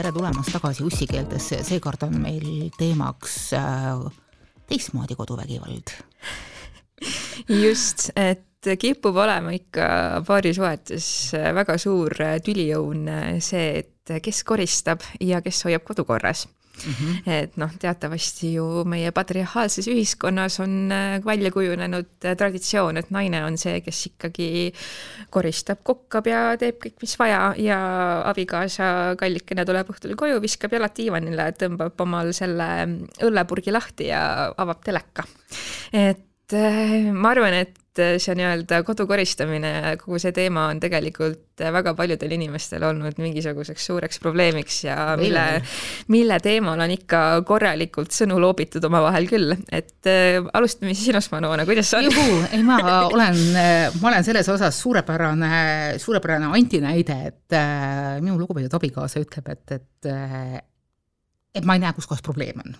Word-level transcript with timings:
tere 0.00 0.14
tulemast 0.16 0.54
tagasi 0.54 0.84
ussikeeltesse, 0.86 1.58
seekord 1.66 2.06
on 2.06 2.14
meil 2.22 2.44
teemaks 2.78 3.34
äh, 3.52 3.98
teistmoodi 4.70 5.12
koduvägivald. 5.18 5.92
just, 7.52 8.06
et 8.16 8.70
kipub 8.80 9.18
olema 9.20 9.52
ikka 9.52 10.22
paarisuhetes 10.24 11.10
väga 11.56 11.76
suur 11.80 12.16
tüliõun 12.46 13.04
see, 13.44 13.82
et 13.82 14.14
kes 14.24 14.40
koristab 14.48 15.04
ja 15.20 15.42
kes 15.44 15.60
hoiab 15.68 15.84
kodu 15.84 16.06
korras 16.08 16.46
Mm 16.80 16.92
-hmm. 16.92 17.32
et 17.32 17.56
noh, 17.56 17.70
teatavasti 17.78 18.54
ju 18.54 18.84
meie 18.84 19.10
patriarhaalses 19.12 19.88
ühiskonnas 19.88 20.60
on 20.60 20.92
äh, 20.92 21.24
välja 21.24 21.50
kujunenud 21.50 22.06
äh, 22.24 22.36
traditsioon, 22.36 22.96
et 22.96 23.10
naine 23.10 23.44
on 23.44 23.58
see, 23.58 23.80
kes 23.80 24.06
ikkagi 24.06 24.72
koristab, 25.30 25.82
kokkab 25.82 26.26
ja 26.26 26.56
teeb 26.56 26.78
kõik, 26.84 26.96
mis 27.02 27.18
vaja 27.18 27.54
ja 27.58 27.78
abikaasa 28.24 29.16
kallikene 29.18 29.64
tuleb 29.64 29.90
õhtul 29.92 30.16
koju, 30.16 30.40
viskab 30.40 30.72
jalad 30.72 30.96
diivanile, 30.96 31.52
tõmbab 31.52 32.00
omal 32.00 32.32
selle 32.32 32.70
õllepurgi 33.22 33.72
lahti 33.72 34.08
ja 34.08 34.54
avab 34.56 34.80
teleka. 34.84 35.24
et 35.92 36.29
ma 36.54 37.34
arvan, 37.34 37.54
et 37.62 37.80
et 37.90 38.22
see 38.22 38.34
nii-öelda 38.38 38.80
kodu 38.86 39.04
koristamine, 39.08 39.70
kogu 40.00 40.18
see 40.22 40.32
teema 40.34 40.68
on 40.70 40.80
tegelikult 40.82 41.60
väga 41.74 41.92
paljudel 41.98 42.34
inimestel 42.36 42.84
olnud 42.86 43.18
mingisuguseks 43.20 43.86
suureks 43.90 44.20
probleemiks 44.22 44.78
ja 44.86 44.96
mille, 45.18 45.42
mille 46.12 46.38
teemal 46.42 46.80
on 46.80 46.94
ikka 46.94 47.22
korralikult 47.48 48.14
sõnu 48.14 48.38
loobitud 48.42 48.84
omavahel 48.86 49.26
küll, 49.30 49.54
et 49.74 50.10
äh, 50.10 50.38
alustame 50.54 50.94
siis 50.94 51.10
sinust, 51.10 51.32
Manuona, 51.34 51.66
kuidas 51.68 51.90
sa 51.90 52.02
juhu, 52.04 52.40
ei 52.54 52.62
ma 52.66 52.78
olen, 53.14 53.40
ma 54.00 54.12
olen 54.12 54.26
selles 54.26 54.48
osas 54.52 54.78
suurepärane, 54.82 55.52
suurepärane 56.02 56.52
antinäide, 56.54 57.18
et 57.32 57.58
äh, 57.58 58.18
minu 58.22 58.38
lugupeetud 58.40 58.78
abikaasa 58.80 59.22
ütleb, 59.24 59.50
et, 59.56 59.80
et 59.80 60.12
äh, 60.14 60.60
et 61.50 61.66
ma 61.66 61.74
ei 61.74 61.82
näe, 61.82 61.90
kus 61.96 62.06
kohas 62.06 62.22
probleem 62.22 62.62
on 62.62 62.78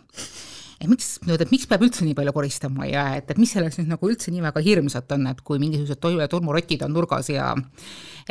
et 0.80 0.88
miks, 0.88 1.18
et 1.28 1.50
miks 1.52 1.66
peab 1.68 1.82
üldse 1.84 2.06
nii 2.06 2.16
palju 2.16 2.32
koristama 2.32 2.86
ja 2.88 3.02
et, 3.18 3.28
et 3.28 3.40
mis 3.40 3.50
selles 3.52 3.76
nüüd 3.76 3.90
nagu 3.90 4.08
üldse 4.08 4.32
nii 4.32 4.40
väga 4.46 4.62
hirmsat 4.64 5.12
on, 5.16 5.26
et 5.28 5.42
kui 5.44 5.60
mingisugused 5.60 6.00
tolmurotid 6.32 6.86
on 6.86 6.94
nurgas 6.96 7.28
ja 7.28 7.50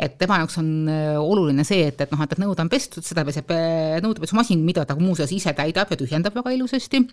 et 0.00 0.16
tema 0.18 0.40
jaoks 0.40 0.58
on 0.58 0.72
äh, 0.90 1.14
oluline 1.20 1.62
see, 1.66 1.84
et, 1.92 2.00
et 2.02 2.10
noh, 2.10 2.22
et, 2.24 2.34
et 2.34 2.42
nõud 2.42 2.58
on 2.58 2.72
pestud, 2.72 3.06
seda 3.06 3.22
peseb 3.28 3.52
äh, 3.54 4.00
nõudepesumasin, 4.02 4.64
mida 4.66 4.82
ta 4.88 4.98
muuseas 4.98 5.30
ise 5.36 5.54
täidab 5.54 5.92
ja 5.94 6.00
tühjendab 6.00 6.34
väga 6.40 6.56
ilusasti. 6.56 7.04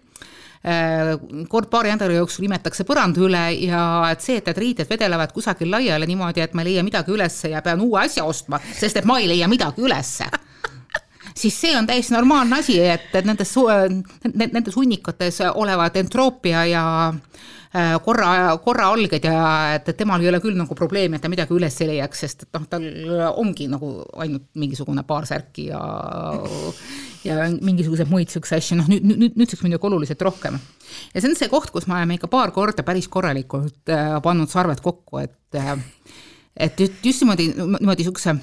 Äh, 0.66 1.14
kord 1.52 1.70
paari 1.70 1.94
nädala 1.94 2.18
jooksul 2.18 2.48
imetakse 2.50 2.88
põranda 2.88 3.22
üle 3.22 3.44
ja 3.62 3.84
et 4.10 4.26
see, 4.26 4.40
et 4.42 4.50
need 4.50 4.64
riided 4.64 4.90
vedelevad 4.90 5.36
kusagil 5.38 5.70
laiali 5.70 6.10
niimoodi, 6.10 6.42
et 6.48 6.58
ma 6.58 6.66
ei 6.66 6.72
leia 6.72 6.88
midagi 6.88 7.14
ülesse 7.14 7.54
ja 7.54 7.62
pean 7.62 7.86
uue 7.86 8.02
asja 8.08 8.26
ostma, 8.26 8.58
sest 8.74 9.04
et 9.04 9.06
ma 9.06 9.22
ei 9.22 9.30
leia 9.30 9.52
midagi 9.52 9.86
ülesse 9.86 10.32
siis 11.38 11.58
see 11.62 11.76
on 11.78 11.88
täiesti 11.88 12.16
normaalne 12.16 12.60
asi, 12.62 12.80
et, 12.82 13.12
et 13.16 13.28
nendes, 13.28 13.54
nendes 14.34 14.76
hunnikates 14.76 15.42
olevad 15.54 15.96
entroopia 16.00 16.64
ja 16.70 16.84
äh, 17.12 17.94
korra, 18.04 18.32
korraalged 18.64 19.28
ja 19.28 19.38
et, 19.78 19.92
temal 19.98 20.24
ei 20.24 20.32
ole 20.32 20.42
küll 20.44 20.58
nagu 20.58 20.76
probleemi, 20.78 21.18
et 21.18 21.26
ta 21.26 21.32
midagi 21.32 21.56
üles 21.56 21.78
ei 21.84 21.92
leiaks, 21.94 22.24
sest 22.26 22.48
et 22.48 22.58
noh, 22.58 22.68
tal 22.70 22.88
ongi 23.38 23.70
nagu 23.72 23.94
ainult 24.18 24.50
mingisugune 24.58 25.06
paar 25.08 25.30
särki 25.30 25.70
ja 25.70 25.82
ja 27.28 27.48
mingisuguseid 27.50 28.10
muid 28.12 28.30
niisuguseid 28.30 28.62
asju, 28.62 28.78
noh 28.80 28.90
nüüd, 28.90 29.04
nüüd, 29.10 29.40
nüüdseks 29.40 29.64
muidugi 29.66 29.90
oluliselt 29.90 30.22
rohkem. 30.24 30.60
ja 31.14 31.22
see 31.22 31.30
on 31.30 31.40
see 31.40 31.52
koht, 31.52 31.74
kus 31.76 31.90
me 31.90 31.98
oleme 31.98 32.18
ikka 32.18 32.30
paar 32.32 32.54
korda 32.56 32.86
päris 32.88 33.10
korralikult 33.12 33.92
äh, 33.94 34.18
pannud 34.24 34.52
sarved 34.52 34.82
kokku, 34.86 35.24
et 35.26 35.60
äh, 35.60 35.76
et 36.58 36.80
just 36.80 37.22
niimoodi, 37.22 37.52
niimoodi 37.58 38.06
niisuguse 38.06 38.38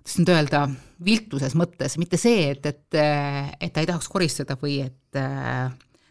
kuidas 0.00 0.18
nüüd 0.18 0.32
öelda, 0.34 0.64
viltuses 1.04 1.54
mõttes, 1.58 1.96
mitte 2.00 2.18
see, 2.20 2.50
et, 2.54 2.66
et, 2.66 2.98
et 3.00 3.72
ta 3.72 3.82
ei 3.82 3.88
tahaks 3.88 4.08
koristada 4.10 4.56
või 4.60 4.80
et 4.84 5.20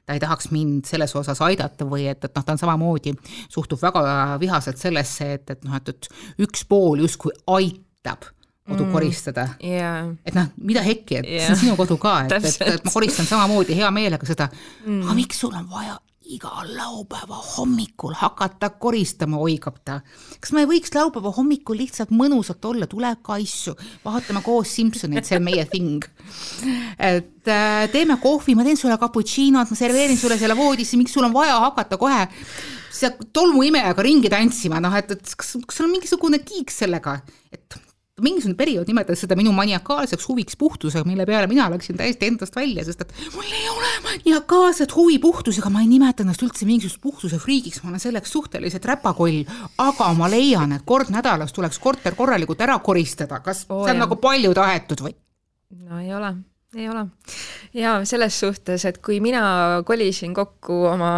ta 0.09 0.15
ei 0.15 0.21
tahaks 0.21 0.49
mind 0.49 0.89
selles 0.89 1.13
osas 1.15 1.41
aidata 1.45 1.85
või 1.85 2.07
et, 2.09 2.23
et 2.25 2.33
noh, 2.33 2.45
ta 2.45 2.55
on 2.55 2.61
samamoodi, 2.61 3.13
suhtub 3.53 3.81
väga 3.81 4.01
vihaselt 4.41 4.81
sellesse, 4.81 5.33
et, 5.37 5.53
et 5.53 5.63
noh, 5.67 5.77
et, 5.77 5.93
et 5.93 6.43
üks 6.47 6.65
pool 6.69 7.03
justkui 7.05 7.35
aitab 7.53 8.25
kodu 8.69 8.85
mm, 8.85 8.91
koristada 8.93 9.45
yeah.. 9.65 10.09
et 10.25 10.35
noh, 10.37 10.49
mida 10.65 10.83
hekki, 10.85 11.21
et 11.21 11.29
yeah. 11.29 11.45
see 11.47 11.55
on 11.55 11.61
sinu 11.63 11.77
kodu 11.79 11.97
ka, 12.01 12.19
et, 12.25 12.35
et, 12.37 12.67
et 12.75 12.85
ma 12.85 12.93
koristan 12.93 13.29
samamoodi 13.29 13.77
hea 13.77 13.89
meelega 13.93 14.29
seda 14.29 14.49
mm., 14.49 15.01
aga 15.05 15.17
miks 15.17 15.41
sul 15.41 15.55
on 15.57 15.65
vaja 15.71 15.97
igal 16.29 16.69
laupäeva 16.77 17.37
hommikul 17.55 18.13
hakata 18.17 18.69
koristama, 18.69 19.39
oigab 19.41 19.79
ta. 19.85 19.99
kas 20.39 20.53
me 20.53 20.63
ei 20.63 20.69
võiks 20.69 20.93
laupäeva 20.93 21.31
hommikul 21.35 21.79
lihtsalt 21.81 22.13
mõnusalt 22.13 22.65
olla, 22.69 22.87
tule 22.89 23.11
kaisu, 23.25 23.73
vaatame 24.05 24.43
koos 24.45 24.75
Simsoneid, 24.77 25.25
see 25.25 25.39
on 25.39 25.45
meie 25.47 25.65
thing. 25.69 26.05
et 26.97 27.49
äh, 27.49 27.85
teeme 27.91 28.19
kohvi, 28.21 28.55
ma 28.55 28.67
teen 28.67 28.77
sulle 28.77 28.99
cappuccino't, 29.01 29.73
ma 29.73 29.79
serveerin 29.79 30.17
sulle 30.17 30.37
selle 30.37 30.57
voodisse, 30.57 30.99
miks 31.01 31.17
sul 31.17 31.25
on 31.25 31.33
vaja 31.33 31.57
hakata 31.65 31.97
kohe 31.97 32.25
seal 32.99 33.15
tolmuimejaga 33.33 34.05
ringi 34.05 34.31
tantsima, 34.31 34.81
noh 34.83 34.95
et, 34.97 35.11
et 35.15 35.35
kas, 35.35 35.55
kas 35.65 35.79
sul 35.79 35.87
on 35.87 35.93
mingisugune 35.95 36.41
kiik 36.45 36.73
sellega, 36.73 37.19
et 37.53 37.79
mingisugune 38.25 38.57
periood 38.59 38.89
nimetas 38.89 39.23
seda 39.23 39.37
minu 39.39 39.53
maniakaalseks 39.55 40.27
huviks 40.29 40.57
puhtusega, 40.59 41.05
mille 41.07 41.25
peale 41.29 41.47
mina 41.51 41.69
läksin 41.71 41.97
täiesti 41.99 42.29
endast 42.29 42.55
välja, 42.55 42.85
sest 42.87 43.05
et 43.05 43.13
mul 43.35 43.47
ei 43.47 43.69
ole 43.71 43.93
maniakaalset 44.07 44.95
huvi 44.95 45.19
puhtusega, 45.23 45.71
ma 45.73 45.83
ei 45.83 45.89
nimeta 45.91 46.25
ennast 46.25 46.43
üldse 46.45 46.67
mingisugust 46.69 47.01
puhtuse 47.03 47.39
friigiks, 47.41 47.83
ma 47.83 47.93
olen 47.93 48.03
selleks 48.03 48.35
suhteliselt 48.35 48.85
räpakoll, 48.85 49.43
aga 49.81 50.11
ma 50.17 50.29
leian, 50.31 50.75
et 50.77 50.85
kord 50.85 51.11
nädalas 51.13 51.55
tuleks 51.55 51.79
korter 51.79 52.17
korralikult 52.19 52.61
ära 52.65 52.79
koristada, 52.83 53.41
kas 53.45 53.65
oh, 53.69 53.83
see 53.83 53.93
on 53.93 53.97
jah. 53.97 54.03
nagu 54.05 54.19
palju 54.21 54.53
tahetud 54.57 55.07
või? 55.07 55.17
no 55.85 55.99
ei 56.01 56.13
ole 56.15 56.33
ei 56.77 56.89
ole. 56.89 57.05
ja 57.73 57.93
selles 58.05 58.39
suhtes, 58.39 58.85
et 58.85 58.99
kui 59.05 59.19
mina 59.23 59.41
kolisin 59.85 60.33
kokku 60.37 60.83
oma 60.91 61.11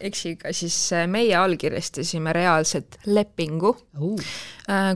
eksiga, 0.00 0.52
siis 0.56 0.76
meie 1.12 1.34
allkirjastasime 1.36 2.32
reaalselt 2.32 2.98
lepingu 3.06 3.72
uh., 3.72 4.32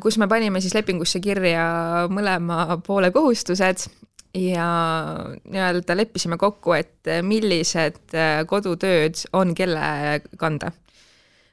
kus 0.02 0.18
me 0.22 0.28
panime 0.30 0.62
siis 0.64 0.76
lepingusse 0.76 1.20
kirja 1.20 1.66
mõlema 2.12 2.78
poole 2.86 3.10
kohustused 3.12 3.88
ja 4.36 4.68
nii-öelda 5.44 5.96
leppisime 5.96 6.36
kokku, 6.40 6.76
et 6.76 7.08
millised 7.24 8.16
kodutööd 8.48 9.26
on 9.36 9.54
kelle 9.56 10.20
kanda. 10.40 10.72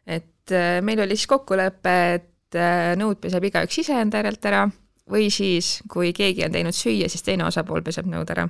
et 0.07 0.55
meil 0.83 1.03
oli 1.03 1.15
siis 1.19 1.31
kokkulepe, 1.31 1.97
et 2.19 2.59
nõud 2.99 3.19
peseb 3.19 3.49
igaüks 3.49 3.83
ise 3.83 3.99
enda 3.99 4.19
järelt 4.19 4.51
ära 4.51 4.63
või 5.09 5.29
siis, 5.33 5.81
kui 5.91 6.13
keegi 6.15 6.45
on 6.45 6.53
teinud 6.53 6.75
süüa, 6.75 7.09
siis 7.11 7.25
teine 7.25 7.47
osapool 7.47 7.83
peseb 7.83 8.07
nõud 8.09 8.29
ära. 8.31 8.47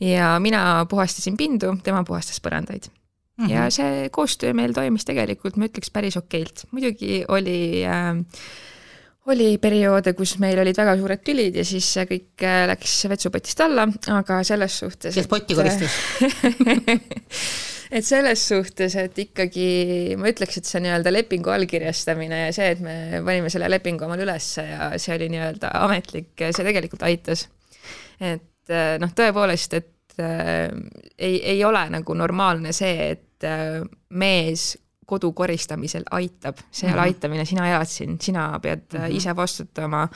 ja 0.00 0.34
mina 0.42 0.86
puhastasin 0.90 1.36
pindu, 1.36 1.76
tema 1.84 2.04
puhastas 2.04 2.40
põrandaid 2.40 2.88
mm. 2.88 3.46
-hmm. 3.46 3.50
ja 3.52 3.70
see 3.70 4.08
koostöö 4.10 4.52
meil 4.52 4.72
toimis 4.72 5.04
tegelikult, 5.04 5.56
ma 5.56 5.70
ütleks, 5.70 5.90
päris 5.90 6.16
okeilt. 6.16 6.66
muidugi 6.70 7.24
oli 7.28 7.84
äh, 7.86 8.16
oli 9.26 9.58
perioode, 9.58 10.12
kus 10.18 10.38
meil 10.42 10.58
olid 10.58 10.76
väga 10.76 10.96
suured 10.98 11.22
tülid 11.24 11.56
ja 11.56 11.64
siis 11.64 11.88
kõik 12.08 12.42
äh, 12.42 12.64
läks 12.70 13.04
vetsupotist 13.08 13.60
alla, 13.60 13.88
aga 14.10 14.42
selles 14.44 14.78
suhtes 14.78 15.14
kes 15.14 15.30
potti 15.30 15.54
koristas 15.54 15.98
et 17.92 18.06
selles 18.06 18.42
suhtes, 18.48 18.94
et 18.96 19.18
ikkagi 19.26 19.66
ma 20.20 20.30
ütleks, 20.32 20.58
et 20.58 20.68
see 20.68 20.80
nii-öelda 20.84 21.12
lepingu 21.12 21.52
allkirjastamine 21.52 22.44
ja 22.46 22.52
see, 22.56 22.70
et 22.74 22.80
me 22.84 22.94
panime 23.24 23.50
selle 23.52 23.68
lepingu 23.70 24.06
omal 24.06 24.22
ülesse 24.24 24.64
ja 24.64 24.92
see 24.96 25.16
oli 25.18 25.28
nii-öelda 25.34 25.74
ametlik, 25.82 26.32
see 26.40 26.64
tegelikult 26.64 27.04
aitas. 27.08 27.48
et 28.20 28.72
eh, 28.72 28.94
noh, 29.02 29.12
tõepoolest, 29.18 29.76
et 29.76 30.22
äh, 30.22 30.70
ei, 31.18 31.36
ei 31.54 31.64
ole 31.68 31.84
nagu 31.92 32.16
normaalne 32.16 32.72
see, 32.76 33.12
et 33.16 33.48
äh, 33.48 33.82
mees 34.16 34.72
kodu 35.12 35.32
koristamisel 35.36 36.06
aitab, 36.10 36.62
see 36.70 36.88
ei 36.88 36.96
ole 36.96 37.06
aitamine, 37.08 37.44
sina 37.48 37.68
elad 37.70 37.90
siin, 37.90 38.18
sina 38.20 38.48
pead 38.62 38.86
mm 38.92 38.98
-hmm. 38.98 39.18
ise 39.18 39.36
vastutama 39.36 40.06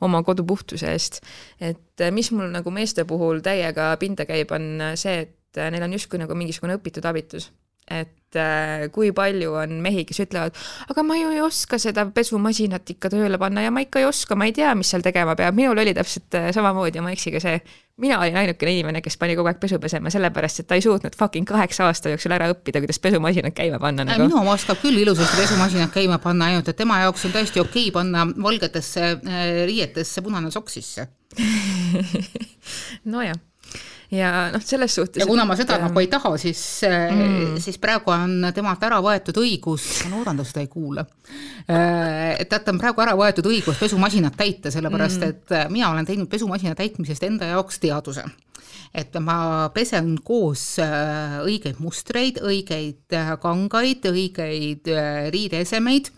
oma 0.00 0.22
kodu 0.22 0.44
puhtuse 0.44 0.92
eest. 0.92 1.20
et 1.60 2.06
mis 2.10 2.32
mul 2.32 2.50
nagu 2.52 2.70
meeste 2.70 3.04
puhul 3.04 3.40
täiega 3.44 3.96
pinda 4.00 4.26
käib, 4.26 4.50
on 4.50 4.80
see, 4.94 5.20
et 5.26 5.58
äh, 5.58 5.70
neil 5.70 5.82
on 5.82 5.92
justkui 5.92 6.18
nagu 6.18 6.34
mingisugune 6.34 6.76
õpitud 6.80 7.06
abitus 7.08 7.52
et 7.86 8.36
äh, 8.36 8.86
kui 8.94 9.12
palju 9.14 9.52
on 9.60 9.76
mehi, 9.82 10.02
kes 10.08 10.18
ütlevad, 10.24 10.56
aga 10.90 11.04
ma 11.06 11.16
ju 11.18 11.30
ei 11.34 11.40
oska 11.44 11.78
seda 11.78 12.06
pesumasinat 12.14 12.90
ikka 12.96 13.10
tööle 13.12 13.38
panna 13.38 13.62
ja 13.62 13.72
ma 13.74 13.84
ikka 13.84 14.02
ei 14.02 14.08
oska, 14.08 14.34
ma 14.38 14.48
ei 14.48 14.54
tea, 14.56 14.72
mis 14.78 14.90
seal 14.90 15.04
tegema 15.06 15.36
peab, 15.38 15.54
minul 15.56 15.78
oli 15.78 15.94
täpselt 15.96 16.34
äh, 16.38 16.48
samamoodi 16.54 17.02
oma 17.02 17.14
eksiga 17.14 17.42
see. 17.42 17.60
mina 18.02 18.18
olin 18.20 18.36
ainukene 18.36 18.72
inimene, 18.74 19.00
kes 19.00 19.16
pani 19.16 19.36
kogu 19.38 19.48
aeg 19.48 19.60
pesu 19.62 19.78
pesema, 19.80 20.10
sellepärast 20.12 20.60
et 20.60 20.66
ta 20.68 20.76
ei 20.76 20.82
suutnud 20.84 21.14
fucking 21.16 21.46
kaheksa 21.48 21.86
aasta 21.86 22.10
jooksul 22.12 22.34
ära 22.36 22.50
õppida, 22.52 22.82
kuidas 22.84 22.98
pesumasinat 23.00 23.54
käima 23.56 23.78
panna 23.80 24.04
nagu.. 24.04 24.26
minu 24.26 24.42
oma 24.42 24.52
oskab 24.58 24.82
küll 24.82 24.98
ilusasti 25.00 25.40
pesumasinat 25.40 25.94
käima 25.94 26.18
panna, 26.20 26.50
ainult 26.50 26.68
et 26.68 26.76
tema 26.76 26.98
jaoks 27.06 27.24
on 27.24 27.36
täiesti 27.38 27.62
okei 27.62 27.90
panna 27.94 28.26
valgetesse 28.26 29.14
riietesse 29.70 30.26
punane 30.26 30.50
sokk 30.52 30.74
sisse 30.74 31.08
nojah 33.14 33.38
ja 34.10 34.30
noh, 34.54 34.62
selles 34.62 34.94
suhtes 34.94 35.20
ja 35.22 35.26
kuna 35.28 35.44
ma 35.48 35.56
seda 35.58 35.78
nagu 35.82 36.00
ei 36.02 36.08
taha, 36.10 36.36
siis 36.40 36.60
mm., 36.86 37.56
siis 37.62 37.78
praegu 37.82 38.12
on 38.14 38.48
temalt 38.54 38.82
ära 38.86 39.00
võetud 39.04 39.40
õigus, 39.42 39.86
ma 40.06 40.16
loodan, 40.16 40.38
ta 40.40 40.46
seda 40.46 40.62
ei 40.64 40.70
kuula, 40.70 41.06
et 41.66 42.48
talt 42.50 42.72
on 42.72 42.80
praegu 42.82 43.02
ära 43.06 43.16
võetud 43.18 43.50
õigus 43.50 43.80
pesumasinat 43.80 44.38
täita, 44.38 44.72
sellepärast 44.74 45.22
mm. 45.22 45.34
et 45.34 45.72
mina 45.74 45.90
olen 45.90 46.06
teinud 46.06 46.30
pesumasina 46.30 46.78
täitmisest 46.78 47.26
enda 47.26 47.50
jaoks 47.54 47.82
teaduse 47.82 48.26
et 48.96 49.16
ma 49.20 49.68
pesen 49.76 50.14
koos 50.24 50.78
äh, 50.80 51.36
õigeid 51.44 51.80
mustreid, 51.84 52.38
õigeid 52.40 53.12
äh, 53.12 53.32
kangaid, 53.42 54.06
õigeid 54.08 54.88
äh, 54.88 55.26
riideesemeid, 55.34 56.08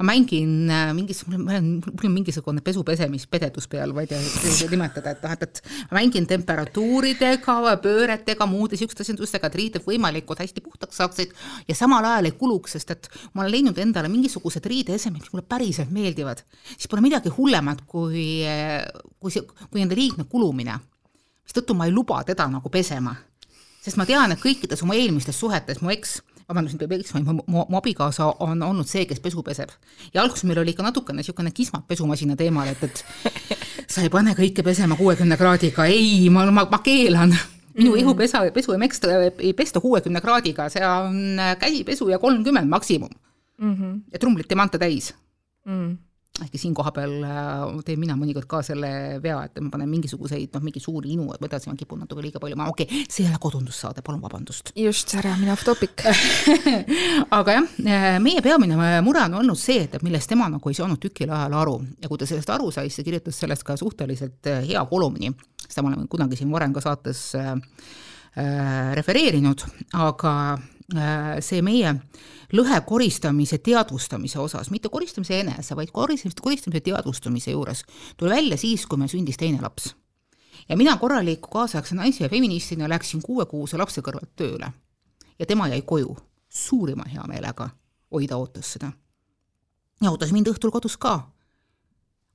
ma 0.00 0.08
mängin 0.10 0.66
mingis, 0.98 1.22
mul 1.28 1.52
on, 1.54 1.68
mingisugune 2.10 2.64
pesupesemispededus 2.64 3.68
peal, 3.70 3.94
ma 3.94 4.02
ei 4.02 4.10
tea, 4.10 4.18
kuidas 4.34 4.72
nimetada, 4.72 5.14
et 5.14 5.22
noh, 5.22 5.34
et, 5.36 5.44
et 5.46 5.92
ma 5.92 6.00
mängin 6.00 6.26
temperatuuridega, 6.30 7.76
pööretega, 7.84 8.48
muude 8.50 8.74
niisuguste 8.74 9.06
asjandustega, 9.06 9.50
et 9.50 9.58
riided 9.60 9.86
võimalikult 9.86 10.42
hästi 10.42 10.64
puhtaks 10.64 10.98
saaksid. 10.98 11.36
Ja 11.70 11.76
samal 11.78 12.08
ajal 12.08 12.32
ei 12.32 12.34
kuluks, 12.40 12.74
sest 12.74 12.90
et 12.96 13.10
ma 13.32 13.44
olen 13.44 13.54
leidnud 13.54 13.78
endale 13.84 14.10
mingisugused 14.10 14.66
riideesemed, 14.72 15.22
mis 15.22 15.30
mulle 15.30 15.46
päriselt 15.46 15.94
meeldivad, 15.94 16.42
siis 16.72 16.90
pole 16.90 17.04
midagi 17.04 17.30
hullemat 17.36 17.86
kui, 17.86 18.42
kui 19.22 19.36
see, 19.36 19.46
kui 19.70 19.84
nende 19.84 19.98
liigne 19.98 20.26
kulumine 20.26 20.80
mistõttu 21.44 21.76
ma 21.76 21.88
ei 21.88 21.94
luba 21.94 22.22
teda 22.24 22.46
nagu 22.50 22.70
pesema. 22.72 23.14
sest 23.84 23.98
ma 24.00 24.06
tean, 24.08 24.32
et 24.32 24.40
kõikides 24.40 24.80
oma 24.82 24.96
eelmistes 24.96 25.36
suhetes 25.36 25.82
mu 25.84 25.90
eks, 25.92 26.22
vabandust, 26.48 26.76
nüüd 26.76 26.84
peab 26.84 26.94
eksima, 26.96 27.34
mu, 27.36 27.44
mu, 27.46 27.64
abikaasa 27.78 28.30
on 28.44 28.62
olnud 28.64 28.88
see, 28.88 29.04
kes 29.08 29.20
pesu 29.20 29.42
peseb. 29.44 29.72
ja 30.14 30.22
alguses 30.22 30.44
meil 30.48 30.62
oli 30.62 30.72
ikka 30.72 30.86
natukene 30.86 31.20
niisugune 31.20 31.52
kismat 31.52 31.86
pesumasina 31.88 32.36
teemal, 32.36 32.68
et, 32.68 32.84
et 32.84 33.04
sa 33.92 34.04
ei 34.04 34.12
pane 34.12 34.32
kõike 34.38 34.64
pesema 34.64 34.96
kuuekümne 34.96 35.36
kraadiga, 35.40 35.84
ei, 35.86 36.30
ma, 36.32 36.46
ma, 36.50 36.64
ma 36.70 36.80
keelan 36.84 37.36
minu 37.74 37.92
mm. 37.92 38.00
ihupesa, 38.04 38.44
pesu 38.54 38.72
ei 38.72 38.80
meksta, 38.80 39.12
ei 39.38 39.52
pesta 39.52 39.82
kuuekümne 39.84 40.22
kraadiga, 40.24 40.70
see 40.72 40.86
on 40.86 41.44
käsipesu 41.60 42.08
ja 42.08 42.20
kolmkümmend 42.22 42.70
maksimum 42.70 43.12
mm. 43.58 43.74
-hmm. 43.74 44.00
ja 44.12 44.18
trumlit 44.18 44.52
ei 44.52 44.56
manta 44.56 44.78
täis 44.78 45.14
mm 45.64 45.96
ehkki 46.42 46.58
siin 46.58 46.74
kohapeal 46.74 47.12
äh, 47.22 47.60
teen 47.86 48.00
mina 48.02 48.16
mõnikord 48.18 48.48
ka 48.50 48.58
selle 48.66 48.88
vea, 49.22 49.36
et 49.46 49.60
ma 49.62 49.70
panen 49.70 49.90
mingisuguseid 49.92 50.50
noh, 50.56 50.64
mingi 50.66 50.82
suuri 50.82 51.12
inu 51.14 51.28
või 51.28 51.46
edasi 51.46 51.70
ma 51.70 51.76
kipun 51.78 52.02
natuke 52.02 52.24
liiga 52.24 52.42
palju, 52.42 52.58
ma 52.58 52.66
okei 52.72 52.88
okay,, 52.88 53.04
see 53.06 53.22
ei 53.22 53.30
ole 53.30 53.38
kodundussaade, 53.42 54.02
palun 54.02 54.22
vabandust. 54.24 54.72
just, 54.78 55.14
ära 55.20 55.36
mine 55.38 55.54
off 55.54 55.62
topic. 55.66 56.02
Aga 57.38 57.58
jah, 57.60 57.70
äh, 57.86 58.08
meie 58.24 58.42
peamine 58.42 58.74
mure 59.06 59.22
on 59.28 59.38
olnud 59.44 59.60
see, 59.60 59.86
et 59.86 60.02
millest 60.02 60.32
tema 60.32 60.50
nagu 60.50 60.72
ei 60.72 60.78
saanud 60.80 60.98
tükil 61.02 61.30
ajal 61.30 61.54
aru. 61.60 61.78
Ja 62.02 62.10
kui 62.10 62.18
ta 62.18 62.26
sellest 62.26 62.50
aru 62.50 62.72
sai, 62.74 62.88
siis 62.90 62.98
ta 62.98 63.06
kirjutas 63.06 63.38
sellest 63.44 63.66
ka 63.66 63.78
suhteliselt 63.78 64.50
äh, 64.50 64.66
hea 64.66 64.82
kolumni, 64.90 65.30
seda 65.68 65.86
ma 65.86 65.94
olen 65.94 66.10
kunagi 66.10 66.40
siin 66.40 66.50
varem 66.50 66.74
ka 66.74 66.82
saates 66.82 67.28
äh, 67.38 67.54
refereerinud, 68.98 69.62
aga 70.02 70.36
äh, 70.58 70.70
see 71.40 71.62
meie 71.64 71.88
äh, 71.88 72.00
lõhe 72.52 72.80
koristamise 72.86 73.58
teadvustamise 73.64 74.38
osas, 74.38 74.70
mitte 74.70 74.90
koristamise 74.92 75.40
enese, 75.40 75.76
vaid 75.76 75.90
koristamise, 75.92 76.42
koristamise 76.42 76.82
teadvustamise 76.84 77.54
juures 77.54 77.84
tuli 78.16 78.30
välja 78.30 78.58
siis, 78.60 78.86
kui 78.86 79.00
meil 79.00 79.10
sündis 79.10 79.38
teine 79.40 79.62
laps. 79.62 79.94
ja 80.68 80.76
mina 80.76 80.96
korraliku 80.96 81.48
kaasaegse 81.50 81.94
naise 81.94 82.24
ja 82.24 82.28
feministina 82.28 82.88
läksin 82.88 83.22
kuuekuuse 83.22 83.76
lapse 83.76 84.00
kõrvalt 84.00 84.36
tööle 84.36 84.72
ja 85.38 85.46
tema 85.46 85.68
jäi 85.68 85.82
koju 85.82 86.16
suurima 86.48 87.04
heameelega, 87.04 87.68
oi 88.10 88.26
ta 88.26 88.36
ootas 88.36 88.72
seda. 88.72 88.92
ja 90.02 90.10
ootas 90.10 90.32
mind 90.32 90.52
õhtul 90.52 90.70
kodus 90.70 90.96
ka. 90.96 91.30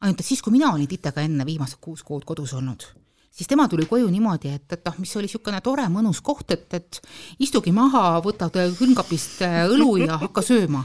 ainult 0.01 0.19
et 0.19 0.25
siis, 0.25 0.41
kui 0.41 0.51
mina 0.51 0.73
olin 0.73 0.87
Titega 0.87 1.21
enne 1.21 1.45
viimased 1.45 1.77
kuus 1.81 2.03
kuud 2.03 2.25
kodus 2.25 2.53
olnud 2.53 2.83
siis 3.31 3.47
tema 3.47 3.67
tuli 3.67 3.85
koju 3.85 4.09
niimoodi, 4.09 4.53
et, 4.55 4.65
et 4.73 4.85
noh, 4.85 4.97
mis 4.99 5.15
oli 5.17 5.29
niisugune 5.29 5.61
tore 5.65 5.85
mõnus 5.91 6.21
koht, 6.25 6.51
et, 6.55 6.67
et 6.73 7.01
istugi 7.39 7.73
maha, 7.75 8.19
võtad 8.25 8.55
külmkapist 8.79 9.43
äh, 9.45 9.61
õlu 9.69 9.95
ja 10.03 10.19
hakka 10.21 10.43
sööma. 10.45 10.83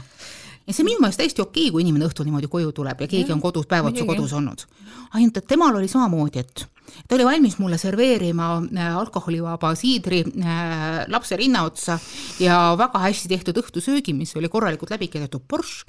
ja 0.65 0.73
see 0.73 0.83
on 0.83 0.89
minu 0.89 1.01
meelest 1.03 1.21
täiesti 1.21 1.43
okei, 1.43 1.71
kui 1.73 1.83
inimene 1.83 2.07
õhtul 2.07 2.27
niimoodi 2.27 2.49
koju 2.51 2.71
tuleb 2.75 3.01
ja 3.03 3.09
keegi 3.09 3.33
on 3.33 3.41
kodus, 3.41 3.67
päev 3.69 3.89
otsa 3.91 4.05
kodus 4.05 4.33
olnud. 4.33 4.65
ainult 5.13 5.37
et 5.37 5.47
temal 5.47 5.75
oli 5.75 5.89
samamoodi, 5.91 6.39
et 6.39 6.65
ta 7.07 7.17
oli 7.17 7.25
valmis 7.25 7.57
mulle 7.59 7.77
serveerima 7.81 8.51
äh, 8.61 8.95
alkoholivaba 8.97 9.73
siidri 9.75 10.23
äh, 10.25 11.03
lapse 11.07 11.35
rinna 11.35 11.65
otsa 11.65 11.99
ja 12.39 12.75
väga 12.77 13.01
hästi 13.07 13.33
tehtud 13.35 13.61
õhtusöögi, 13.63 14.13
mis 14.13 14.35
oli 14.35 14.49
korralikult 14.49 14.93
läbi 14.93 15.09
keedetud 15.09 15.43
borš, 15.49 15.83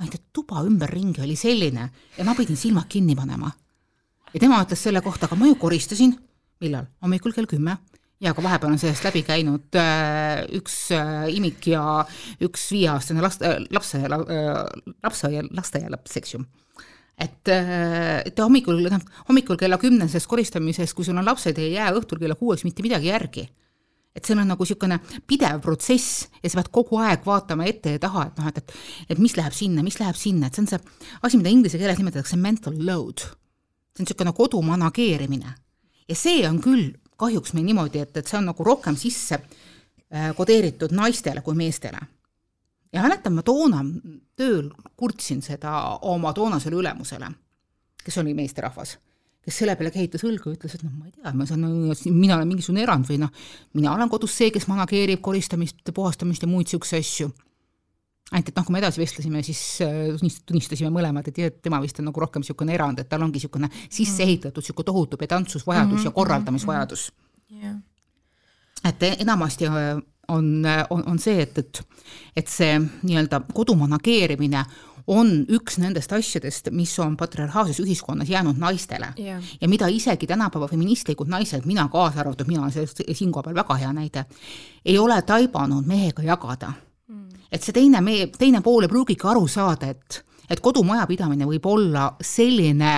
ainult 0.00 0.18
et 0.18 0.26
tuba 0.32 0.64
ümberringi 0.64 1.22
oli 1.24 1.36
selline 1.36 1.90
ja 2.16 2.24
ma 2.24 2.34
pidin 2.36 2.56
silmad 2.56 2.88
kinni 2.88 3.16
panema 3.16 3.52
ja 4.36 4.42
tema 4.42 4.60
ütles 4.64 4.82
selle 4.84 5.00
kohta, 5.04 5.30
aga 5.30 5.38
ma 5.40 5.48
ju 5.48 5.56
koristasin, 5.60 6.12
millal, 6.60 6.90
hommikul 7.04 7.34
kell 7.36 7.48
kümme. 7.48 7.78
Ja 8.20 8.32
ka 8.32 8.40
vahepeal 8.40 8.72
on 8.72 8.80
sellest 8.80 9.04
läbi 9.04 9.20
käinud 9.26 9.76
äh, 9.76 10.46
üks 10.56 10.86
äh, 10.96 11.26
imik 11.36 11.66
ja 11.68 11.82
üks 12.44 12.70
viieaastane 12.72 13.20
last 13.20 13.44
äh,, 13.44 13.58
lapse 13.76 14.00
äh,, 14.00 14.54
lapseaia, 15.04 15.42
lasteaialaps, 15.52 16.16
eks 16.22 16.32
ju. 16.32 16.40
et, 17.20 17.44
äh, 17.52 18.22
et 18.24 18.40
hommikul, 18.40 18.80
noh, 18.88 19.04
hommikul 19.28 19.60
kella 19.60 19.76
kümnesest 19.80 20.28
koristamisest, 20.32 20.96
kui 20.96 21.04
sul 21.04 21.20
on 21.20 21.28
lapsed, 21.28 21.60
ei 21.60 21.74
jää 21.76 21.92
õhtul 21.92 22.20
kella 22.22 22.40
kuueks 22.40 22.64
mitte 22.64 22.84
midagi 22.84 23.12
järgi. 23.12 23.48
Et 24.16 24.24
seal 24.24 24.40
on 24.40 24.48
nagu 24.48 24.64
niisugune 24.64 24.96
pidev 25.28 25.60
protsess 25.64 26.30
ja 26.40 26.48
sa 26.48 26.62
pead 26.62 26.72
kogu 26.72 26.96
aeg 27.04 27.24
vaatama 27.24 27.68
ette 27.68 27.98
ja 27.98 28.00
taha, 28.00 28.30
et 28.30 28.40
noh, 28.40 28.48
et, 28.48 28.62
et 28.62 29.12
et 29.12 29.20
mis 29.20 29.36
läheb 29.36 29.52
sinna, 29.52 29.84
mis 29.84 30.00
läheb 30.00 30.16
sinna, 30.16 30.48
et 30.48 30.56
see 30.56 30.64
on 30.64 30.72
see 30.72 30.80
asi, 31.20 31.36
mida 31.36 31.52
inglise 31.52 31.76
keeles 31.76 32.00
nimetatakse 32.00 32.40
mental 32.40 32.80
load 32.80 33.28
see 33.96 34.04
on 34.04 34.06
niisugune 34.06 34.32
kodu 34.36 34.62
manageerimine. 34.62 35.54
ja 36.08 36.14
see 36.14 36.48
on 36.48 36.60
küll 36.60 36.92
kahjuks 37.16 37.54
meil 37.54 37.64
niimoodi, 37.66 38.04
et, 38.04 38.16
et 38.16 38.26
see 38.26 38.38
on 38.38 38.50
nagu 38.50 38.64
rohkem 38.64 38.96
sisse 38.96 39.38
äh, 39.38 40.34
kodeeritud 40.36 40.92
naistele 40.92 41.40
kui 41.40 41.54
meestele. 41.54 41.98
ja 42.92 43.02
mäletan, 43.02 43.34
ma 43.34 43.42
toona 43.42 43.82
tööl 44.36 44.70
kurtsin 44.96 45.42
seda 45.42 45.98
oma 46.02 46.32
toonasele 46.32 46.76
ülemusele, 46.76 47.30
kes 48.04 48.18
oli 48.18 48.34
meesterahvas, 48.34 48.98
kes 49.42 49.58
selle 49.62 49.76
peale 49.76 49.90
kehitas 49.90 50.24
õlga 50.24 50.52
ja 50.52 50.58
ütles, 50.58 50.76
et 50.76 50.84
noh, 50.84 50.92
ma 50.92 51.08
ei 51.08 51.12
tea, 51.16 51.32
ma 51.32 51.46
saan, 51.46 51.66
mina 52.12 52.36
olen 52.36 52.48
mingisugune 52.48 52.84
erand 52.84 53.08
või 53.08 53.18
noh, 53.24 53.32
mina 53.74 53.94
olen 53.94 54.12
kodus 54.12 54.36
see, 54.36 54.52
kes 54.54 54.68
manageerib 54.68 55.20
koristamist, 55.24 55.82
puhastamist 55.94 56.44
ja 56.44 56.50
muid 56.50 56.68
niisuguseid 56.68 57.04
asju 57.04 57.32
ainult 58.32 58.48
et 58.48 58.56
noh, 58.56 58.64
kui 58.66 58.74
me 58.74 58.80
edasi 58.82 59.00
vestlesime, 59.00 59.42
siis 59.46 59.60
äh, 59.84 60.32
tunnistasime 60.46 60.90
mõlemad, 60.94 61.28
et 61.30 61.60
tema 61.62 61.78
vist 61.82 62.00
on 62.02 62.08
nagu 62.10 62.20
rohkem 62.20 62.42
niisugune 62.42 62.74
erand, 62.74 62.98
et 62.98 63.08
tal 63.08 63.22
ongi 63.22 63.38
niisugune 63.38 63.70
sisse 63.86 64.24
ehitatud 64.24 64.64
niisugune 64.64 64.90
tohutu 64.90 65.20
pedantsusvajadus 65.20 65.92
mm 65.92 66.00
-hmm. 66.00 66.04
ja 66.04 66.10
korraldamisvajadus 66.10 67.12
mm. 67.50 67.60
-hmm. 67.60 67.80
et 68.88 69.02
enamasti 69.20 69.66
äh, 69.66 70.02
on, 70.28 70.64
on, 70.90 71.02
on 71.06 71.18
see, 71.18 71.42
et, 71.42 71.58
et, 71.58 71.82
et 72.36 72.48
see 72.48 72.80
nii-öelda 72.80 73.40
kodu 73.54 73.74
manageerimine 73.74 74.64
on 75.06 75.28
üks 75.48 75.78
nendest 75.78 76.12
asjadest, 76.12 76.70
mis 76.74 76.98
on 76.98 77.16
patriarhaalses 77.16 77.78
ühiskonnas 77.80 78.30
jäänud 78.30 78.58
naistele 78.58 79.12
yeah. 79.18 79.42
ja 79.60 79.68
mida 79.68 79.86
isegi 79.86 80.26
tänapäeva 80.26 80.68
feministlikud 80.68 81.28
naised, 81.28 81.62
mina 81.64 81.88
kaasa 81.88 82.20
arvatud, 82.20 82.46
mina 82.46 82.62
olen 82.62 82.72
sellest 82.72 83.00
siinkohal 83.12 83.54
väga 83.54 83.74
hea 83.74 83.92
näide, 83.92 84.24
ei 84.84 84.98
ole 84.98 85.22
taibanud 85.22 85.86
mehega 85.86 86.22
jagada 86.22 86.72
et 87.50 87.62
see 87.62 87.74
teine 87.76 88.00
meie, 88.04 88.28
teine 88.34 88.62
pool 88.64 88.86
ei 88.86 88.90
pruugigi 88.92 89.28
aru 89.28 89.46
saada, 89.50 89.90
et, 89.92 90.20
et 90.50 90.60
kodumajapidamine 90.62 91.48
võib 91.48 91.68
olla 91.70 92.08
selline, 92.20 92.92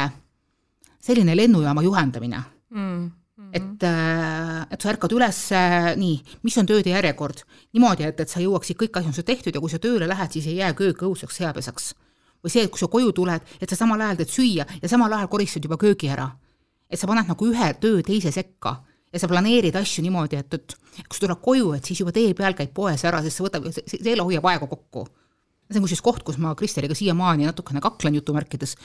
selline 1.00 1.36
lennujaama 1.36 1.84
juhendamine 1.84 2.40
mm. 2.70 2.80
-hmm. 3.04 3.50
et, 3.52 3.84
äh, 3.84 4.66
et 4.70 4.80
sa 4.80 4.92
ärkad 4.92 5.14
üles, 5.16 5.38
nii, 5.96 6.18
mis 6.42 6.58
on 6.58 6.66
tööde 6.66 6.90
järjekord, 6.90 7.44
niimoodi, 7.72 8.08
et, 8.08 8.20
et 8.20 8.28
sa 8.28 8.40
jõuaksid 8.40 8.80
kõik 8.80 9.00
asjad 9.00 9.24
tehtud 9.24 9.54
ja 9.54 9.60
kui 9.60 9.70
sa 9.70 9.78
tööle 9.78 10.08
lähed, 10.08 10.32
siis 10.32 10.46
ei 10.46 10.56
jää 10.56 10.74
köök 10.74 11.02
õhuseks 11.02 11.42
seapesaks. 11.42 11.94
või 12.44 12.50
see, 12.50 12.62
et 12.62 12.70
kui 12.70 12.78
sa 12.78 12.86
koju 12.86 13.12
tuled, 13.12 13.40
et 13.60 13.70
sa 13.70 13.76
samal 13.76 14.00
ajal 14.00 14.16
teed 14.16 14.30
süüa 14.30 14.66
ja 14.82 14.88
samal 14.88 15.12
ajal 15.12 15.28
koristad 15.28 15.64
juba 15.64 15.76
köögi 15.76 16.08
ära. 16.08 16.30
et 16.90 16.98
sa 16.98 17.06
paned 17.06 17.28
nagu 17.28 17.46
ühe 17.46 17.74
töö 17.80 18.02
teise 18.02 18.32
sekka 18.32 18.82
ja 19.12 19.20
sa 19.22 19.30
planeerid 19.30 19.76
asju 19.78 20.04
niimoodi, 20.04 20.40
et, 20.40 20.58
et 20.58 20.76
kui 21.04 21.16
sa 21.16 21.24
tuled 21.24 21.40
koju, 21.44 21.72
et 21.76 21.88
siis 21.88 22.02
juba 22.02 22.12
tee 22.14 22.34
peal 22.38 22.56
käid 22.58 22.74
poes 22.76 23.04
ära, 23.08 23.22
sest 23.24 23.38
see 23.38 23.46
võtab, 23.46 23.70
see, 23.74 23.86
see 23.96 24.18
hoiab 24.20 24.48
aega 24.50 24.68
kokku. 24.70 25.06
see 25.68 25.80
on 25.80 25.84
kusjuures 25.84 26.04
koht, 26.04 26.22
kus 26.24 26.38
ma 26.40 26.54
Kristeliga 26.58 26.96
siiamaani 26.96 27.48
natukene 27.48 27.80
kaklen 27.84 28.16
jutumärkides, 28.18 28.76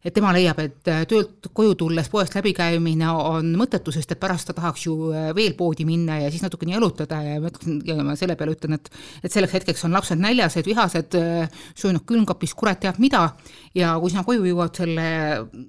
et 0.00 0.14
tema 0.16 0.30
leiab, 0.32 0.58
et 0.62 0.88
äh, 0.88 1.02
töölt 1.08 1.50
koju 1.56 1.74
tulles 1.82 2.08
poest 2.08 2.32
läbikäimine 2.36 3.08
on 3.12 3.50
mõttetu, 3.60 3.92
sest 3.92 4.14
et 4.14 4.20
pärast 4.20 4.48
ta 4.48 4.54
tahaks 4.56 4.86
ju 4.86 4.94
äh, 5.12 5.28
veel 5.36 5.52
poodi 5.58 5.84
minna 5.88 6.16
ja 6.22 6.30
siis 6.32 6.44
natukene 6.44 6.72
jalutada 6.72 7.18
ja 7.26 7.36
ma 7.42 7.50
ütlen, 7.52 7.80
ja 7.84 7.96
ma 8.00 8.16
selle 8.16 8.36
peale 8.40 8.54
ütlen, 8.56 8.78
et 8.78 8.88
et 9.24 9.32
selleks 9.32 9.58
hetkeks 9.58 9.84
on 9.84 9.92
lapsed 9.92 10.20
näljased, 10.20 10.64
vihased, 10.66 11.16
äh, 11.20 11.64
söönud 11.76 12.06
külmkapis 12.08 12.56
kurat 12.56 12.80
teab 12.80 13.00
mida. 13.02 13.26
Ja 13.76 13.92
kui 14.00 14.12
sina 14.12 14.24
koju 14.24 14.46
jõuad 14.48 14.80
selle 14.80 15.08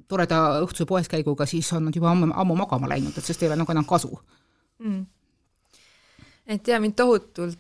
toreda 0.10 0.42
õhtuse 0.64 0.88
poeskäiguga, 0.88 1.46
siis 1.46 1.68
on 1.76 1.90
nad 1.90 1.96
juba 1.96 2.14
ammu, 2.16 2.32
ammu 2.32 2.56
magama 2.64 2.90
läinud, 2.92 3.18
et 3.18 3.26
sellest 3.26 3.44
ei 3.44 3.52
ole 3.52 3.60
nagu 3.60 3.76
enam 3.76 3.88
kasu. 3.90 4.16
Mm.. 4.82 5.04
et 6.50 6.68
jaa, 6.68 6.80
mind 6.82 6.96
tohutult 6.98 7.60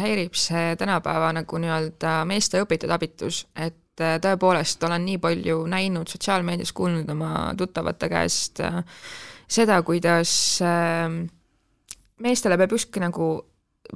häirib 0.00 0.36
see 0.38 0.76
tänapäeva 0.80 1.32
nagu 1.36 1.58
nii-öelda 1.60 2.22
meeste 2.28 2.62
õpitud 2.62 2.92
abitus, 2.94 3.42
et 3.56 3.83
et 3.94 4.02
äh, 4.02 4.16
tõepoolest 4.18 4.82
olen 4.86 5.04
nii 5.06 5.18
palju 5.22 5.64
näinud 5.70 6.10
sotsiaalmeedias, 6.10 6.72
kuulnud 6.74 7.10
oma 7.10 7.54
tuttavate 7.58 8.08
käest 8.10 8.60
äh, 8.60 8.80
seda, 9.46 9.80
kuidas 9.86 10.32
äh, 10.62 11.06
meestele 12.18 12.58
peab 12.58 12.74
justkui 12.74 13.02
nagu 13.02 13.28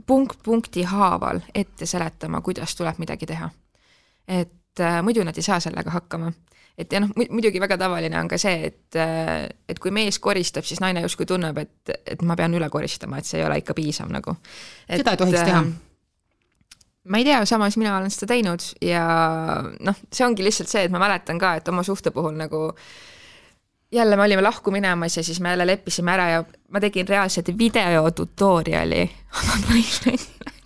punkt 0.06 0.42
punkti 0.44 0.84
haaval 0.86 1.40
ette 1.54 1.86
seletama, 1.86 2.40
kuidas 2.40 2.76
tuleb 2.76 3.00
midagi 3.02 3.26
teha. 3.26 3.50
et 4.28 4.80
äh, 4.80 5.02
muidu 5.02 5.24
nad 5.24 5.36
ei 5.36 5.42
saa 5.42 5.60
sellega 5.60 5.90
hakkama. 5.90 6.32
et 6.78 6.92
ja 6.92 7.00
noh, 7.00 7.10
muidugi 7.16 7.60
väga 7.60 7.78
tavaline 7.78 8.20
on 8.20 8.28
ka 8.28 8.38
see, 8.38 8.70
et, 8.70 9.00
et 9.68 9.78
kui 9.78 9.90
mees 9.90 10.18
koristab, 10.18 10.64
siis 10.64 10.80
naine 10.80 11.02
justkui 11.02 11.26
tunneb, 11.26 11.58
et, 11.58 11.98
et 12.06 12.22
ma 12.22 12.36
pean 12.36 12.54
üle 12.54 12.70
koristama, 12.70 13.18
et 13.18 13.26
see 13.26 13.40
ei 13.40 13.46
ole 13.46 13.58
ikka 13.58 13.74
piisav 13.74 14.14
nagu. 14.14 14.36
seda 14.86 15.16
ei 15.16 15.22
tohiks 15.24 15.42
teha 15.42 15.64
äh, 15.64 15.87
ma 17.08 17.20
ei 17.20 17.26
tea, 17.28 17.42
samas 17.48 17.76
mina 17.80 17.96
olen 17.98 18.12
seda 18.12 18.32
teinud 18.34 18.64
ja 18.84 19.04
noh, 19.80 20.00
see 20.12 20.26
ongi 20.26 20.44
lihtsalt 20.46 20.70
see, 20.70 20.86
et 20.86 20.94
ma 20.94 21.00
mäletan 21.02 21.40
ka, 21.40 21.54
et 21.58 21.68
oma 21.72 21.84
suhte 21.86 22.12
puhul 22.14 22.36
nagu 22.38 22.68
jälle 23.92 24.16
me 24.16 24.26
olime 24.26 24.44
lahku 24.44 24.70
minemas 24.74 25.16
ja 25.16 25.24
siis 25.24 25.40
me 25.40 25.54
jälle 25.54 25.66
leppisime 25.66 26.12
ära 26.12 26.28
ja 26.30 26.44
ma 26.68 26.80
tegin 26.80 27.08
reaalselt 27.08 27.50
video 27.58 28.10
tutorial'i 28.10 29.04
oma 29.40 29.60
boyfriend'ile 29.68 30.56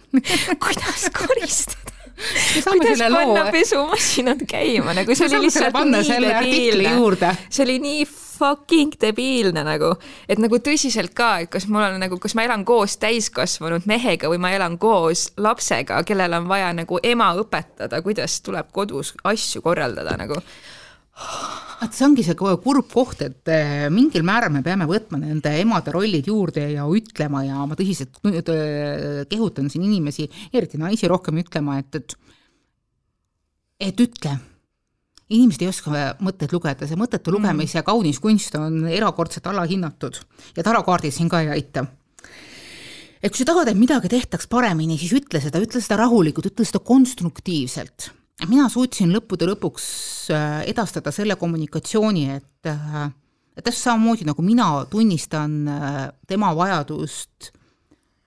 kuidas 0.58 1.10
koristada. 1.18 1.91
kuidas 2.64 3.04
panna 3.12 3.46
pesumasinad 3.54 4.44
käima, 4.48 4.94
nagu 4.96 5.14
see 5.16 5.28
oli 5.30 5.46
lihtsalt 5.46 5.78
nii 5.84 6.20
debiilne. 6.26 7.32
see 7.48 7.64
oli 7.66 7.78
nii 7.82 8.04
fucking 8.42 8.96
debiilne 9.00 9.62
nagu, 9.66 9.92
et 10.28 10.40
nagu 10.42 10.58
tõsiselt 10.64 11.14
ka, 11.16 11.30
et 11.44 11.52
kas 11.52 11.68
mul 11.70 11.84
on 11.86 11.98
nagu, 12.02 12.18
kas 12.22 12.34
ma 12.38 12.46
elan 12.48 12.66
koos 12.68 12.96
täiskasvanud 13.02 13.86
mehega 13.90 14.30
või 14.32 14.40
ma 14.42 14.52
elan 14.56 14.78
koos 14.82 15.28
lapsega, 15.38 16.02
kellel 16.08 16.40
on 16.40 16.48
vaja 16.50 16.72
nagu 16.76 16.98
ema 17.06 17.32
õpetada, 17.38 18.02
kuidas 18.04 18.40
tuleb 18.42 18.72
kodus 18.74 19.14
asju 19.28 19.62
korraldada 19.64 20.16
nagu 20.20 20.40
vot 21.82 21.96
see 21.96 22.06
ongi 22.06 22.24
see 22.24 22.36
kurb 22.38 22.88
koht, 22.92 23.24
et 23.26 23.50
eh, 23.52 23.88
mingil 23.92 24.24
määral 24.26 24.52
me 24.54 24.62
peame 24.64 24.86
võtma 24.88 25.20
nende 25.20 25.52
emade 25.60 25.92
rollid 25.94 26.28
juurde 26.30 26.68
ja 26.72 26.86
ütlema 26.88 27.42
ja 27.44 27.66
ma 27.68 27.76
tõsiselt 27.78 28.22
eh, 28.32 29.24
kehutan 29.28 29.68
siin 29.72 29.84
inimesi, 29.88 30.28
eriti 30.54 30.80
naisi 30.80 31.10
rohkem 31.10 31.42
ütlema, 31.42 31.80
et, 31.82 32.00
et 32.00 32.16
et 33.82 33.98
ütle 33.98 34.36
inimesed 35.32 35.64
ei 35.64 35.70
oska 35.70 35.92
mõtteid 36.22 36.52
lugeda, 36.54 36.86
see 36.86 36.98
mõttetu 36.98 37.30
mm. 37.30 37.36
lugemise 37.38 37.80
mm. 37.80 37.86
kaunis 37.88 38.20
kunst 38.22 38.56
on 38.58 38.86
erakordselt 38.90 39.48
alahinnatud 39.50 40.20
ja 40.56 40.64
tarakaardid 40.66 41.14
siin 41.14 41.30
ka 41.32 41.42
ei 41.42 41.52
aita. 41.56 41.86
et 43.22 43.30
kui 43.30 43.40
sa 43.40 43.48
tahad, 43.52 43.70
et 43.72 43.78
midagi 43.78 44.10
tehtaks 44.12 44.48
paremini, 44.50 44.98
siis 45.00 45.14
ütle 45.18 45.40
seda, 45.42 45.62
ütle 45.62 45.82
seda 45.82 46.00
rahulikult, 46.02 46.50
ütle 46.52 46.66
seda 46.68 46.82
konstruktiivselt. 46.84 48.10
Mina 48.48 48.68
suutsin 48.72 49.12
lõppude 49.14 49.46
lõpuks 49.50 49.86
äh, 50.32 50.60
edastada 50.70 51.12
selle 51.14 51.36
kommunikatsiooni, 51.40 52.28
et 52.38 52.70
äh, 52.70 53.10
et 53.52 53.64
täpselt 53.66 53.90
samamoodi, 53.90 54.24
nagu 54.24 54.42
mina 54.44 54.68
tunnistan 54.90 55.56
äh, 55.68 55.98
tema 56.28 56.54
vajadust 56.56 57.52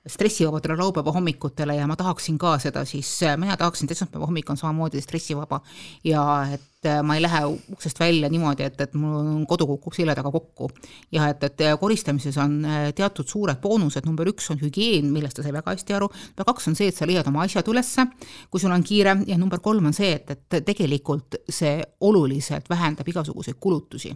stressivabadele 0.08 0.76
laupäeva 0.78 1.12
hommikutele 1.12 1.76
ja 1.76 1.88
ma 1.88 1.96
tahaksin 1.96 2.38
ka 2.38 2.56
seda, 2.62 2.86
siis 2.86 3.10
äh, 3.24 3.38
mina 3.38 3.58
tahaksin, 3.58 3.88
et 3.88 3.96
esmaspäeva 3.96 4.28
hommik 4.30 4.50
on 4.50 4.58
samamoodi 4.58 5.02
stressivaba 5.02 5.60
ja 6.04 6.24
et 6.54 6.86
äh, 6.86 7.02
ma 7.04 7.16
ei 7.16 7.24
lähe 7.24 7.42
uksest 7.74 8.00
välja 8.00 8.30
niimoodi, 8.30 8.68
et, 8.68 8.82
et 8.82 8.94
mul 8.94 9.46
kodu 9.50 9.66
kukub 9.72 9.98
selja 9.98 10.16
taga 10.16 10.32
kokku. 10.32 10.70
ja 11.12 11.30
et, 11.34 11.44
et 11.44 11.66
äh, 11.66 11.80
koristamises 11.80 12.38
on 12.38 12.62
teatud 12.96 13.28
suured 13.28 13.58
boonused, 13.62 14.06
number 14.06 14.30
üks 14.30 14.52
on 14.54 14.62
hügieen, 14.62 15.10
millest 15.14 15.40
ta 15.40 15.46
sai 15.46 15.56
väga 15.56 15.74
hästi 15.74 15.98
aru, 15.98 16.12
number 16.30 16.52
kaks 16.54 16.70
on 16.70 16.78
see, 16.78 16.92
et 16.94 17.02
sa 17.02 17.10
leiad 17.10 17.28
oma 17.32 17.48
asjad 17.48 17.74
ülesse, 17.74 18.06
kui 18.54 18.62
sul 18.62 18.78
on 18.78 18.86
kiire, 18.86 19.18
ja 19.26 19.40
number 19.42 19.60
kolm 19.60 19.90
on 19.90 19.98
see, 19.98 20.14
et, 20.20 20.38
et 20.38 20.62
tegelikult 20.70 21.42
see 21.50 21.80
oluliselt 22.06 22.70
vähendab 22.70 23.10
igasuguseid 23.10 23.58
kulutusi. 23.60 24.14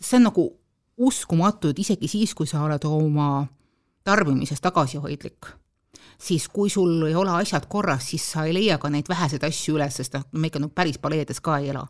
see 0.00 0.16
on 0.22 0.28
nagu 0.30 0.48
uskumatu, 0.98 1.72
et 1.72 1.78
isegi 1.78 2.08
siis, 2.10 2.34
kui 2.34 2.46
sa 2.46 2.62
oled 2.62 2.84
oma 2.86 3.48
tarbimises 4.08 4.62
tagasihoidlik, 4.64 5.52
siis 6.18 6.48
kui 6.52 6.70
sul 6.72 7.06
ei 7.06 7.14
ole 7.18 7.34
asjad 7.38 7.68
korras, 7.70 8.10
siis 8.10 8.24
sa 8.32 8.46
ei 8.48 8.56
leia 8.56 8.78
ka 8.80 8.90
neid 8.92 9.08
väheseid 9.10 9.44
asju 9.46 9.78
üles, 9.78 10.00
sest 10.00 10.16
noh, 10.16 10.26
me 10.32 10.50
ikka 10.50 10.62
nagu 10.64 10.74
päris 10.74 10.98
paleedes 11.02 11.42
ka 11.44 11.58
ei 11.60 11.72
ela. 11.74 11.86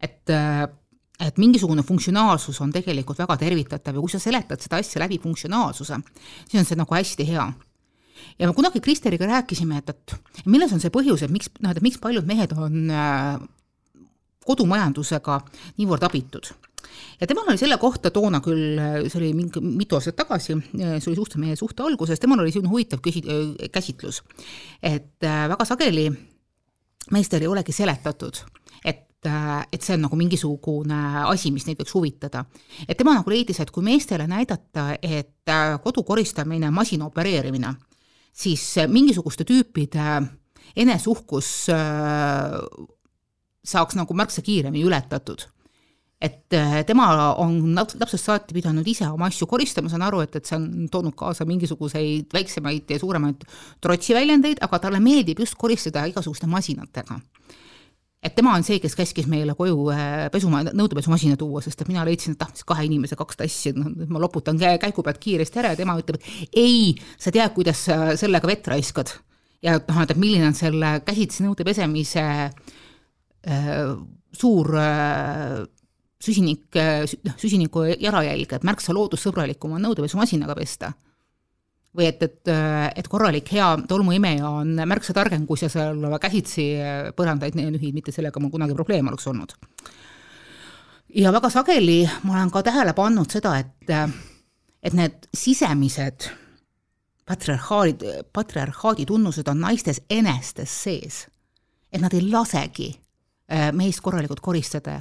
et, 0.00 0.30
äh, 0.32 0.62
et 1.20 1.36
mingisugune 1.36 1.82
funktsionaalsus 1.84 2.60
on 2.64 2.70
tegelikult 2.72 3.18
väga 3.20 3.36
tervitatav 3.36 3.94
ja 3.94 4.00
kui 4.00 4.08
sa 4.08 4.18
seletad 4.18 4.62
seda 4.64 4.78
asja 4.80 5.02
läbi 5.02 5.18
funktsionaalsuse, 5.20 5.98
siis 6.48 6.60
on 6.62 6.64
see 6.64 6.78
nagu 6.80 6.94
hästi 6.96 7.26
hea. 7.28 7.44
Ja 8.38 8.48
me 8.48 8.54
kunagi 8.56 8.80
Kristeriga 8.80 9.28
rääkisime, 9.28 9.82
et, 9.82 9.90
et 9.90 10.46
milles 10.46 10.72
on 10.72 10.80
see 10.80 10.92
põhjus, 10.92 11.26
et 11.26 11.32
miks, 11.32 11.52
noh, 11.60 11.74
et 11.76 11.82
miks 11.84 12.00
paljud 12.00 12.24
mehed 12.24 12.56
on 12.56 12.88
äh, 12.88 13.44
kodumajandusega 14.48 15.42
niivõrd 15.76 16.08
abitud 16.08 16.48
ja 17.20 17.26
temal 17.26 17.48
oli 17.48 17.60
selle 17.60 17.76
kohta 17.80 18.10
toona 18.14 18.40
küll, 18.44 18.78
see 19.08 19.18
oli 19.20 19.30
mingi 19.36 19.62
mitu 19.64 19.98
aastat 19.98 20.18
tagasi, 20.22 20.56
see 20.72 21.10
oli 21.10 21.18
suht 21.18 21.36
meie 21.40 21.58
suhte 21.58 21.84
alguses, 21.84 22.20
temal 22.20 22.42
oli 22.42 22.52
selline 22.54 22.72
huvitav 22.72 23.02
küsi-, 23.04 23.24
käsitlus, 23.72 24.22
et 24.82 25.26
äh, 25.26 25.44
väga 25.52 25.66
sageli 25.68 26.08
meestel 27.14 27.44
ei 27.44 27.50
olegi 27.50 27.74
seletatud, 27.76 28.42
et 28.84 29.28
äh, 29.28 29.60
et 29.72 29.84
see 29.84 29.98
on 29.98 30.06
nagu 30.06 30.16
mingisugune 30.16 31.00
asi, 31.26 31.52
mis 31.52 31.66
neid 31.68 31.80
võiks 31.80 31.94
huvitada. 31.96 32.44
et 32.88 32.96
tema 32.96 33.14
nagu 33.18 33.30
leidis, 33.30 33.60
et 33.60 33.70
kui 33.70 33.84
meestele 33.84 34.26
näidata, 34.30 34.94
et 35.02 35.52
äh, 35.52 35.76
kodu 35.84 36.04
koristamine, 36.08 36.70
masina 36.70 37.06
opereerimine, 37.10 37.74
siis 38.32 38.64
mingisuguste 38.88 39.44
tüüpide 39.44 40.20
eneseuhkus 40.76 41.66
saaks 43.70 43.96
nagu 43.98 44.14
märksa 44.14 44.42
kiiremini 44.46 44.86
ületatud 44.86 45.42
et 46.20 46.52
äh, 46.52 46.84
tema 46.84 47.08
on 47.40 47.74
lapsest 47.74 48.26
saati 48.26 48.54
pidanud 48.54 48.86
ise 48.88 49.06
oma 49.08 49.30
asju 49.30 49.46
koristama, 49.48 49.88
saan 49.88 50.04
aru, 50.04 50.20
et, 50.20 50.36
et 50.36 50.48
see 50.48 50.58
on 50.58 50.88
toonud 50.92 51.16
kaasa 51.16 51.46
mingisuguseid 51.48 52.28
väiksemaid 52.36 52.92
ja 52.92 52.98
suuremaid 53.00 53.46
trotsiväljendeid, 53.80 54.60
aga 54.66 54.82
talle 54.84 55.00
meeldib 55.00 55.40
just 55.40 55.56
koristada 55.60 56.04
igasuguste 56.10 56.48
masinatega. 56.50 57.20
et 58.20 58.34
tema 58.36 58.52
on 58.52 58.64
see, 58.66 58.76
kes 58.84 58.92
käskis 58.98 59.24
meile 59.32 59.54
koju 59.56 59.88
äh, 59.94 60.28
pesuma, 60.32 60.60
nõudepesumasina 60.68 61.40
tuua, 61.40 61.64
sest 61.64 61.80
et 61.80 61.88
mina 61.88 62.04
leidsin, 62.04 62.36
et 62.36 62.44
ah, 62.44 62.52
mis 62.52 62.68
kahe 62.68 62.84
inimese 62.84 63.16
kaks 63.16 63.40
tassi, 63.40 63.72
noh, 63.72 63.88
ma 64.12 64.20
loputan 64.20 64.60
käigu 64.60 65.02
pealt 65.06 65.24
kiiresti 65.24 65.64
ära 65.64 65.72
ja 65.72 65.80
tema 65.80 65.96
ütleb, 65.96 66.20
et 66.20 66.60
ei, 66.60 66.92
sa 67.16 67.32
tead, 67.32 67.56
kuidas 67.56 67.86
sa 67.88 68.12
sellega 68.20 68.52
vett 68.52 68.68
raiskad. 68.68 69.16
ja 69.64 69.80
noh, 69.80 70.04
et 70.04 70.16
milline 70.20 70.52
on 70.52 70.54
selle 70.58 70.98
käsitsi 71.00 71.48
nõude 71.48 71.64
pesemise 71.64 72.28
äh, 73.48 73.84
suur 74.36 74.76
äh, 74.76 75.64
süsinik, 76.20 76.76
noh, 77.24 77.36
süsiniku 77.40 77.84
jalajälge, 78.00 78.58
et 78.58 78.66
märksa 78.66 78.94
loodussõbralikum 78.96 79.76
on 79.76 79.88
nõudepesumasinaga 79.88 80.56
pesta. 80.58 80.92
või 81.96 82.06
et, 82.06 82.22
et, 82.22 82.48
et 82.96 83.08
korralik 83.10 83.48
hea 83.50 83.66
tolmuimeja 83.88 84.48
on 84.60 84.76
märksa 84.86 85.12
targem, 85.12 85.46
kui 85.46 85.58
sa 85.58 85.68
seal 85.68 86.04
käsitsi 86.22 86.68
põrandaid 87.16 87.56
nühid, 87.58 87.94
mitte 87.94 88.12
sellega 88.12 88.40
mul 88.40 88.50
kunagi 88.50 88.74
probleeme 88.74 89.10
oleks 89.10 89.26
olnud. 89.26 89.56
ja 91.14 91.32
väga 91.32 91.50
sageli 91.50 92.04
ma 92.22 92.36
olen 92.36 92.50
ka 92.50 92.62
tähele 92.62 92.92
pannud 92.94 93.30
seda, 93.30 93.58
et, 93.58 93.90
et 94.82 94.94
need 94.94 95.26
sisemised 95.34 96.30
patriarhaadid, 97.26 98.04
patriarhaadi 98.32 99.06
tunnused 99.06 99.48
on 99.48 99.60
naistes 99.60 100.02
enestes 100.10 100.82
sees. 100.82 101.26
et 101.92 102.00
nad 102.00 102.14
ei 102.14 102.30
lasegi 102.30 102.92
meest 103.72 104.00
korralikult 104.00 104.40
koristada 104.40 105.00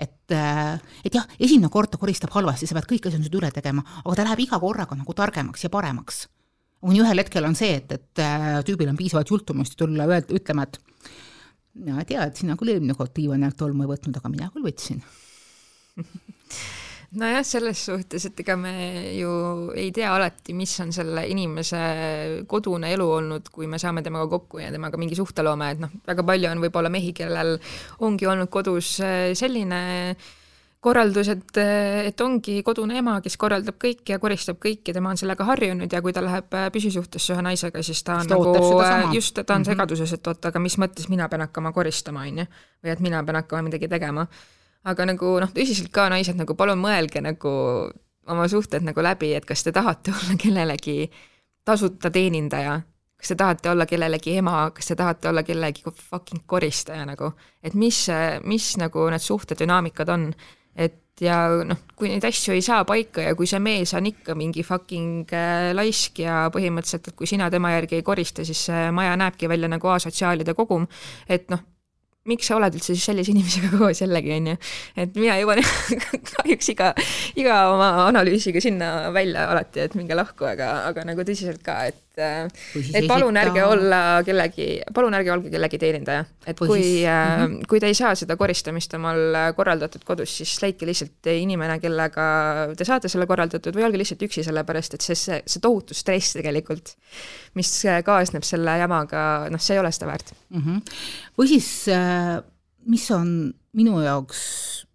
et, 0.00 0.34
äh, 0.34 0.74
et 1.04 1.14
jah, 1.14 1.26
esimene 1.38 1.70
kord 1.72 1.92
ta 1.92 2.00
koristab 2.00 2.32
halvasti, 2.34 2.68
sa 2.68 2.76
pead 2.78 2.88
kõik 2.90 3.08
asjandused 3.10 3.36
üle 3.36 3.50
tegema, 3.54 3.84
aga 4.04 4.16
ta 4.16 4.26
läheb 4.28 4.44
iga 4.46 4.60
korraga 4.62 4.98
nagu 4.98 5.16
targemaks 5.16 5.66
ja 5.66 5.72
paremaks. 5.72 6.26
kuni 6.80 7.02
ühel 7.02 7.20
hetkel 7.20 7.44
on 7.44 7.54
see, 7.58 7.74
et, 7.76 7.92
et 7.92 8.22
äh, 8.24 8.60
tüübil 8.64 8.88
on 8.88 8.96
piisavalt 8.96 9.28
jultumust 9.28 9.76
tulla 9.76 10.06
öelda, 10.08 10.32
ütlema, 10.32 10.64
et 10.64 10.78
mina 11.74 12.04
tean, 12.08 12.30
et 12.30 12.40
sina 12.40 12.56
küll 12.56 12.72
eelmine 12.72 12.96
kord 12.96 13.12
diivani 13.16 13.44
alt 13.46 13.58
tolmu 13.60 13.84
ei 13.84 13.92
võtnud, 13.92 14.16
aga 14.16 14.32
mina 14.32 14.48
küll 14.54 14.64
võtsin 14.64 15.02
nojah, 17.18 17.42
selles 17.46 17.84
suhtes, 17.88 18.24
et 18.28 18.40
ega 18.42 18.54
me 18.58 18.72
ju 19.16 19.30
ei 19.78 19.90
tea 19.94 20.10
alati, 20.14 20.54
mis 20.56 20.72
on 20.82 20.92
selle 20.94 21.24
inimese 21.30 21.80
kodune 22.50 22.92
elu 22.94 23.06
olnud, 23.18 23.48
kui 23.52 23.66
me 23.70 23.80
saame 23.82 24.04
temaga 24.06 24.28
kokku 24.36 24.60
ja 24.62 24.70
temaga 24.70 25.00
mingi 25.00 25.18
suhte 25.18 25.44
loome, 25.46 25.72
et 25.74 25.80
noh, 25.82 25.90
väga 26.06 26.24
palju 26.26 26.50
on 26.50 26.62
võib-olla 26.66 26.92
mehi, 26.92 27.14
kellel 27.16 27.56
ongi 28.06 28.28
olnud 28.30 28.50
kodus 28.52 28.98
äh, 29.02 29.32
selline 29.38 29.80
korraldus, 30.80 31.28
et, 31.28 31.58
et 32.06 32.22
ongi 32.24 32.60
kodune 32.64 32.96
ema, 33.02 33.18
kes 33.20 33.36
korraldab 33.40 33.76
kõike 33.82 34.14
ja 34.14 34.20
koristab 34.22 34.60
kõike, 34.62 34.94
tema 34.96 35.10
on 35.12 35.18
sellega 35.20 35.44
harjunud 35.50 35.92
ja 35.92 36.00
kui 36.04 36.14
ta 36.16 36.22
läheb 36.24 36.54
äh, 36.56 36.70
püsisuhtesse 36.72 37.34
ühe 37.34 37.44
naisega, 37.44 37.82
siis 37.84 38.00
ta 38.06 38.20
on 38.22 38.30
nagu, 38.30 38.54
äh, 38.86 39.10
just, 39.16 39.34
ta 39.34 39.42
on 39.42 39.60
mm 39.60 39.64
-hmm. 39.64 39.72
segaduses, 39.74 40.14
et 40.16 40.32
oot, 40.32 40.46
aga 40.52 40.62
mis 40.62 40.78
mõttes 40.78 41.10
mina 41.10 41.28
pean 41.28 41.44
hakkama 41.44 41.74
koristama, 41.76 42.22
on 42.22 42.44
ju, 42.44 42.48
või 42.84 42.94
et 42.94 43.04
mina 43.04 43.24
pean 43.24 43.42
hakkama 43.42 43.68
midagi 43.68 43.88
tegema 43.88 44.26
aga 44.88 45.06
nagu 45.12 45.34
noh, 45.42 45.50
tõsiselt 45.54 45.90
ka 45.92 46.08
naised 46.12 46.38
nagu 46.38 46.56
palun 46.56 46.80
mõelge 46.80 47.22
nagu 47.24 47.50
oma 48.30 48.46
suhted 48.48 48.84
nagu 48.86 49.02
läbi, 49.02 49.34
et 49.36 49.48
kas 49.48 49.64
te 49.66 49.72
tahate 49.74 50.14
olla 50.14 50.38
kellelegi 50.40 51.10
tasuta 51.66 52.10
teenindaja, 52.14 52.78
kas 53.20 53.32
te 53.32 53.36
tahate 53.36 53.70
olla 53.72 53.86
kellelegi 53.88 54.38
ema, 54.40 54.70
kas 54.74 54.92
te 54.92 54.96
tahate 54.96 55.28
olla 55.28 55.42
kellegi 55.44 55.84
fucking 55.84 56.46
koristaja 56.46 57.04
nagu, 57.08 57.32
et 57.62 57.74
mis, 57.74 58.06
mis 58.48 58.72
nagu 58.80 59.08
need 59.12 59.24
suhtedünaamikad 59.24 60.12
on, 60.14 60.30
et 60.76 60.98
ja 61.20 61.36
noh, 61.66 61.82
kui 61.98 62.08
neid 62.08 62.24
asju 62.24 62.54
ei 62.56 62.62
saa 62.64 62.84
paika 62.88 63.24
ja 63.26 63.34
kui 63.36 63.48
see 63.48 63.60
mees 63.62 63.92
on 63.98 64.06
ikka 64.08 64.34
mingi 64.38 64.64
fucking 64.64 65.32
äh, 65.36 65.70
laisk 65.76 66.22
ja 66.22 66.46
põhimõtteliselt, 66.54 67.10
et 67.10 67.18
kui 67.18 67.28
sina 67.28 67.50
tema 67.52 67.74
järgi 67.74 67.98
ei 67.98 68.06
korista, 68.06 68.44
siis 68.46 68.62
see 68.70 68.86
maja 68.94 69.18
näebki 69.20 69.50
välja 69.50 69.68
nagu 69.68 69.92
asotsiaalide 69.92 70.54
kogum, 70.56 70.86
et 71.28 71.50
noh, 71.52 71.60
miks 72.28 72.50
sa 72.50 72.58
oled 72.58 72.74
üldse 72.76 72.92
siis 72.92 73.06
sellise 73.08 73.32
inimesega 73.32 73.72
koos 73.80 74.02
jällegi, 74.02 74.34
on 74.36 74.50
ju. 74.52 74.56
et 75.04 75.16
mina 75.16 75.38
jõuan 75.40 75.62
kahjuks 76.34 76.72
iga, 76.74 76.92
iga 77.40 77.62
oma 77.72 77.90
analüüsiga 78.08 78.60
sinna 78.62 79.08
välja 79.14 79.48
alati, 79.52 79.86
et 79.86 79.96
minge 79.98 80.18
lahku, 80.18 80.44
aga, 80.50 80.72
aga 80.90 81.06
nagu 81.08 81.24
tõsiselt 81.26 81.64
ka, 81.64 81.80
et 81.88 82.00
et 82.18 83.06
palun 83.08 83.36
esita... 83.36 83.48
ärge 83.48 83.64
olla 83.64 84.00
kellegi, 84.26 84.66
palun 84.94 85.14
ärge 85.18 85.32
olge 85.34 85.52
kellegi 85.52 85.78
teenindaja. 85.80 86.24
et 86.46 86.58
kui, 86.58 86.68
kui 86.68 86.82
mm, 87.04 87.44
-hmm. 87.44 87.68
kui 87.68 87.80
te 87.80 87.86
ei 87.86 87.94
saa 87.94 88.14
seda 88.18 88.36
koristamist 88.36 88.94
omal 88.98 89.38
korraldatud 89.56 90.04
kodus, 90.04 90.36
siis 90.40 90.56
leidke 90.62 90.86
lihtsalt 90.86 91.30
inimene, 91.32 91.78
kellega 91.80 92.26
te 92.76 92.84
saate 92.84 93.08
selle 93.08 93.26
korraldatud 93.30 93.76
või 93.76 93.86
olge 93.88 94.02
lihtsalt 94.02 94.26
üksi, 94.26 94.44
sellepärast 94.44 94.94
et 94.94 95.06
see, 95.06 95.14
see, 95.14 95.42
see 95.46 95.60
tohutu 95.60 95.94
stress 95.94 96.36
tegelikult, 96.36 96.94
mis 97.54 97.72
kaasneb 98.04 98.46
selle 98.46 98.78
jamaga, 98.82 99.48
noh, 99.50 99.60
see 99.62 99.76
ei 99.76 99.82
ole 99.82 99.92
seda 99.92 100.10
väärt 100.10 100.34
mm. 100.50 100.60
-hmm. 100.60 101.00
või 101.38 101.48
siis, 101.54 101.70
äh, 101.88 102.40
mis 102.86 103.10
on 103.10 103.52
minu 103.76 104.00
jaoks 104.02 104.86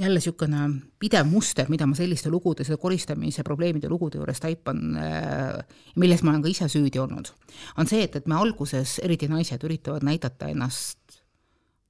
jälle 0.00 0.16
niisugune 0.16 0.68
pidev 0.98 1.26
muster, 1.28 1.68
mida 1.68 1.86
ma 1.86 1.96
selliste 1.96 2.30
lugude, 2.32 2.64
selle 2.64 2.80
koristamise 2.80 3.44
probleemide 3.44 3.90
lugude 3.92 4.20
juures 4.20 4.40
taipan, 4.40 4.80
äh, 4.96 5.80
milles 6.00 6.22
ma 6.24 6.32
olen 6.32 6.44
ka 6.44 6.48
ise 6.48 6.68
süüdi 6.72 7.00
olnud, 7.02 7.28
on 7.76 7.90
see, 7.90 8.06
et, 8.06 8.16
et 8.16 8.30
me 8.30 8.38
alguses, 8.40 8.98
eriti 9.04 9.28
naised, 9.28 9.64
üritavad 9.68 10.06
näidata 10.06 10.48
ennast 10.48 11.20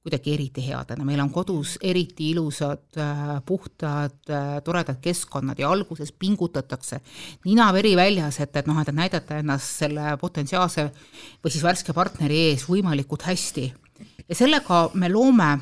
kuidagi 0.02 0.32
eriti 0.35 0.64
headena, 0.66 1.04
meil 1.06 1.21
on 1.23 1.30
kodus 1.30 1.76
eriti 1.78 2.32
ilusad, 2.32 2.88
äh, 2.99 3.37
puhtad, 3.47 4.18
äh, 4.35 4.56
toredad 4.66 4.99
keskkonnad 5.02 5.62
ja 5.62 5.71
alguses 5.71 6.11
pingutatakse 6.11 6.99
nina-veri 7.44 7.94
väljas, 7.97 8.40
et, 8.42 8.56
et 8.59 8.66
noh, 8.66 8.80
et 8.82 8.90
näidata 8.90 9.38
ennast 9.38 9.85
selle 9.85 10.16
potentsiaalse 10.18 10.88
või 11.38 11.54
siis 11.54 11.62
värske 11.62 11.94
partneri 11.94 12.49
ees 12.49 12.66
võimalikult 12.66 13.28
hästi. 13.30 13.68
ja 14.26 14.35
sellega 14.35 14.88
me 14.94 15.09
loome 15.09 15.52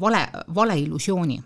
vale, 0.00 0.28
valeillusiooni. 0.54 1.42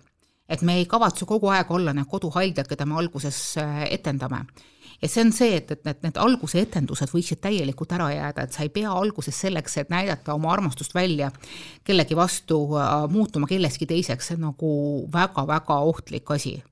et 0.48 0.62
me 0.62 0.74
ei 0.76 0.84
kavatse 0.86 1.24
kogu 1.24 1.48
aeg 1.48 1.70
olla 1.72 1.92
need 1.96 2.04
koduhaiglad, 2.08 2.68
keda 2.68 2.84
me 2.84 2.98
alguses 3.00 3.56
äh, 3.58 3.84
etendame. 3.90 4.44
ja 5.02 5.08
see 5.08 5.24
on 5.24 5.32
see, 5.32 5.56
et, 5.56 5.70
et 5.70 5.84
need, 5.84 6.02
need 6.04 6.20
alguse 6.20 6.60
etendused 6.60 7.12
võiksid 7.12 7.40
täielikult 7.44 7.92
ära 7.92 8.10
jääda, 8.12 8.44
et 8.44 8.52
sa 8.52 8.62
ei 8.62 8.70
pea 8.72 8.92
alguses 8.92 9.40
selleks, 9.40 9.76
et 9.80 9.90
näidata 9.92 10.34
oma 10.34 10.52
armastust 10.52 10.94
välja 10.94 11.30
kellegi 11.84 12.16
vastu, 12.16 12.60
äh, 12.80 13.08
muutuma 13.10 13.48
kellestki 13.50 13.88
teiseks, 13.90 14.30
see 14.30 14.38
on 14.38 14.48
nagu 14.50 14.70
väga-väga 15.12 15.80
ohtlik 15.90 16.30
asi. 16.30 16.62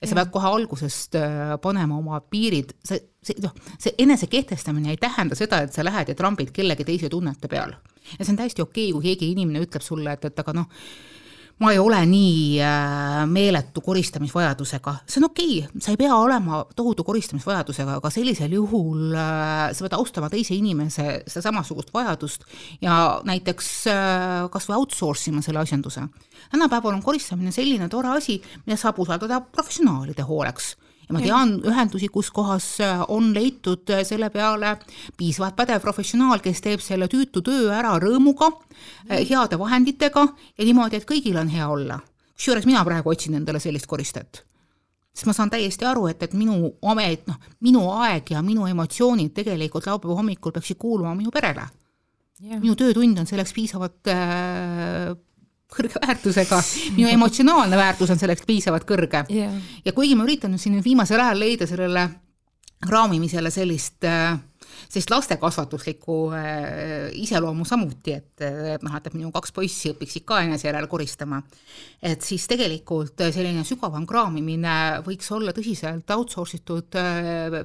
Ja 0.00 0.06
sa 0.06 0.14
pead 0.14 0.30
kohe 0.30 0.46
algusest 0.54 1.16
panema 1.60 1.96
oma 1.98 2.20
piirid, 2.22 2.70
see, 2.86 3.00
see 3.24 3.40
noh, 3.42 3.52
see 3.82 3.96
enesekehtestamine 3.98 4.92
ei 4.92 5.00
tähenda 5.00 5.34
seda, 5.34 5.64
et 5.64 5.74
sa 5.74 5.82
lähed 5.82 6.12
ja 6.12 6.14
trambid 6.14 6.52
kellegi 6.54 6.86
teise 6.86 7.10
tunnete 7.10 7.50
peal 7.50 7.74
ja 8.16 8.24
see 8.24 8.32
on 8.32 8.40
täiesti 8.40 8.64
okei 8.64 8.88
okay,, 8.88 8.96
kui 8.96 9.10
keegi 9.10 9.32
inimene 9.34 9.62
ütleb 9.66 9.84
sulle, 9.84 10.16
et, 10.16 10.24
et 10.30 10.44
aga 10.44 10.56
noh, 10.56 10.68
ma 11.58 11.72
ei 11.74 11.78
ole 11.82 11.98
nii 12.06 12.60
äh, 12.62 13.24
meeletu 13.26 13.82
koristamisvajadusega, 13.82 14.94
see 15.10 15.20
on 15.20 15.26
okei 15.28 15.56
okay., 15.64 15.82
sa 15.82 15.92
ei 15.92 15.98
pea 15.98 16.14
olema 16.14 16.60
tohutu 16.76 17.04
koristamisvajadusega, 17.06 17.98
aga 17.98 18.12
sellisel 18.14 18.54
juhul 18.54 19.16
äh, 19.18 19.64
sa 19.74 19.86
pead 19.86 19.96
austama 19.98 20.30
teise 20.30 20.54
inimese 20.54 21.06
seda 21.26 21.48
samasugust 21.48 21.90
vajadust 21.94 22.46
ja 22.84 23.18
näiteks 23.26 23.70
äh, 23.90 24.44
kas 24.54 24.68
või 24.70 24.78
outsource 24.78 25.32
ima 25.32 25.42
selle 25.42 25.64
asjanduse. 25.64 26.06
tänapäeval 26.52 26.94
on 26.94 27.02
koristamine 27.02 27.52
selline 27.54 27.88
tore 27.88 28.14
asi, 28.14 28.38
mida 28.66 28.78
saab 28.78 29.02
usaldada 29.02 29.40
professionaalide 29.40 30.22
hooleks 30.22 30.76
ja 31.08 31.16
ma 31.16 31.22
tean 31.24 31.54
ühendusi, 31.64 32.10
kus 32.12 32.30
kohas 32.34 32.66
äh, 32.84 33.02
on 33.08 33.30
leitud 33.34 33.88
äh, 33.94 34.04
selle 34.06 34.28
peale 34.30 34.76
piisavalt 35.16 35.56
pädev 35.56 35.80
professionaal, 35.84 36.42
kes 36.44 36.60
teeb 36.64 36.84
selle 36.84 37.08
tüütu 37.08 37.42
töö 37.44 37.70
ära 37.74 37.94
rõõmuga, 38.02 38.50
äh, 39.08 39.24
heade 39.28 39.58
vahenditega 39.58 40.26
ja 40.28 40.68
niimoodi, 40.68 41.00
et 41.00 41.08
kõigil 41.08 41.40
on 41.40 41.48
hea 41.52 41.68
olla. 41.68 42.00
kusjuures 42.38 42.66
mina 42.68 42.84
praegu 42.84 43.10
otsin 43.10 43.34
endale 43.34 43.60
sellist 43.60 43.86
koristajat 43.86 44.44
sest 45.18 45.26
ma 45.26 45.34
saan 45.34 45.50
täiesti 45.50 45.82
aru, 45.88 46.06
et, 46.06 46.22
et 46.22 46.34
minu 46.38 46.76
amet, 46.86 47.24
noh, 47.26 47.38
minu 47.66 47.88
aeg 48.04 48.30
ja 48.30 48.42
minu 48.44 48.68
emotsioonid 48.70 49.32
tegelikult 49.34 49.88
laupäeva 49.90 50.14
hommikul 50.20 50.54
peaksid 50.54 50.78
kuuluma 50.78 51.16
minu 51.18 51.32
perele. 51.34 51.64
Yeah.. 52.38 52.60
minu 52.62 52.76
töötund 52.78 53.18
on 53.18 53.26
selleks 53.26 53.50
piisavalt 53.50 54.06
äh, 54.12 55.10
kõrge 55.68 56.00
väärtusega, 56.00 56.60
minu 56.96 57.10
emotsionaalne 57.12 57.76
väärtus 57.76 58.12
on 58.14 58.20
selleks 58.20 58.46
piisavalt 58.48 58.86
kõrge 58.88 59.24
yeah.. 59.32 59.52
ja 59.84 59.92
kuigi 59.92 60.16
ma 60.16 60.24
üritan 60.24 60.56
siin 60.58 60.80
viimasel 60.84 61.20
ajal 61.20 61.42
leida 61.42 61.68
sellele 61.68 62.08
raamimisele 62.88 63.50
sellist 63.52 64.06
äh, 64.08 64.38
sellist 64.88 65.10
lastekasvatuslikku 65.10 66.18
äh, 66.32 67.08
iseloomu 67.20 67.66
samuti, 67.68 68.14
et, 68.16 68.44
noh, 68.84 68.96
et 68.96 69.14
minu 69.16 69.32
kaks 69.34 69.52
poissi 69.56 69.92
õpiksid 69.92 70.24
ka 70.28 70.40
enese 70.46 70.68
järel 70.70 70.88
koristama. 70.88 71.42
et 72.02 72.22
siis 72.22 72.46
tegelikult 72.48 73.26
selline 73.34 73.64
sügavam 73.68 74.06
kraamimine 74.06 75.02
võiks 75.06 75.32
olla 75.34 75.52
tõsiselt 75.56 76.16
outsource 76.16 76.62
itud 76.62 76.96
äh, 76.96 77.64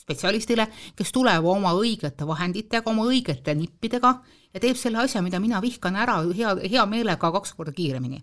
spetsialistile, 0.00 0.66
kes 0.96 1.12
tuleb 1.12 1.44
oma 1.44 1.74
õigete 1.76 2.26
vahenditega, 2.26 2.90
oma 2.90 3.08
õigete 3.10 3.54
nippidega 3.54 4.20
ja 4.54 4.60
teeb 4.60 4.76
selle 4.76 4.98
asja, 5.04 5.22
mida 5.22 5.40
mina 5.40 5.60
vihkan 5.62 5.96
ära 5.96 6.20
hea, 6.36 6.56
hea 6.70 6.86
meelega 6.86 7.32
kaks 7.32 7.54
korda 7.56 7.72
kiiremini 7.72 8.22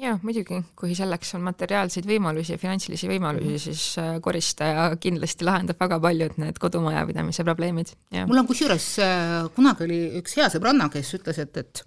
jaa, 0.00 0.14
muidugi, 0.24 0.58
kui 0.78 0.94
selleks 0.96 1.34
on 1.36 1.44
materiaalseid 1.46 2.06
võimalusi 2.08 2.54
ja 2.54 2.60
finantsilisi 2.60 3.08
võimalusi 3.10 3.50
-hmm. 3.50 3.62
siis 3.66 3.84
äh, 4.00 4.14
koristaja 4.24 4.88
kindlasti 5.00 5.44
lahendab 5.44 5.80
väga 5.80 6.00
paljud 6.00 6.38
need 6.40 6.58
kodumajapidamise 6.58 7.44
probleemid. 7.44 7.94
mul 8.26 8.38
on 8.38 8.46
kusjuures, 8.46 8.88
äh, 8.98 9.50
kunagi 9.54 9.84
oli 9.84 10.00
üks 10.22 10.36
hea 10.36 10.48
sõbranna, 10.48 10.88
kes 10.90 11.14
ütles, 11.20 11.38
et, 11.38 11.56
et 11.56 11.84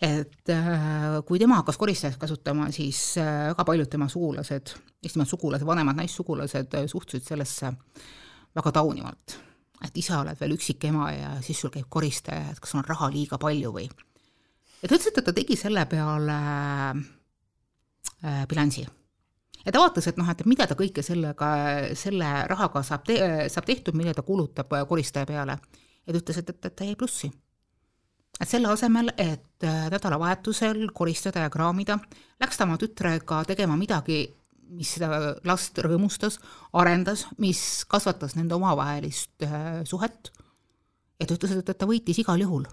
et 0.00 0.48
äh, 0.48 1.20
kui 1.26 1.38
tema 1.38 1.58
hakkas 1.60 1.76
koristajat 1.76 2.16
kasutama, 2.16 2.70
siis 2.72 3.16
väga 3.18 3.64
paljud 3.64 3.88
tema 3.88 4.08
sugulased, 4.08 4.72
just 5.02 5.16
nimelt 5.16 5.28
sugulased, 5.28 5.66
vanemad 5.66 5.96
naissugulased 5.96 6.78
suhtusid 6.86 7.26
sellesse 7.26 7.72
väga 8.56 8.72
taunivalt 8.72 9.49
et 9.84 9.96
ise 9.96 10.14
oled 10.16 10.38
veel 10.40 10.54
üksik 10.56 10.84
ema 10.90 11.10
ja 11.14 11.32
siis 11.44 11.60
sul 11.62 11.72
käib 11.72 11.88
koristaja, 11.92 12.50
et 12.52 12.60
kas 12.60 12.72
sul 12.72 12.82
on 12.82 12.88
raha 12.88 13.10
liiga 13.12 13.38
palju 13.40 13.72
või. 13.74 13.88
ja 13.88 14.88
ta 14.88 14.94
ütles, 14.94 15.10
et 15.10 15.24
ta 15.24 15.34
tegi 15.36 15.56
selle 15.56 15.84
peale 15.90 16.38
äh, 18.24 18.42
bilansi. 18.48 18.86
ja 19.64 19.72
ta 19.72 19.82
vaatas, 19.82 20.10
et 20.10 20.18
noh, 20.20 20.28
et 20.28 20.44
mida 20.46 20.66
ta 20.68 20.76
kõike 20.78 21.04
sellega, 21.04 21.52
selle 21.98 22.32
rahaga 22.50 22.82
saab 22.86 23.06
te-, 23.08 23.48
saab 23.52 23.68
tehtud, 23.68 23.96
mille 23.96 24.14
ta 24.16 24.26
kulutab 24.26 24.72
äh, 24.76 24.86
koristaja 24.88 25.28
peale. 25.28 25.56
ja 26.06 26.12
ta 26.12 26.18
ütles, 26.18 26.42
et, 26.42 26.50
et, 26.50 26.66
et 26.66 26.76
ta 26.76 26.88
jäi 26.88 26.96
plussi. 26.96 27.32
et 28.40 28.48
selle 28.48 28.68
asemel, 28.68 29.12
et 29.16 29.64
äh, 29.64 29.86
nädalavahetusel 29.92 30.90
koristada 30.94 31.46
ja 31.46 31.50
kraamida, 31.50 31.98
läks 32.40 32.60
ta 32.60 32.68
oma 32.68 32.76
tütrega 32.80 33.44
tegema 33.48 33.76
midagi 33.80 34.26
mis 34.76 34.94
seda 34.96 35.34
last 35.46 35.78
rõõmustas, 35.82 36.38
arendas, 36.76 37.26
mis 37.42 37.84
kasvatas 37.90 38.36
nende 38.38 38.56
omavahelist 38.56 39.46
äh, 39.46 39.82
suhet. 39.88 40.30
ja 41.20 41.26
ta 41.26 41.36
ütles, 41.36 41.56
et 41.58 41.72
ta 41.78 41.88
võitis 41.88 42.20
igal 42.22 42.40
juhul. 42.40 42.66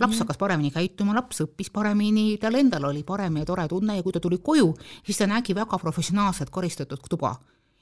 laps 0.00 0.22
hakkas 0.22 0.38
paremini 0.40 0.70
käituma, 0.72 1.14
laps 1.14 1.42
õppis 1.44 1.70
paremini, 1.70 2.38
tal 2.40 2.54
endal 2.56 2.88
oli 2.88 3.02
parem 3.04 3.36
ja 3.36 3.44
tore 3.44 3.68
tunne 3.68 3.96
ja 3.96 4.02
kui 4.02 4.12
ta 4.12 4.20
tuli 4.20 4.38
koju, 4.38 4.74
siis 5.04 5.18
ta 5.18 5.26
nägi 5.26 5.54
väga 5.54 5.78
professionaalselt 5.78 6.50
koristatud 6.50 7.08
tuba. 7.10 7.36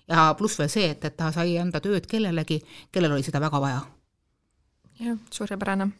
ja 0.08 0.34
pluss 0.38 0.58
veel 0.58 0.68
see, 0.68 0.90
et, 0.90 1.04
et 1.04 1.16
ta 1.16 1.32
sai 1.32 1.58
anda 1.58 1.80
tööd 1.80 2.06
kellelegi, 2.06 2.60
kellel 2.92 3.12
oli 3.12 3.22
seda 3.22 3.40
väga 3.40 3.60
vaja. 3.60 3.82
jah, 5.00 5.18
suurepärane 5.30 5.92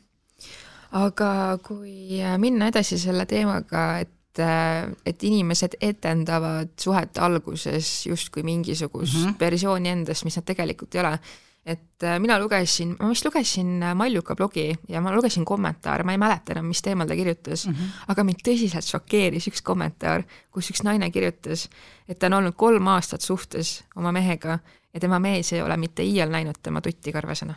aga 0.90 1.58
kui 1.62 2.20
minna 2.38 2.68
edasi 2.70 2.98
selle 2.98 3.26
teemaga, 3.26 4.00
et 4.00 4.10
et, 4.30 4.96
et 5.06 5.22
inimesed 5.26 5.76
etendavad 5.80 6.72
suhete 6.80 7.20
alguses 7.20 8.06
justkui 8.06 8.42
mingisugust 8.42 9.14
mm 9.14 9.24
-hmm. 9.24 9.38
versiooni 9.40 9.88
endast, 9.88 10.24
mis 10.24 10.36
nad 10.36 10.44
tegelikult 10.44 10.94
ei 10.94 11.00
ole. 11.00 11.18
et 11.66 12.02
äh, 12.02 12.18
mina 12.18 12.38
lugesin, 12.38 12.96
ma 13.00 13.08
vist 13.08 13.24
lugesin 13.24 13.84
Maljuka 13.94 14.34
blogi 14.34 14.74
ja 14.88 15.00
ma 15.00 15.12
lugesin 15.12 15.44
kommentaare, 15.44 16.04
ma 16.04 16.12
ei 16.12 16.18
mäleta 16.18 16.52
enam, 16.52 16.64
mis 16.64 16.82
teemal 16.82 17.06
ta 17.06 17.14
kirjutas 17.14 17.66
mm, 17.66 17.72
-hmm. 17.72 18.04
aga 18.08 18.24
mind 18.24 18.40
tõsiselt 18.48 18.86
šokeeris 18.86 19.46
üks 19.46 19.62
kommentaar, 19.62 20.22
kus 20.50 20.70
üks 20.70 20.82
naine 20.82 21.10
kirjutas, 21.10 21.68
et 22.08 22.18
ta 22.18 22.26
on 22.26 22.32
olnud 22.32 22.54
kolm 22.56 22.86
aastat 22.86 23.20
suhtes 23.20 23.84
oma 23.96 24.12
mehega 24.12 24.58
ja 24.94 25.00
tema 25.00 25.18
mees 25.18 25.52
ei 25.52 25.62
ole 25.62 25.76
mitte 25.76 26.02
iial 26.02 26.30
näinud 26.30 26.56
tema 26.62 26.80
tutti 26.80 27.12
karvasena 27.12 27.54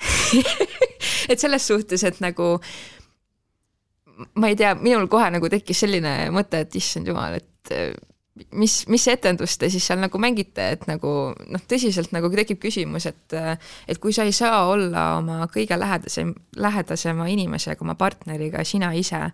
et 1.28 1.38
selles 1.38 1.66
suhtes, 1.66 2.04
et 2.04 2.20
nagu 2.20 2.60
ma 4.34 4.50
ei 4.50 4.56
tea, 4.58 4.74
minul 4.78 5.08
kohe 5.10 5.30
nagu 5.32 5.50
tekkis 5.52 5.84
selline 5.84 6.14
mõte, 6.34 6.64
et 6.64 6.76
issand 6.78 7.08
jumal, 7.08 7.38
et 7.40 7.74
eh, 7.74 7.92
mis, 8.56 8.74
mis 8.90 9.06
etendust 9.12 9.60
te 9.60 9.70
siis 9.72 9.84
seal 9.86 10.00
nagu 10.02 10.20
mängite, 10.22 10.70
et 10.76 10.86
nagu 10.88 11.14
noh, 11.34 11.64
tõsiselt 11.70 12.14
nagu 12.16 12.30
tekib 12.32 12.60
küsimus, 12.62 13.08
et 13.10 13.36
et 13.36 14.00
kui 14.02 14.14
sa 14.16 14.26
ei 14.28 14.34
saa 14.36 14.64
olla 14.70 15.06
oma 15.18 15.46
kõige 15.52 15.78
lähedasem, 15.78 16.34
lähedasema 16.56 17.28
inimesega, 17.32 17.84
oma 17.84 17.96
partneriga, 18.00 18.64
sina 18.64 18.92
ise, 18.96 19.28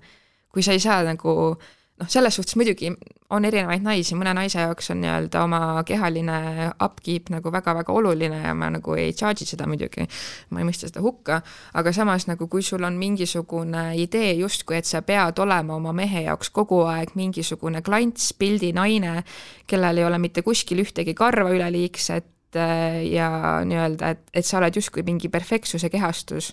kui 0.52 0.64
sa 0.64 0.76
ei 0.76 0.82
saa 0.82 1.02
nagu 1.06 1.56
noh, 2.00 2.08
selles 2.08 2.36
suhtes 2.36 2.56
muidugi 2.58 2.90
on 3.34 3.44
erinevaid 3.48 3.82
naisi, 3.82 4.14
mõne 4.18 4.34
naise 4.36 4.60
jaoks 4.62 4.90
on 4.92 5.00
nii-öelda 5.02 5.42
oma 5.46 5.60
kehaline 5.86 6.68
upkeep 6.82 7.30
nagu 7.34 7.50
väga-väga 7.52 7.94
oluline 7.94 8.38
ja 8.44 8.52
ma 8.58 8.68
nagu 8.70 8.94
ei 8.98 9.14
charge'i 9.16 9.48
seda 9.48 9.66
muidugi, 9.68 10.06
ma 10.54 10.62
ei 10.62 10.68
mõista 10.68 10.90
seda 10.90 11.02
hukka, 11.04 11.40
aga 11.80 11.94
samas 11.96 12.28
nagu 12.30 12.48
kui 12.52 12.64
sul 12.66 12.84
on 12.86 12.98
mingisugune 13.00 13.88
idee 14.02 14.34
justkui, 14.42 14.78
et 14.78 14.88
sa 14.88 15.02
pead 15.06 15.42
olema 15.42 15.78
oma 15.80 15.94
mehe 15.96 16.26
jaoks 16.28 16.52
kogu 16.54 16.84
aeg 16.90 17.16
mingisugune 17.18 17.82
klants, 17.86 18.30
pildi 18.38 18.72
naine, 18.76 19.18
kellel 19.66 20.02
ei 20.02 20.08
ole 20.08 20.22
mitte 20.22 20.44
kuskil 20.46 20.84
ühtegi 20.84 21.16
karva 21.18 21.50
üleliigset 21.56 22.60
äh, 22.60 23.02
ja 23.10 23.30
nii-öelda, 23.66 24.14
et, 24.14 24.26
et 24.34 24.46
sa 24.46 24.60
oled 24.60 24.78
justkui 24.78 25.06
mingi 25.06 25.32
perfektsuse 25.32 25.90
kehastus, 25.90 26.52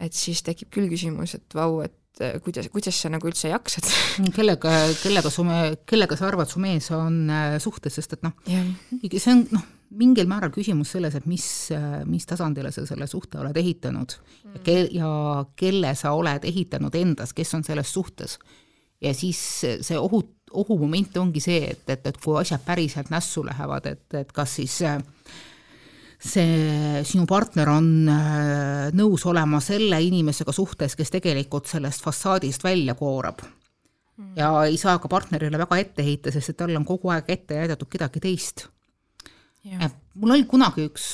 et 0.00 0.16
siis 0.16 0.40
tekib 0.46 0.70
küll 0.72 0.88
küsimus, 0.88 1.36
et 1.36 1.58
vau, 1.58 1.82
et 1.84 1.99
et 2.20 2.36
äh, 2.36 2.40
kuidas, 2.44 2.68
kuidas 2.72 2.96
sa 3.00 3.10
nagu 3.12 3.28
üldse 3.28 3.50
jaksad 3.50 3.86
kellega, 4.36 4.72
kellega 5.00 5.32
su, 5.32 5.44
kellega 5.88 6.18
sa 6.18 6.28
arvad, 6.28 6.50
su 6.50 6.62
mees 6.62 6.90
on 6.94 7.22
äh, 7.32 7.58
suhtes, 7.62 7.96
sest 7.96 8.18
et 8.18 8.24
noh, 8.26 8.34
see 9.16 9.32
on 9.32 9.44
noh, 9.54 9.66
mingil 10.00 10.28
määral 10.30 10.52
küsimus 10.54 10.92
selles, 10.94 11.16
et 11.18 11.26
mis, 11.30 11.44
äh, 11.74 12.02
mis 12.08 12.26
tasandile 12.28 12.72
sa 12.74 12.84
selle 12.88 13.08
suhte 13.10 13.40
oled 13.42 13.56
ehitanud 13.56 14.16
mm. 14.16 14.56
ja 14.56 14.64
ke-, 14.66 14.88
ja 14.94 15.12
kelle 15.58 15.94
sa 15.98 16.14
oled 16.16 16.46
ehitanud 16.48 16.98
endas, 17.00 17.34
kes 17.36 17.56
on 17.58 17.66
selles 17.66 17.92
suhtes. 17.92 18.38
ja 19.00 19.14
siis 19.16 19.40
see 19.64 19.98
ohu, 19.98 20.22
ohumoment 20.52 21.16
ongi 21.16 21.40
see, 21.40 21.62
et, 21.72 21.86
et, 21.88 22.06
et 22.06 22.18
kui 22.20 22.36
asjad 22.40 22.60
päriselt 22.66 23.10
nässu 23.10 23.44
lähevad, 23.46 23.86
et, 23.86 24.06
et 24.14 24.32
kas 24.36 24.58
siis 24.60 24.82
äh, 24.84 25.00
see 26.20 27.00
sinu 27.08 27.24
partner 27.28 27.70
on 27.72 27.88
äh, 28.12 28.90
nõus 28.96 29.24
olema 29.28 29.60
selle 29.64 30.00
inimesega 30.04 30.52
suhtes, 30.52 30.94
kes 30.98 31.12
tegelikult 31.16 31.70
sellest 31.70 32.04
fassaadist 32.04 32.64
välja 32.64 32.94
koorab. 32.98 33.40
Mm. 34.20 34.34
ja 34.36 34.50
ei 34.68 34.76
saa 34.76 34.98
ka 35.00 35.08
partnerile 35.08 35.56
väga 35.56 35.78
ette 35.80 36.04
heita, 36.04 36.28
sest 36.28 36.52
et 36.52 36.58
tal 36.60 36.74
on 36.76 36.84
kogu 36.84 37.08
aeg 37.08 37.30
ette 37.32 37.56
näidatud 37.56 37.88
kedagi 37.88 38.20
teist. 38.20 38.66
mul 40.14 40.34
oli 40.34 40.44
kunagi 40.44 40.84
üks, 40.90 41.06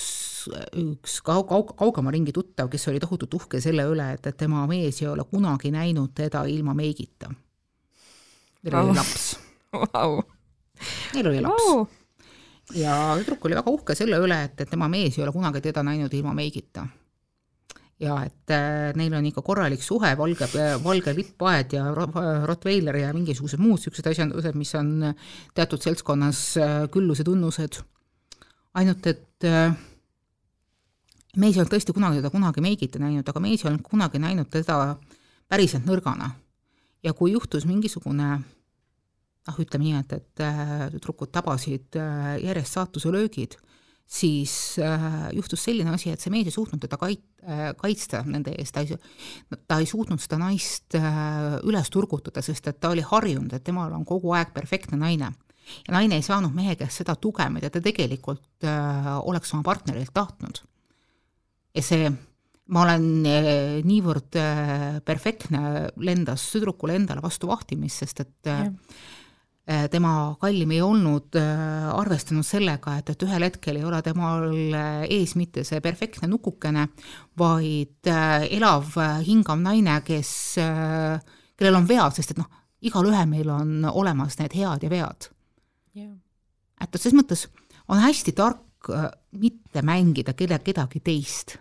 üks 0.75 1.21
kaug-, 1.23 1.47
kaug-, 1.47 1.77
kaugema 1.79 2.11
ringi 2.11 2.35
tuttav, 2.35 2.67
kes 2.73 2.89
oli 2.91 2.99
tohutult 2.99 3.35
uhke 3.39 3.61
selle 3.63 3.87
üle, 3.87 4.09
et, 4.19 4.27
et 4.27 4.37
tema 4.37 4.65
mees 4.67 4.99
ei 5.03 5.09
ole 5.13 5.23
kunagi 5.31 5.71
näinud 5.71 6.17
teda 6.19 6.43
ilma 6.51 6.75
meigita. 6.75 7.31
Neil 8.67 8.79
oli 8.83 8.99
laps. 8.99 9.29
Neil 11.15 11.31
oli 11.31 11.47
laps 11.47 11.96
ja 12.75 13.15
tüdruk 13.21 13.45
oli 13.47 13.59
väga 13.59 13.71
uhke 13.73 13.95
selle 13.95 14.19
üle, 14.23 14.39
et, 14.49 14.61
et 14.61 14.71
tema 14.71 14.89
mees 14.91 15.19
ei 15.19 15.25
ole 15.25 15.35
kunagi 15.35 15.63
teda 15.63 15.85
näinud 15.87 16.15
ilma 16.15 16.35
meigita. 16.35 16.87
ja 18.01 18.19
et 18.27 18.53
äh, 18.53 18.93
neil 18.99 19.15
on 19.17 19.25
ikka 19.25 19.41
korralik 19.43 19.83
suhe, 19.83 20.11
valge, 20.19 20.49
valge 20.85 21.15
lipppaed 21.17 21.73
ja 21.79 21.87
Rottweiler 21.95 22.97
ja 23.01 23.13
mingisugused 23.17 23.61
muud 23.63 23.79
niisugused 23.79 24.11
asjandused, 24.11 24.59
mis 24.59 24.75
on 24.77 25.15
teatud 25.55 25.83
seltskonnas 25.83 26.41
äh, 26.61 26.75
külluse 26.93 27.25
tunnused. 27.25 27.81
ainult 28.75 29.07
et 29.07 29.45
äh, 29.49 29.73
mees 31.37 31.57
ei 31.57 31.63
olnud 31.63 31.73
tõesti 31.73 31.95
kunagi 31.97 32.21
teda 32.21 32.33
kunagi 32.35 32.65
meigita 32.65 33.01
näinud, 33.01 33.29
aga 33.29 33.41
mees 33.41 33.65
ei 33.65 33.71
olnud 33.71 33.87
kunagi 33.87 34.19
näinud 34.19 34.51
teda 34.51 34.97
päriselt 35.49 35.87
nõrgana. 35.87 36.31
ja 37.03 37.13
kui 37.15 37.33
juhtus 37.33 37.65
mingisugune 37.65 38.43
noh, 39.47 39.61
ütleme 39.63 39.87
nii, 39.87 40.03
et, 40.03 40.17
et 40.17 40.45
äh, 40.45 40.75
tüdrukud 40.95 41.31
tabasid 41.35 41.99
äh, 42.01 42.35
järjest 42.43 42.79
saatuse 42.79 43.13
löögid, 43.15 43.57
siis 44.07 44.77
äh, 44.83 45.07
juhtus 45.35 45.65
selline 45.67 45.95
asi, 45.95 46.13
et 46.13 46.23
see 46.23 46.33
mees 46.35 46.51
ei 46.51 46.55
suutnud 46.55 46.83
teda 46.83 46.99
kait-, 47.01 47.25
kaitsta 47.79 48.23
nende 48.27 48.55
eest, 48.59 48.75
ta 48.75 48.83
ei, 48.83 49.59
ta 49.71 49.81
ei 49.83 49.87
suutnud 49.87 50.23
seda 50.23 50.39
naist 50.41 50.97
üles 51.67 51.91
turgutada, 51.95 52.43
sest 52.43 52.71
et 52.71 52.81
ta 52.83 52.91
oli 52.91 53.05
harjunud, 53.07 53.53
et 53.55 53.63
temal 53.67 53.95
on 53.95 54.07
kogu 54.07 54.33
aeg 54.35 54.51
perfektne 54.55 54.99
naine. 54.99 55.31
ja 55.87 55.95
naine 55.95 56.19
ei 56.19 56.25
saanud 56.27 56.55
mehe 56.55 56.75
käest 56.79 57.03
seda 57.03 57.15
tuge, 57.15 57.47
mida 57.51 57.71
ta 57.71 57.83
tegelikult 57.83 58.67
oleks 59.23 59.55
oma 59.55 59.63
partnerilt 59.63 60.11
tahtnud. 60.15 60.59
ja 61.75 61.83
see 61.87 62.11
ma 62.75 62.83
olen 62.83 63.07
niivõrd 63.87 64.41
perfektne, 65.07 65.61
lendas 66.03 66.51
tüdrukule 66.51 66.99
endale 66.99 67.23
vastu 67.23 67.47
vahtimist, 67.47 68.03
sest 68.03 68.27
et 68.27 68.51
ja 68.51 68.65
Äh, 68.67 68.73
tema 69.67 70.37
kallim 70.39 70.71
ei 70.77 70.81
olnud 70.83 71.35
äh, 71.41 71.89
arvestanud 71.91 72.47
sellega, 72.47 72.97
et, 73.01 73.11
et 73.11 73.23
ühel 73.27 73.47
hetkel 73.49 73.81
ei 73.81 73.87
ole 73.87 73.99
temal 74.07 74.45
äh, 74.55 75.07
ees 75.11 75.35
mitte 75.35 75.65
see 75.67 75.81
perfektne 75.83 76.29
nukukene, 76.31 76.87
vaid 77.39 78.07
elav 78.07 78.95
hingav 79.27 79.59
naine, 79.61 79.99
kes, 80.07 80.31
kellel 81.59 81.81
on 81.81 81.89
vead, 81.89 82.15
sest 82.15 82.33
et 82.33 82.39
noh, 82.39 82.47
igalühel 82.87 83.27
meil 83.31 83.51
on 83.51 83.89
olemas 83.91 84.39
need 84.39 84.55
head 84.55 84.87
ja 84.87 84.93
vead. 84.93 85.31
Yeah.. 85.97 86.13
et 86.81 86.99
selles 87.01 87.17
mõttes 87.17 87.47
on 87.89 88.03
hästi 88.03 88.35
tark 88.37 88.91
mitte 89.41 89.83
mängida 89.83 90.35
keda, 90.37 90.59
kedagi 90.63 91.01
teist. 91.01 91.57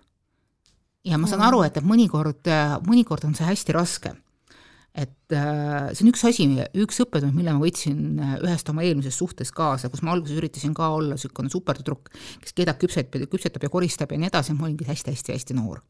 ja 1.07 1.17
ma 1.17 1.29
saan 1.31 1.45
aru, 1.47 1.63
et, 1.65 1.79
et 1.79 1.87
mõnikord, 1.87 2.51
mõnikord 2.85 3.25
on 3.25 3.33
see 3.33 3.47
hästi 3.47 3.73
raske 3.73 4.13
et 4.95 5.33
äh, 5.35 5.91
see 5.91 6.05
on 6.05 6.11
üks 6.13 6.23
asi, 6.27 6.45
üks 6.79 7.01
õppetund, 7.03 7.35
mille 7.35 7.51
ma 7.51 7.59
võtsin 7.59 8.15
äh, 8.15 8.35
ühest 8.47 8.69
oma 8.71 8.85
eelmisest 8.87 9.19
suhtest 9.19 9.51
kaasa, 9.55 9.89
kus 9.91 10.03
ma 10.05 10.13
alguses 10.15 10.39
üritasin 10.39 10.75
ka 10.77 10.87
olla 10.95 11.17
niisugune 11.17 11.51
supertüdruk, 11.51 12.11
kes 12.43 12.55
keedab, 12.55 12.79
küpsetab, 12.79 13.27
küpsetab 13.31 13.67
ja 13.67 13.71
koristab 13.73 14.15
ja 14.15 14.21
nii 14.21 14.31
edasi, 14.31 14.55
ma 14.55 14.69
olingi 14.69 14.87
hästi-hästi-hästi 14.87 15.57
noor. 15.59 15.83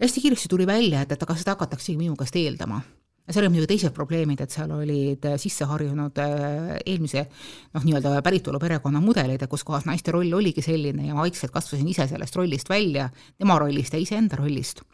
hästi 0.00 0.24
kiiresti 0.26 0.52
tuli 0.52 0.68
välja, 0.68 1.00
et, 1.00 1.16
et 1.16 1.24
aga 1.24 1.36
seda 1.40 1.56
hakataksegi 1.56 1.96
minu 1.96 2.18
käest 2.20 2.36
eeldama. 2.36 2.82
ja 3.24 3.32
seal 3.32 3.46
olid 3.46 3.56
muidugi 3.56 3.72
teised 3.72 3.96
probleemid, 3.96 4.44
et 4.44 4.52
seal 4.52 4.76
olid 4.76 5.24
äh, 5.24 5.40
sisse 5.40 5.64
harjunud 5.72 6.20
eelmise 6.20 7.24
noh, 7.24 7.88
nii-öelda 7.88 8.20
päritolu 8.26 8.60
perekonna 8.60 9.00
mudelid, 9.00 9.48
kus 9.48 9.64
kohas 9.64 9.88
naiste 9.88 10.12
roll 10.12 10.36
oligi 10.36 10.60
selline 10.66 11.08
ja 11.08 11.16
ma 11.16 11.24
vaikselt 11.24 11.56
kasvasin 11.56 11.88
ise 11.88 12.04
sellest 12.12 12.36
rollist 12.36 12.68
välja, 12.68 13.08
tema 13.38 13.56
rollist 13.64 13.96
ja 13.96 14.04
iseenda 14.04 14.36
rollist 14.44 14.84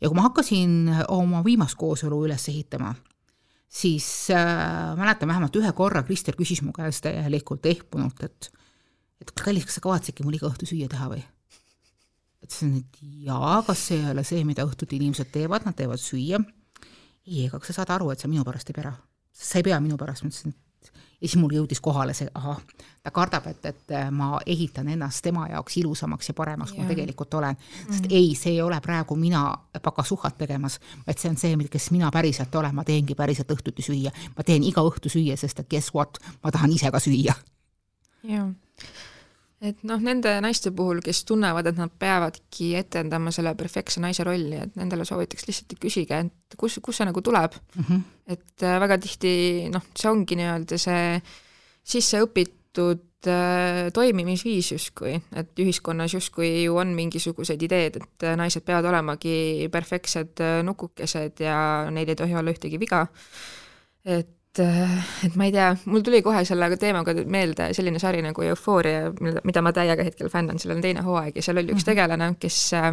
ja 0.00 0.08
kui 0.08 0.18
ma 0.18 0.26
hakkasin 0.28 0.90
oma 1.08 1.42
viimast 1.44 1.78
kooselu 1.80 2.18
üles 2.26 2.48
ehitama, 2.48 2.94
siis 3.68 4.06
äh, 4.34 4.96
mäletan 4.98 5.30
vähemalt 5.30 5.56
ühe 5.56 5.72
korra 5.76 6.02
Krister 6.06 6.36
küsis 6.38 6.62
mu 6.64 6.74
käest 6.76 7.04
täielikult 7.06 7.66
ehmunult, 7.66 8.24
et 8.26 8.50
et 9.22 9.30
kallis, 9.38 9.68
kas 9.68 9.78
sa 9.78 9.84
kavatsedki 9.84 10.24
mul 10.26 10.34
iga 10.34 10.48
õhtu 10.50 10.66
süüa 10.66 10.88
teha 10.90 11.06
või? 11.12 11.22
ütlesin, 12.42 12.74
et 12.80 12.98
jaa, 13.28 13.60
kas 13.66 13.86
see 13.88 14.00
ei 14.00 14.10
ole 14.10 14.24
see, 14.26 14.42
mida 14.46 14.66
õhtuti 14.66 14.98
inimesed 14.98 15.30
teevad, 15.34 15.62
nad 15.66 15.76
teevad 15.78 16.00
süüa. 16.02 16.42
ei, 17.26 17.46
aga 17.46 17.60
kas 17.60 17.70
sa 17.70 17.80
saad 17.80 17.94
aru, 17.94 18.10
et 18.10 18.22
sa 18.22 18.30
minu 18.30 18.44
pärast 18.44 18.70
ei 18.72 18.76
pea? 18.80 18.92
sa 19.32 19.60
ei 19.60 19.66
pea 19.68 19.78
minu 19.80 19.96
pärast, 20.00 20.24
ma 20.24 20.32
ütlesin, 20.32 20.52
et 20.56 20.71
ja 21.22 21.28
siis 21.28 21.38
mul 21.40 21.54
jõudis 21.54 21.80
kohale 21.80 22.14
see, 22.18 22.26
ahah, 22.34 22.58
ta 23.02 23.12
kardab, 23.14 23.46
et, 23.46 23.66
et 23.70 23.94
ma 24.10 24.32
ehitan 24.46 24.88
ennast 24.90 25.22
tema 25.22 25.46
jaoks 25.52 25.76
ilusamaks 25.78 26.32
ja 26.32 26.34
paremaks, 26.34 26.74
kui 26.74 26.82
ma 26.82 26.88
tegelikult 26.90 27.34
olen. 27.38 27.58
sest 27.84 28.08
mm. 28.08 28.16
ei, 28.18 28.34
see 28.38 28.56
ei 28.56 28.62
ole 28.62 28.80
praegu 28.82 29.16
mina 29.16 29.44
pakasuhat 29.82 30.38
tegemas, 30.38 30.80
vaid 31.06 31.22
see 31.22 31.30
on 31.30 31.38
see, 31.38 31.70
kes 31.70 31.90
mina 31.94 32.10
päriselt 32.10 32.54
olen, 32.54 32.74
ma 32.74 32.84
teengi 32.84 33.14
päriselt 33.14 33.54
õhtuti 33.54 33.86
süüa. 33.86 34.10
ma 34.36 34.44
teen 34.44 34.66
iga 34.66 34.82
õhtu 34.82 35.12
süüa, 35.12 35.38
sest 35.38 35.62
et 35.62 35.70
guess 35.70 35.94
what, 35.94 36.18
ma 36.42 36.50
tahan 36.50 36.74
ise 36.74 36.90
ka 36.90 37.00
süüa. 37.00 37.38
jah 38.26 38.50
et 39.62 39.84
noh, 39.86 40.00
nende 40.02 40.32
naiste 40.42 40.72
puhul, 40.74 41.00
kes 41.04 41.22
tunnevad, 41.28 41.68
et 41.70 41.78
nad 41.78 41.92
peavadki 42.02 42.72
etendama 42.80 43.30
selle 43.34 43.54
perfektse 43.58 44.02
naise 44.02 44.26
rolli, 44.26 44.58
et 44.58 44.74
nendele 44.78 45.06
soovitaks 45.06 45.46
lihtsalt, 45.46 45.76
küsige, 45.82 46.18
et 46.26 46.58
kus, 46.58 46.80
kust 46.82 47.00
see 47.00 47.08
nagu 47.08 47.22
tuleb 47.22 47.54
mm. 47.54 47.84
-hmm. 47.86 48.02
et 48.34 48.66
äh, 48.66 48.80
väga 48.82 48.98
tihti 48.98 49.32
noh, 49.72 49.86
see 49.94 50.10
ongi 50.10 50.38
nii-öelda 50.40 50.78
see 50.82 51.06
sisse 51.94 52.22
õpitud 52.26 53.30
äh, 53.30 53.88
toimimisviis 53.94 54.72
justkui, 54.74 55.14
et 55.36 55.64
ühiskonnas 55.64 56.14
justkui 56.14 56.64
ju 56.64 56.76
on 56.76 56.94
mingisugused 56.98 57.62
ideed, 57.62 58.02
et 58.02 58.26
äh, 58.26 58.36
naised 58.36 58.66
peavad 58.66 58.90
olemagi 58.90 59.68
perfektsed 59.72 60.42
äh, 60.42 60.60
nukukesed 60.66 61.40
ja 61.46 61.90
neil 61.90 62.08
ei 62.08 62.18
tohi 62.18 62.34
olla 62.34 62.50
ühtegi 62.50 62.80
viga. 62.82 63.06
et 64.04 64.41
et, 64.52 64.62
et 65.26 65.36
ma 65.36 65.46
ei 65.48 65.52
tea, 65.54 65.70
mul 65.88 66.04
tuli 66.04 66.22
kohe 66.22 66.44
selle 66.44 66.68
teemaga 66.80 67.14
meelde 67.24 67.70
selline 67.76 68.00
sari 68.02 68.22
nagu 68.24 68.44
Eufooria, 68.44 69.10
mida 69.44 69.62
ma 69.64 69.72
täiega 69.72 70.04
hetkel 70.04 70.30
fännan, 70.32 70.60
sellel 70.60 70.80
on 70.80 70.84
teine 70.84 71.04
hooaeg 71.06 71.36
ja 71.36 71.42
seal 71.42 71.60
oli 71.62 71.72
üks 71.72 71.82
mhm. 71.82 71.88
tegelane, 71.92 72.30
kes 72.40 72.58
äh, 72.76 72.92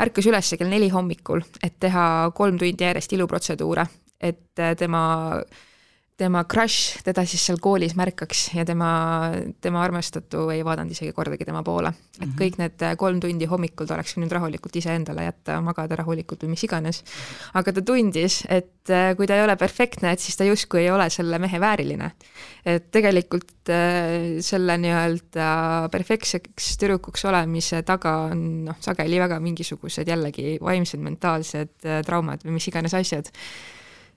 ärkas 0.00 0.30
üles 0.30 0.54
kell 0.58 0.72
neli 0.72 0.88
hommikul, 0.92 1.44
et 1.62 1.78
teha 1.80 2.30
kolm 2.34 2.58
tundi 2.58 2.88
järjest 2.88 3.12
iluprotseduure, 3.16 3.86
et 4.20 4.58
äh, 4.62 4.74
tema 6.16 6.44
crush 6.46 7.00
teda 7.02 7.24
siis 7.26 7.42
seal 7.42 7.58
koolis 7.62 7.96
märkaks 7.98 8.44
ja 8.54 8.64
tema, 8.66 8.88
tema 9.62 9.80
armastatu 9.82 10.46
ei 10.54 10.62
vaadanud 10.66 10.94
isegi 10.94 11.10
kordagi 11.12 11.46
tema 11.48 11.62
poole. 11.66 11.88
et 11.88 12.20
mm 12.20 12.30
-hmm. 12.30 12.38
kõik 12.40 12.58
need 12.58 12.82
äh, 12.82 12.96
kolm 12.96 13.20
tundi 13.20 13.44
hommikul 13.50 13.86
ta 13.86 13.94
oleks 13.94 14.14
võinud 14.16 14.32
rahulikult 14.32 14.76
iseendale 14.76 15.24
jätta, 15.24 15.60
magada 15.60 15.96
rahulikult 15.96 16.44
või 16.44 16.54
mis 16.54 16.64
iganes. 16.64 17.02
aga 17.54 17.72
ta 17.72 17.82
tundis, 17.82 18.44
et 18.48 18.90
äh, 18.90 19.16
kui 19.16 19.26
ta 19.26 19.34
ei 19.34 19.42
ole 19.42 19.56
perfektne, 19.56 20.12
et 20.12 20.20
siis 20.20 20.36
ta 20.36 20.44
justkui 20.44 20.80
ei 20.80 20.90
ole 20.90 21.10
selle 21.10 21.38
mehe 21.38 21.60
vääriline. 21.60 22.12
et 22.64 22.90
tegelikult 22.90 23.68
äh, 23.68 24.40
selle 24.40 24.78
nii-öelda 24.78 25.88
perfektseks 25.90 26.76
tüdrukuks 26.78 27.24
olemise 27.24 27.82
taga 27.82 28.16
on 28.30 28.64
noh, 28.64 28.76
sageli 28.80 29.18
väga 29.18 29.40
mingisugused 29.40 30.08
jällegi 30.08 30.58
vaimsed, 30.60 31.00
mentaalsed 31.00 32.04
traumad 32.06 32.44
või 32.44 32.50
mis 32.50 32.68
iganes 32.68 32.94
asjad 32.94 33.30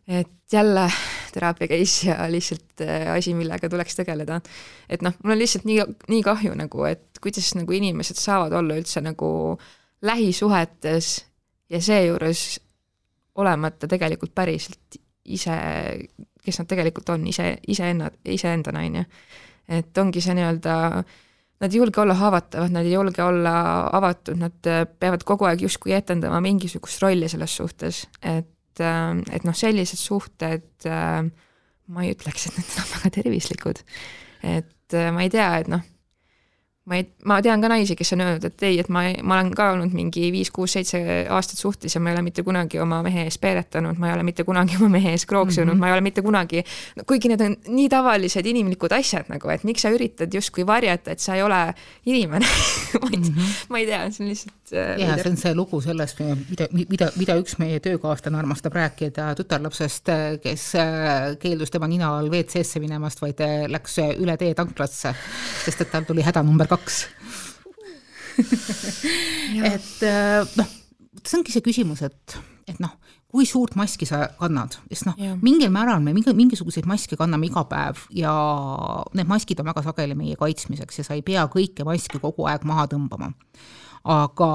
et 0.07 0.51
jälle 0.51 0.91
teraapia 1.33 1.67
case 1.67 2.07
ja 2.09 2.31
lihtsalt 2.31 2.81
äh, 2.81 3.11
asi, 3.15 3.33
millega 3.33 3.69
tuleks 3.69 3.95
tegeleda. 3.95 4.41
et 4.89 5.01
noh, 5.01 5.13
mul 5.23 5.35
on 5.35 5.39
lihtsalt 5.39 5.65
nii, 5.67 5.83
nii 6.07 6.23
kahju 6.23 6.55
nagu, 6.55 6.85
et 6.87 7.19
kuidas 7.21 7.53
nagu 7.55 7.75
inimesed 7.75 8.19
saavad 8.19 8.55
olla 8.55 8.77
üldse 8.79 9.03
nagu 9.03 9.57
lähisuhetes 10.01 11.25
ja 11.69 11.81
seejuures 11.81 12.61
olemata 13.35 13.87
tegelikult 13.87 14.33
päriselt 14.35 14.97
ise, 15.27 15.53
kes 16.45 16.59
nad 16.61 16.67
tegelikult 16.69 17.09
on, 17.09 17.27
ise, 17.27 17.57
iseennad, 17.67 18.15
iseendana, 18.25 18.85
on 18.87 19.01
ju. 19.01 19.07
et 19.79 19.97
ongi 19.97 20.23
see 20.23 20.37
nii-öelda 20.37 20.75
nad 21.57 21.73
ei 21.73 21.79
julge 21.81 22.01
olla 22.01 22.13
haavatavad, 22.15 22.71
nad 22.71 22.85
ei 22.85 22.93
julge 22.93 23.23
olla 23.23 23.53
avatud, 23.97 24.37
nad 24.39 24.69
peavad 24.99 25.25
kogu 25.27 25.47
aeg 25.49 25.65
justkui 25.65 25.95
etendama 25.97 26.39
mingisugust 26.45 27.01
rolli 27.01 27.29
selles 27.29 27.55
suhtes, 27.59 28.05
et 28.21 28.47
et, 28.83 29.33
et 29.33 29.45
noh, 29.47 29.55
sellised 29.57 29.99
suhted, 29.99 30.87
ma 30.87 32.03
ei 32.03 32.13
ütleks, 32.15 32.47
et 32.49 32.57
need 32.59 32.73
on 32.81 32.89
väga 32.95 33.13
tervislikud. 33.21 33.83
et 34.43 34.97
ma 35.13 35.25
ei 35.25 35.31
tea, 35.33 35.51
et 35.61 35.71
noh 35.71 35.85
ma 36.88 36.95
ei, 36.95 37.04
ma 37.28 37.38
tean 37.43 37.60
ka 37.63 37.67
naisi, 37.71 37.95
kes 38.00 38.13
on 38.15 38.23
öelnud, 38.23 38.45
et 38.47 38.63
ei, 38.63 38.78
et 38.80 38.89
ma, 38.93 39.04
ma 39.28 39.36
olen 39.38 39.50
ka 39.56 39.71
olnud 39.73 39.91
mingi 39.95 40.30
viis-kuus-seitse 40.32 41.02
aastat 41.36 41.60
suhtes 41.60 41.95
ja 41.95 42.00
ma 42.00 42.12
ei 42.12 42.15
ole 42.15 42.23
mitte 42.30 42.45
kunagi 42.47 42.80
oma 42.80 43.02
mehe 43.04 43.26
ees 43.28 43.36
peeretanud, 43.43 44.00
ma 44.00 44.12
ei 44.12 44.15
ole 44.15 44.23
mitte 44.28 44.45
kunagi 44.47 44.78
oma 44.80 44.88
mehe 44.95 45.12
ees 45.12 45.26
krooksunud 45.28 45.67
mm, 45.67 45.76
-hmm. 45.76 45.84
ma 45.84 45.89
ei 45.91 45.95
ole 45.97 46.06
mitte 46.06 46.23
kunagi, 46.23 46.63
no 46.95 47.04
kuigi 47.08 47.32
need 47.34 47.43
on 47.43 47.58
nii 47.67 47.89
tavalised 47.91 48.47
inimlikud 48.54 48.95
asjad 48.95 49.28
nagu, 49.34 49.52
et 49.52 49.65
miks 49.67 49.84
sa 49.84 49.91
üritad 49.91 50.32
justkui 50.34 50.63
varjata, 50.67 51.12
et 51.12 51.23
sa 51.23 51.36
ei 51.36 51.43
ole 51.43 51.60
inimene 52.06 52.47
ma 53.02 53.12
ei 53.12 53.17
mm, 53.17 53.23
-hmm. 53.23 53.52
ma 53.69 53.84
ei 53.84 53.89
tea, 53.91 54.02
see 54.12 54.23
on 54.23 54.32
lihtsalt 54.32 54.73
äh, 54.73 54.95
ja 55.04 55.19
see 55.19 55.32
on 55.32 55.38
see 55.43 55.56
lugu 55.56 55.82
sellest, 55.84 56.23
mida, 56.50 56.69
mida, 56.71 57.12
mida 57.19 57.38
üks 57.41 57.60
meie 57.60 57.80
töökaaslane 57.84 58.39
armastab 58.39 58.80
rääkida 58.80 59.34
tütarlapsest, 59.36 60.13
kes 60.43 60.65
äh, 60.80 61.36
keeldus 61.39 61.76
tema 61.76 61.91
nina 61.91 62.15
all 62.15 62.32
WC-sse 62.32 62.80
minemast, 62.80 63.21
vaid 63.21 63.43
äh, 63.43 63.67
läks 63.67 64.00
üle 64.15 64.39
tee 64.39 64.56
tanklasse, 64.56 65.15
sest 65.65 65.84
et 65.84 65.91
tal 65.91 66.08
tuli 66.08 66.23
häda 66.23 66.47
number 66.47 66.67
kaks 66.67 66.76
kaks. 66.77 67.05
Et 69.73 70.05
äh, 70.05 70.45
noh, 70.57 70.73
see 71.25 71.39
ongi 71.39 71.53
see 71.53 71.65
küsimus, 71.65 72.03
et, 72.05 72.35
et 72.69 72.77
noh, 72.83 72.93
kui 73.33 73.47
suurt 73.49 73.75
maski 73.77 74.07
sa 74.07 74.27
kannad, 74.39 74.77
sest 74.91 75.07
noh, 75.09 75.17
mingil 75.43 75.71
määral 75.73 75.99
me 76.03 76.13
mingi, 76.15 76.31
mingisuguseid 76.37 76.87
maske 76.89 77.17
kanname 77.19 77.49
iga 77.49 77.65
päev 77.67 78.05
ja 78.15 78.31
need 79.17 79.29
maskid 79.29 79.59
on 79.61 79.67
väga 79.71 79.83
sageli 79.89 80.15
meie 80.17 80.37
kaitsmiseks 80.39 81.01
ja 81.01 81.07
sa 81.07 81.17
ei 81.17 81.25
pea 81.25 81.47
kõike 81.51 81.85
maski 81.87 82.21
kogu 82.23 82.47
aeg 82.47 82.63
maha 82.67 82.87
tõmbama. 82.93 83.33
aga 84.07 84.51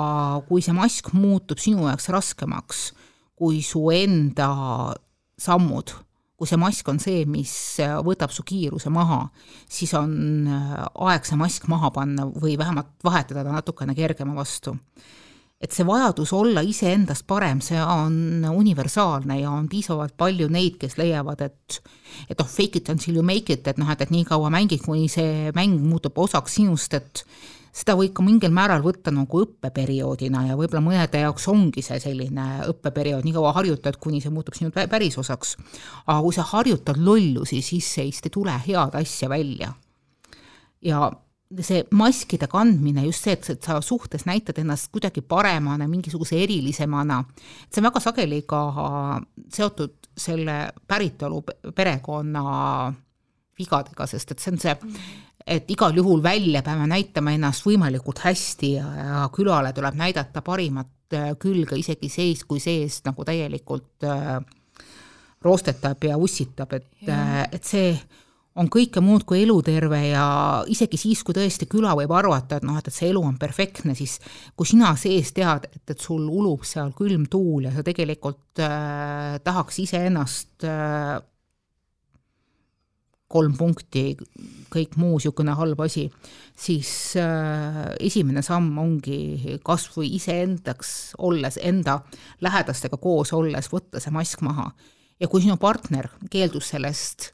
kui 0.48 0.62
see 0.64 0.72
mask 0.72 1.11
muutub 1.12 1.61
sinu 1.61 1.85
jaoks 1.90 2.08
raskemaks, 2.14 2.87
kui 3.37 3.61
su 3.66 3.85
enda 3.92 4.48
sammud 5.37 5.92
kui 6.42 6.50
see 6.50 6.59
mask 6.59 6.88
on 6.90 6.98
see, 6.98 7.22
mis 7.31 7.55
äh, 7.85 7.94
võtab 8.02 8.33
su 8.35 8.42
kiiruse 8.42 8.90
maha, 8.90 9.20
siis 9.70 9.92
on 9.94 10.14
äh, 10.50 10.78
aeg 11.07 11.28
see 11.28 11.38
mask 11.38 11.68
maha 11.70 11.92
panna 11.94 12.26
või 12.26 12.57
vähemalt 12.59 12.96
vahetada 13.07 13.44
ta 13.46 13.55
natukene 13.55 13.94
kergema 13.94 14.35
vastu. 14.35 14.74
et 15.62 15.70
see 15.70 15.87
vajadus 15.87 16.33
olla 16.35 16.64
iseendast 16.66 17.22
parem, 17.31 17.61
see 17.62 17.78
on 17.78 18.42
universaalne 18.50 19.37
ja 19.38 19.52
on 19.55 19.68
piisavalt 19.70 20.16
palju 20.18 20.48
neid, 20.50 20.74
kes 20.81 20.98
leiavad, 20.98 21.44
et 21.46 21.78
et 22.26 22.35
noh, 22.35 22.48
fake 22.50 22.81
it 22.83 22.90
until 22.90 23.20
you 23.20 23.22
make 23.22 23.52
it, 23.52 23.68
et 23.70 23.78
noh, 23.78 23.87
et, 23.94 24.02
et 24.02 24.11
nii 24.11 24.26
kaua 24.26 24.50
mängid, 24.50 24.83
kuni 24.83 25.07
see 25.07 25.52
mäng 25.55 25.78
muutub 25.78 26.18
osaks 26.18 26.59
sinust, 26.59 26.98
et 26.98 27.22
seda 27.72 27.96
võib 27.96 28.12
ka 28.16 28.24
mingil 28.24 28.52
määral 28.52 28.82
võtta 28.85 29.12
nagu 29.14 29.42
õppeperioodina 29.46 30.44
ja 30.50 30.56
võib-olla 30.58 30.82
mõnede 30.85 31.22
jaoks 31.24 31.48
ongi 31.48 31.85
see 31.85 31.98
selline 32.02 32.46
õppeperiood, 32.68 33.24
nii 33.24 33.35
kaua 33.37 33.54
harjutad, 33.56 33.96
kuni 34.02 34.20
see 34.20 34.32
muutub 34.32 34.56
sinu 34.58 34.72
päris 34.72 35.16
osaks. 35.18 35.56
aga 36.06 36.20
kui 36.20 36.37
sa 36.37 36.44
harjutad 36.52 37.00
lollusi, 37.00 37.62
siis 37.64 37.88
seist 37.96 38.28
ei 38.28 38.35
tule 38.35 38.56
head 38.66 38.98
asja 39.00 39.28
välja. 39.32 39.72
ja 40.82 41.11
see 41.61 41.82
maskide 41.92 42.48
kandmine, 42.48 43.04
just 43.06 43.24
see, 43.24 43.37
et, 43.37 43.48
et 43.52 43.64
sa 43.64 43.80
suhtes 43.85 44.24
näitad 44.28 44.58
ennast 44.62 44.88
kuidagi 44.92 45.20
paremana, 45.20 45.88
mingisuguse 45.88 46.38
erilisemana, 46.44 47.22
see 47.68 47.82
on 47.82 47.88
väga 47.90 48.00
sageli 48.00 48.42
ka 48.48 48.62
seotud 49.52 49.96
selle 50.16 50.56
päritolu 50.88 51.42
perekonna 51.76 52.92
vigadega, 53.58 54.06
sest 54.08 54.32
et 54.32 54.42
see 54.42 54.52
on 54.52 54.61
see 54.61 54.74
et 55.46 55.70
igal 55.70 55.96
juhul 55.96 56.22
välja 56.22 56.62
peame 56.62 56.87
näitama 56.90 57.35
ennast 57.35 57.66
võimalikult 57.66 58.22
hästi 58.24 58.72
ja, 58.76 58.88
ja 58.98 59.22
külale 59.35 59.72
tuleb 59.76 59.98
näidata 59.98 60.42
parimat 60.42 61.16
äh, 61.16 61.33
külge, 61.38 61.78
isegi 61.78 62.11
sees 62.12 62.44
kui 62.48 62.61
sees 62.62 63.00
nagu 63.07 63.24
täielikult 63.26 64.07
äh, 64.09 64.37
roostetab 65.42 66.05
ja 66.05 66.18
ussitab, 66.18 66.72
et, 66.78 66.90
äh, 67.09 67.46
et 67.52 67.64
see 67.66 67.94
on 68.61 68.68
kõike 68.68 69.00
muud 69.00 69.24
kui 69.24 69.42
eluterve 69.42 69.98
ja 70.11 70.24
isegi 70.68 70.98
siis, 71.00 71.22
kui 71.24 71.37
tõesti 71.37 71.66
küla 71.70 71.94
võib 71.96 72.12
arvata, 72.14 72.59
et 72.59 72.66
noh, 72.68 72.76
et, 72.78 72.88
et 72.88 72.94
see 72.94 73.09
elu 73.09 73.22
on 73.24 73.38
perfektne, 73.40 73.94
siis 73.96 74.18
kui 74.57 74.68
sina 74.68 74.92
sees 75.00 75.33
tead, 75.37 75.68
et, 75.72 75.83
et 75.94 76.00
sul 76.00 76.26
ulub 76.28 76.66
seal 76.68 76.92
külm 76.96 77.24
tuul 77.33 77.68
ja 77.68 77.74
sa 77.74 77.85
tegelikult 77.87 78.61
äh, 78.62 79.38
tahaks 79.44 79.81
iseennast 79.87 80.68
äh, 80.68 81.16
kolm 83.33 83.55
punkti, 83.59 84.12
kõik 84.73 84.97
muu 85.01 85.16
niisugune 85.16 85.55
halb 85.57 85.81
asi, 85.85 86.07
siis 86.59 86.90
äh, 87.21 87.83
esimene 88.01 88.42
samm 88.45 88.79
ongi 88.83 89.59
kas 89.64 89.88
või 89.97 90.12
iseendaks 90.18 91.14
olles, 91.18 91.59
enda 91.62 92.01
lähedastega 92.45 93.01
koos 93.03 93.33
olles, 93.37 93.71
võtta 93.73 94.03
see 94.03 94.14
mask 94.14 94.45
maha. 94.47 94.71
ja 95.21 95.29
kui 95.29 95.42
sinu 95.42 95.57
partner 95.57 96.11
keeldus 96.31 96.73
sellest 96.75 97.33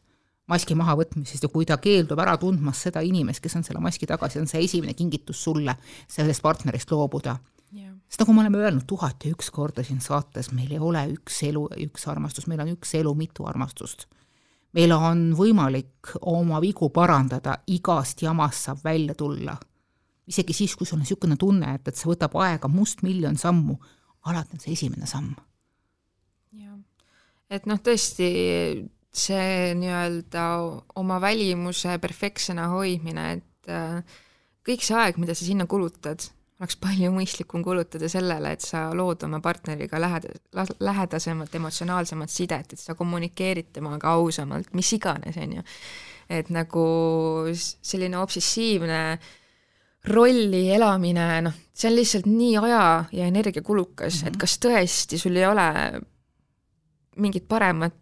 maski 0.49 0.77
mahavõtmisest 0.79 1.45
ja 1.45 1.53
kui 1.53 1.67
ta 1.69 1.77
keeldub 1.83 2.21
ära 2.25 2.37
tundmas 2.41 2.83
seda 2.87 3.03
inimest, 3.05 3.43
kes 3.45 3.59
on 3.59 3.65
selle 3.67 3.83
maski 3.85 4.09
taga, 4.09 4.31
see 4.33 4.41
on 4.43 4.49
see 4.49 4.65
esimene 4.65 4.95
kingitus 4.97 5.43
sulle, 5.45 5.77
sellest 6.09 6.43
partnerist 6.45 6.93
loobuda. 6.95 7.37
Yeah.. 7.69 7.93
sest 8.09 8.23
nagu 8.23 8.33
me 8.33 8.41
oleme 8.41 8.63
öelnud 8.63 8.87
tuhat 8.89 9.27
ja 9.27 9.35
üks 9.35 9.51
korda 9.53 9.83
siin 9.85 10.01
saates, 10.01 10.55
meil 10.57 10.71
ei 10.73 10.79
ole 10.81 11.03
üks 11.13 11.43
elu 11.45 11.67
ja 11.75 11.83
üks 11.85 12.07
armastus, 12.09 12.47
meil 12.49 12.63
on 12.65 12.71
üks 12.73 12.95
elu, 12.97 13.13
mitu 13.19 13.45
armastust 13.45 14.07
meil 14.77 14.93
on 14.93 15.31
võimalik 15.37 16.13
oma 16.29 16.61
vigu 16.61 16.91
parandada, 16.95 17.59
igast 17.73 18.23
jamast 18.23 18.69
saab 18.69 18.85
välja 18.85 19.15
tulla. 19.15 19.57
isegi 20.29 20.53
siis, 20.53 20.75
kui 20.77 20.87
sul 20.87 20.99
on 20.99 21.07
niisugune 21.07 21.37
tunne, 21.41 21.75
et, 21.75 21.89
et 21.89 21.97
see 21.97 22.11
võtab 22.11 22.35
aega 22.37 22.69
mustmiljon 22.69 23.39
sammu, 23.41 23.79
alati 24.29 24.59
on 24.59 24.61
see 24.61 24.75
esimene 24.77 25.07
samm. 25.09 25.35
jah, 26.53 26.77
et 27.51 27.67
noh, 27.67 27.81
tõesti 27.81 28.29
see 29.19 29.75
nii-öelda 29.79 30.45
oma 31.01 31.21
välimuse 31.21 31.97
perfektsena 31.99 32.69
hoidmine, 32.75 33.31
et 33.39 33.73
äh, 33.73 34.03
kõik 34.69 34.85
see 34.85 34.99
aeg, 35.01 35.17
mida 35.17 35.35
sa 35.35 35.47
sinna 35.47 35.67
kulutad, 35.67 36.29
oleks 36.59 36.77
palju 36.81 37.11
mõistlikum 37.15 37.63
kulutada 37.63 38.09
sellele, 38.11 38.53
et 38.57 38.65
sa 38.67 38.89
lood 38.97 39.23
oma 39.27 39.39
partneriga 39.43 40.01
läheda-, 40.03 40.67
lähedasemat 40.83 41.55
emotsionaalsemat 41.55 42.33
sidet, 42.33 42.75
et 42.75 42.83
sa 42.83 42.97
kommunikeerid 42.99 43.71
temaga 43.77 44.17
ausamalt, 44.19 44.73
mis 44.75 44.91
iganes, 44.97 45.39
on 45.39 45.59
ju. 45.59 45.67
et 46.29 46.51
nagu 46.53 46.87
selline 47.55 48.19
obsessiivne 48.19 48.99
rolli 50.13 50.67
elamine, 50.75 51.29
noh, 51.47 51.55
see 51.73 51.89
on 51.89 51.97
lihtsalt 51.97 52.27
nii 52.29 52.59
aja- 52.59 53.05
ja 53.13 53.31
energiakulukas 53.31 54.15
mm, 54.15 54.19
-hmm. 54.19 54.27
et 54.27 54.35
mhm. 54.35 54.41
kas 54.41 54.59
tõesti 54.59 55.19
sul 55.19 55.37
ei 55.37 55.47
ole 55.47 55.69
mingit 57.17 57.49
paremat 57.49 57.95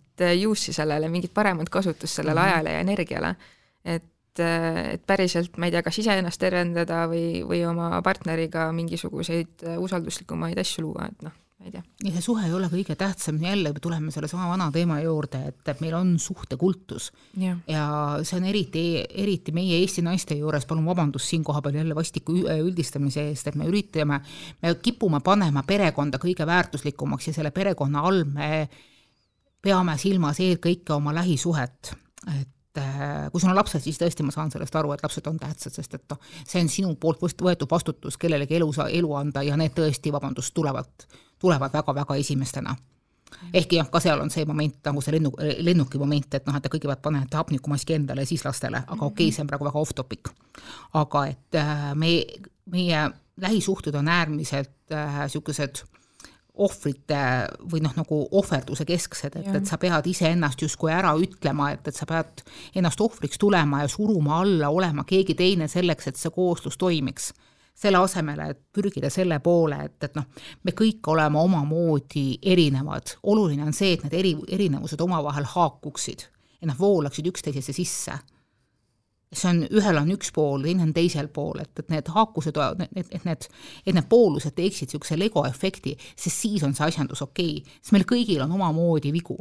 use'i 0.49 0.73
sellele, 0.73 1.09
mingit 1.09 1.35
paremat 1.35 1.69
kasutust 1.69 2.14
sellele 2.14 2.40
mm 2.40 2.47
-hmm. 2.47 2.53
ajale 2.53 2.73
ja 2.73 2.81
energiale, 2.81 3.37
et 3.85 4.05
et, 4.37 4.96
et 4.96 5.07
päriselt, 5.07 5.57
ma 5.57 5.68
ei 5.68 5.75
tea, 5.75 5.83
kas 5.87 5.99
iseennast 6.03 6.40
tervendada 6.40 7.07
või, 7.11 7.42
või 7.46 7.64
oma 7.68 7.96
partneriga 8.05 8.68
mingisuguseid 8.77 9.66
usalduslikumaid 9.81 10.59
asju 10.62 10.87
luua, 10.87 11.09
et 11.11 11.27
noh, 11.27 11.35
ma 11.59 11.66
ei 11.66 11.72
tea. 11.72 11.83
ja 12.05 12.12
see 12.14 12.25
suhe 12.25 12.46
ei 12.46 12.55
ole 12.55 12.68
kõige 12.72 12.96
tähtsam, 12.99 13.38
jälle 13.42 13.72
tuleme 13.83 14.12
sellesama 14.14 14.49
vana 14.51 14.68
teema 14.72 14.99
juurde, 15.01 15.40
et, 15.51 15.81
meil 15.81 15.94
on 15.99 16.16
suhtekultus 16.22 17.11
ja. 17.40 17.57
ja 17.70 17.87
see 18.22 18.40
on 18.40 18.49
eriti, 18.51 18.85
eriti 19.25 19.55
meie 19.57 19.81
Eesti 19.81 20.05
naiste 20.05 20.37
juures, 20.38 20.66
palun 20.68 20.87
vabandust 20.88 21.33
siinkohal 21.33 21.64
peal 21.64 21.81
jälle 21.81 21.96
vastiku 21.96 22.37
üldistamise 22.37 23.29
eest, 23.31 23.49
et 23.49 23.57
me 23.57 23.68
üritame, 23.70 24.20
me 24.62 24.75
kipume 24.83 25.22
panema 25.25 25.64
perekonda 25.66 26.20
kõige 26.22 26.46
väärtuslikumaks 26.46 27.31
ja 27.31 27.38
selle 27.40 27.55
perekonna 27.57 28.05
all 28.05 28.25
me 28.29 28.66
peame 29.66 29.96
silmas 29.99 30.40
eelkõige 30.44 30.94
oma 30.94 31.14
lähisuhet, 31.16 31.96
et 32.27 32.37
äh, 32.37 32.56
kui 33.33 33.41
sul 33.41 33.51
on 33.53 33.57
lapsed, 33.59 33.83
siis 33.85 33.99
tõesti 34.01 34.25
ma 34.27 34.35
saan 34.35 34.51
sellest 34.53 34.75
aru, 34.77 34.93
et 34.95 35.05
lapsed 35.05 35.27
on 35.31 35.39
tähtsad, 35.41 35.75
sest 35.77 35.97
et 35.99 36.05
noh, 36.12 36.21
see 36.43 36.62
on 36.62 36.69
sinu 36.73 36.95
poolt 37.01 37.23
võetud 37.23 37.71
vastutus 37.71 38.19
kellelegi 38.21 38.59
elu, 38.59 38.69
elu 38.89 39.15
anda 39.19 39.43
ja 39.47 39.57
need 39.57 39.75
tõesti, 39.77 40.12
vabandust, 40.15 40.55
tulevad, 40.55 41.09
tulevad 41.43 41.73
väga-väga 41.73 42.19
esimestena. 42.23 42.77
Ehkki 43.53 43.81
jah, 43.81 43.89
ka 43.91 44.01
seal 44.01 44.21
on 44.23 44.31
see 44.31 44.47
moment 44.47 44.77
nagu 44.87 45.03
see 45.03 45.17
lennu, 45.17 45.33
lennuki 45.67 45.99
moment, 45.99 46.39
et 46.39 46.47
noh, 46.47 46.57
et 46.57 46.62
te 46.62 46.71
kõigepealt 46.71 47.03
panete 47.03 47.37
hapnikumaski 47.37 47.97
endale 47.99 48.23
ja 48.23 48.31
siis 48.31 48.45
lastele, 48.47 48.85
aga 48.87 49.03
okei 49.03 49.27
okay,, 49.27 49.35
see 49.35 49.43
on 49.43 49.51
praegu 49.51 49.67
väga 49.67 49.83
off 49.83 49.95
topic. 49.99 50.31
aga 50.95 51.27
et 51.33 51.59
äh, 51.59 51.91
me, 51.99 52.12
meie 52.73 53.03
lähisuhted 53.43 53.95
on 53.99 54.09
äärmiselt 54.09 54.71
niisugused 54.91 55.83
äh, 55.83 55.97
ohvrite 56.57 57.19
või 57.73 57.83
noh, 57.85 57.92
nagu 57.97 58.21
ohverduse 58.38 58.87
kesksed, 58.88 59.37
et, 59.37 59.49
et 59.59 59.69
sa 59.69 59.79
pead 59.81 60.07
iseennast 60.09 60.62
justkui 60.64 60.92
ära 60.92 61.12
ütlema, 61.21 61.71
et, 61.75 61.88
et 61.88 61.97
sa 61.97 62.09
pead 62.09 62.45
ennast 62.77 63.01
ohvriks 63.01 63.38
tulema 63.40 63.83
ja 63.83 63.90
suruma 63.92 64.40
alla 64.42 64.71
olema 64.73 65.05
keegi 65.09 65.37
teine 65.37 65.69
selleks, 65.69 66.09
et 66.09 66.21
see 66.21 66.33
kooslus 66.35 66.79
toimiks. 66.81 67.33
selle 67.77 67.99
asemel, 68.01 68.38
et 68.40 68.61
pürgida 68.73 69.11
selle 69.12 69.37
poole, 69.45 69.77
et, 69.85 70.05
et 70.05 70.14
noh, 70.16 70.25
me 70.64 70.73
kõik 70.73 71.05
oleme 71.12 71.37
omamoodi 71.38 72.38
erinevad, 72.42 73.19
oluline 73.23 73.66
on 73.66 73.77
see, 73.77 73.92
et 73.92 74.07
need 74.07 74.14
eri, 74.16 74.33
erinevused 74.49 75.01
omavahel 75.01 75.45
haakuksid 75.45 76.25
ja 76.61 76.71
nad 76.71 76.79
voolaksid 76.81 77.29
üksteisesse 77.29 77.77
sisse 77.77 78.16
see 79.33 79.49
on, 79.51 79.62
ühel 79.75 79.99
on 79.99 80.11
üks 80.15 80.31
pool, 80.35 80.62
teine 80.67 80.85
on 80.87 80.93
teisel 80.95 81.29
pool, 81.35 81.59
et, 81.62 81.73
et 81.83 81.91
need 81.91 82.11
haakused, 82.15 82.59
et, 82.87 83.09
et 83.11 83.27
need, 83.27 83.49
et 83.83 83.97
need 83.97 84.09
poolused 84.11 84.55
teeksid 84.57 84.93
niisuguse 84.93 85.19
lego 85.19 85.43
efekti, 85.49 85.97
sest 86.15 86.45
siis 86.45 86.65
on 86.67 86.77
see 86.77 86.87
asjandus 86.87 87.25
okei 87.27 87.59
okay., 87.59 87.81
sest 87.81 87.97
meil 87.97 88.07
kõigil 88.09 88.45
on 88.45 88.55
omamoodi 88.59 89.12
vigu. 89.15 89.39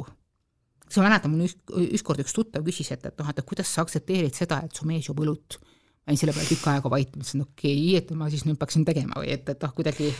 siis 0.86 0.98
ma 1.00 1.08
mäletan, 1.08 1.32
mul 1.32 1.46
üks, 1.46 1.56
ükskord 2.00 2.24
üks 2.24 2.34
tuttav 2.34 2.66
küsis, 2.66 2.90
et, 2.94 3.06
et 3.06 3.22
noh, 3.22 3.30
et 3.30 3.46
kuidas 3.46 3.70
sa 3.70 3.86
aktsepteerid 3.86 4.34
seda, 4.34 4.62
et 4.66 4.74
su 4.74 4.86
mees 4.86 5.06
joob 5.06 5.22
õlut. 5.22 5.60
ma 6.06 6.14
jäin 6.14 6.20
selle 6.20 6.34
peale 6.34 6.50
tükk 6.50 6.68
aega 6.70 6.90
vait, 6.90 7.14
mõtlesin, 7.14 7.46
okei 7.46 7.78
okay,, 7.78 7.96
et 8.02 8.12
ma 8.18 8.30
siis 8.30 8.44
nüüd 8.46 8.58
peaksin 8.58 8.84
tegema 8.86 9.22
või 9.22 9.32
et, 9.38 9.48
et 9.48 9.62
noh, 9.62 9.74
kuidagi 9.74 10.12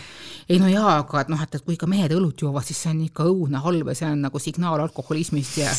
ei 0.49 0.63
no 0.63 0.71
jaa, 0.71 1.01
aga 1.03 1.27
et 1.27 1.31
noh, 1.35 1.43
et, 1.43 1.59
et 1.59 1.67
kui 1.67 1.75
ikka 1.75 1.91
mehed 1.91 2.15
õlut 2.15 2.43
joovad, 2.43 2.67
siis 2.67 2.87
see 2.87 2.95
on 2.95 3.05
ikka 3.07 3.27
õudne 3.31 3.63
halb 3.67 3.91
ja 3.91 3.99
see 3.99 4.11
on 4.15 4.27
nagu 4.27 4.43
signaal 4.43 4.83
alkoholismist 4.87 5.63
ja 5.63 5.75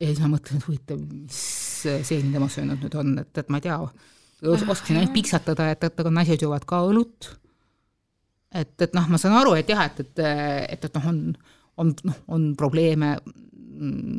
ja 0.00 0.08
siis 0.08 0.22
ma 0.22 0.32
mõtlen, 0.34 0.60
et 0.60 0.68
huvitav, 0.68 1.02
mis 1.04 1.42
seeni 2.08 2.32
tema 2.32 2.48
söönud 2.52 2.80
nüüd 2.84 2.96
on, 3.00 3.12
et, 3.22 3.30
et 3.42 3.52
ma 3.52 3.60
ei 3.60 3.66
tea, 3.66 3.76
oskasin 4.48 5.00
ainult 5.00 5.14
piksatada, 5.14 5.70
et, 5.74 5.84
et 5.84 6.02
aga 6.02 6.12
naised 6.14 6.44
joovad 6.44 6.64
ka 6.68 6.80
õlut. 6.88 7.30
et, 8.54 8.74
et 8.80 8.96
noh, 8.96 9.06
ma 9.12 9.20
saan 9.20 9.36
aru, 9.38 9.54
et 9.58 9.68
jah, 9.68 9.84
et, 9.86 10.00
et, 10.00 10.24
et, 10.24 10.88
et 10.88 10.98
noh, 10.98 11.12
on, 11.12 11.20
on, 11.84 11.94
noh, 12.08 12.24
on 12.32 12.50
probleeme 12.58 13.14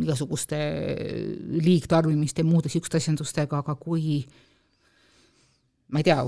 igasuguste 0.01 0.57
liigtarbimiste 1.61 2.45
muude 2.45 2.69
niisuguste 2.69 2.97
asjandustega, 2.97 3.59
aga 3.61 3.75
kui 3.77 4.21
ma 5.91 5.99
ei 5.99 6.07
tea, 6.07 6.19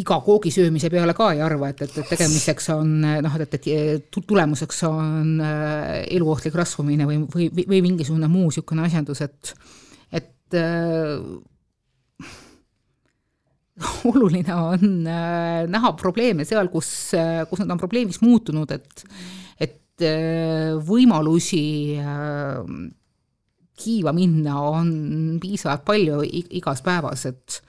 iga 0.00 0.16
koogi 0.24 0.50
söömise 0.54 0.88
peale 0.92 1.12
ka 1.16 1.30
ei 1.34 1.42
arva, 1.44 1.68
et, 1.72 1.82
et, 1.84 1.96
et 2.00 2.10
tegemiseks 2.14 2.70
on 2.72 2.92
noh, 3.04 3.34
et, 3.44 3.56
et 3.68 4.08
tulemuseks 4.16 4.84
on 4.88 5.34
äh, 5.44 6.04
eluohtlik 6.16 6.56
rasvumine 6.56 7.08
või, 7.08 7.20
või, 7.28 7.50
või 7.68 7.82
mingisugune 7.84 8.30
muu 8.32 8.48
niisugune 8.48 8.86
asjandus, 8.86 9.20
et 9.26 9.52
et 10.14 10.56
äh, 10.56 11.20
oluline 14.10 14.56
on 14.56 15.06
äh, 15.10 15.64
näha 15.68 15.92
probleeme 16.00 16.46
seal, 16.48 16.70
kus, 16.72 16.88
äh, 17.18 17.42
kus 17.50 17.60
nad 17.60 17.74
on 17.74 17.80
probleemiks 17.82 18.22
muutunud, 18.24 18.72
et 18.72 19.04
et 19.60 20.04
äh, 20.06 20.72
võimalusi 20.80 22.00
äh, 22.00 22.64
kiiva 23.74 24.14
minna 24.14 24.60
on 24.64 24.90
piisavalt 25.42 25.84
palju 25.86 26.22
igas 26.56 26.82
päevas, 26.86 27.26
et 27.28 27.60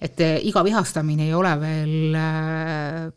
et 0.00 0.20
eh, 0.24 0.38
iga 0.48 0.62
vihastamine 0.64 1.28
ei 1.28 1.34
ole 1.36 1.52
veel 1.60 2.14
eh, 2.16 3.10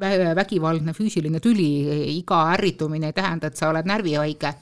vägivaldne 0.00 0.94
füüsiline 0.96 1.42
tüli, 1.44 1.68
iga 2.16 2.46
ärritumine 2.54 3.10
ei 3.10 3.16
tähenda, 3.16 3.50
et 3.50 3.60
sa 3.60 3.68
oled 3.68 3.84
närvihaige. 3.88 4.54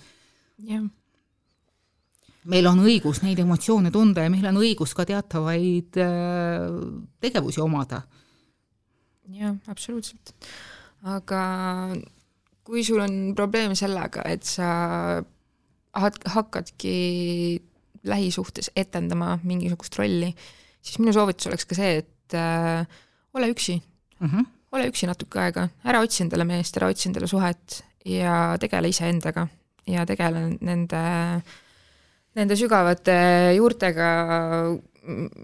meil 2.48 2.66
on 2.66 2.80
õigus 2.80 3.22
neid 3.22 3.38
emotsioone 3.38 3.90
tunda 3.94 4.24
ja 4.24 4.30
meil 4.32 4.46
on 4.50 4.58
õigus 4.58 4.94
ka 4.96 5.06
teatavaid 5.06 6.00
eh, 6.02 6.66
tegevusi 7.20 7.60
omada. 7.62 8.02
jah, 9.30 9.54
absoluutselt. 9.68 10.34
aga 11.02 11.94
kui 12.64 12.82
sul 12.84 13.00
on 13.00 13.34
probleem 13.36 13.74
sellega, 13.78 14.26
et 14.26 14.42
sa 14.44 15.22
hakkadki 15.94 16.96
lähisuhtes 18.04 18.70
etendama 18.76 19.38
mingisugust 19.42 19.98
rolli, 19.98 20.30
siis 20.82 20.98
minu 21.02 21.12
soovitus 21.16 21.50
oleks 21.50 21.66
ka 21.68 21.78
see, 21.78 22.02
et 22.02 22.36
äh, 22.38 22.86
ole 23.34 23.50
üksi 23.52 23.78
mm. 24.20 24.28
-hmm. 24.28 24.46
ole 24.72 24.88
üksi 24.88 25.06
natuke 25.06 25.40
aega, 25.40 25.68
ära 25.84 26.00
otsi 26.00 26.22
endale 26.24 26.44
meest, 26.44 26.76
ära 26.76 26.88
otsi 26.88 27.08
endale 27.08 27.26
suhet 27.26 27.82
ja 28.04 28.56
tegele 28.60 28.88
iseendaga 28.88 29.46
ja 29.86 30.04
tegele 30.06 30.44
nende, 30.60 31.02
nende 32.34 32.56
sügavate 32.56 33.18
juurtega, 33.56 34.08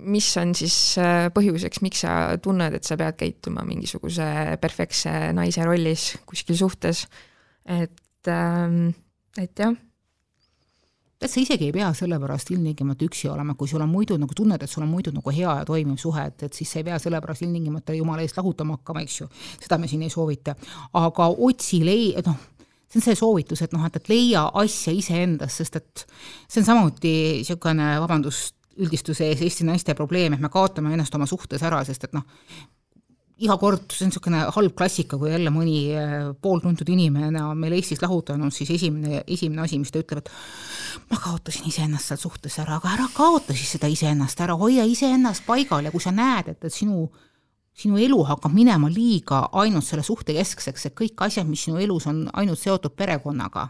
mis 0.05 0.37
on 0.37 0.55
siis 0.55 0.99
äh, 1.01 1.31
põhjuseks, 1.35 1.81
miks 1.81 2.05
sa 2.05 2.37
tunned, 2.43 2.75
et 2.75 2.85
sa 2.85 2.99
pead 3.01 3.17
käituma 3.17 3.65
mingisuguse 3.65 4.59
perfektse 4.61 5.33
naise 5.33 5.65
rollis 5.65 6.19
kuskil 6.27 6.57
suhtes. 6.57 7.07
et, 7.65 8.29
ähm, 8.29 8.93
et 9.39 9.59
jah 9.59 9.73
et 11.25 11.33
sa 11.33 11.41
isegi 11.41 11.69
ei 11.69 11.73
pea 11.73 11.89
sellepärast 11.97 12.51
ilmtingimata 12.53 13.07
üksi 13.07 13.29
olema, 13.33 13.55
kui 13.57 13.69
sul 13.71 13.83
on 13.83 13.89
muidu 13.89 14.19
nagu 14.21 14.37
tunned, 14.37 14.63
et 14.63 14.71
sul 14.71 14.85
on 14.85 14.91
muidu 14.93 15.13
nagu 15.15 15.33
hea 15.33 15.59
ja 15.61 15.65
toimiv 15.69 15.97
suhe, 16.01 16.27
et, 16.29 16.47
et 16.49 16.57
siis 16.57 16.71
sa 16.71 16.83
ei 16.83 16.89
pea 16.91 16.99
sellepärast 17.01 17.47
ilmtingimata 17.47 17.97
jumala 17.97 18.25
eest 18.25 18.37
lahutama 18.37 18.77
hakkama, 18.79 19.05
eks 19.07 19.21
ju. 19.23 19.29
seda 19.63 19.79
me 19.81 19.89
siin 19.89 20.05
ei 20.05 20.13
soovita. 20.13 20.55
aga 21.01 21.29
otsi 21.49 21.81
lei-, 21.87 22.13
noh, 22.27 22.37
see 22.91 23.01
on 23.01 23.07
see 23.09 23.17
soovitus, 23.19 23.65
et 23.65 23.73
noh, 23.73 23.87
et, 23.89 23.97
et 23.97 24.13
leia 24.13 24.45
asja 24.61 24.93
iseendas, 24.93 25.57
sest 25.63 25.81
et 25.81 26.05
see 26.49 26.61
on 26.61 26.69
samuti 26.69 27.15
niisugune, 27.41 27.95
vabandust, 28.05 28.59
üldistuse 28.85 29.29
ees 29.31 29.43
Eesti 29.47 29.65
naiste 29.67 29.95
probleem, 29.95 30.35
et 30.35 30.43
me 30.43 30.51
kaotame 30.51 30.93
ennast 30.93 31.15
oma 31.15 31.29
suhtes 31.31 31.63
ära, 31.63 31.81
sest 31.87 32.09
et 32.09 32.17
noh, 32.17 32.27
iga 33.43 33.57
kord, 33.59 33.89
see 33.91 34.07
on 34.07 34.13
niisugune 34.13 34.41
halb 34.55 34.75
klassika, 34.79 35.19
kui 35.19 35.33
jälle 35.33 35.51
mõni 35.51 35.79
äh, 35.99 36.15
pooltuntud 36.43 36.89
inimene 36.95 37.43
on 37.43 37.59
meil 37.59 37.75
Eestis 37.75 38.03
lahutanud, 38.03 38.55
siis 38.55 38.71
esimene, 38.77 39.25
esimene 39.27 39.65
asi, 39.65 39.79
mis 39.83 39.91
ta 39.91 39.99
ütleb, 40.03 40.23
et 40.23 41.09
ma 41.11 41.19
kaotasin 41.19 41.67
iseennast 41.71 42.13
seal 42.13 42.21
suhtes 42.23 42.61
ära, 42.63 42.79
aga 42.79 42.93
ära 42.95 43.09
kaota 43.15 43.57
siis 43.57 43.75
seda 43.75 43.91
iseennast 43.91 44.41
ära, 44.45 44.55
hoia 44.61 44.87
iseennast 44.87 45.47
paigal 45.49 45.89
ja 45.89 45.95
kui 45.95 46.03
sa 46.05 46.15
näed, 46.15 46.55
et, 46.55 46.69
et 46.69 46.75
sinu 46.75 47.09
sinu 47.75 47.99
elu 47.99 48.21
hakkab 48.23 48.53
minema 48.55 48.87
liiga 48.87 49.49
ainult 49.59 49.83
selle 49.83 50.05
suhte 50.07 50.37
keskseks, 50.37 50.87
et 50.87 50.95
kõik 50.95 51.25
asjad, 51.27 51.49
mis 51.49 51.65
sinu 51.67 51.81
elus 51.83 52.07
on 52.07 52.23
ainult 52.39 52.61
seotud 52.61 52.95
perekonnaga, 52.95 53.67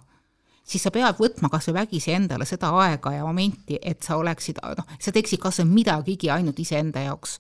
siis 0.61 0.85
sa 0.85 0.93
pead 0.93 1.17
võtma 1.17 1.49
kas 1.49 1.71
või 1.71 1.79
vägisi 1.79 2.13
endale 2.13 2.45
seda 2.45 2.69
aega 2.85 3.15
ja 3.17 3.25
momenti, 3.25 3.79
et 3.81 4.05
sa 4.05 4.19
oleksid, 4.21 4.61
noh, 4.61 4.93
sa 5.01 5.13
teeksid 5.13 5.41
kas 5.41 5.63
või 5.63 5.79
midagigi 5.81 6.29
ainult 6.29 6.61
iseenda 6.61 7.07
jaoks 7.09 7.39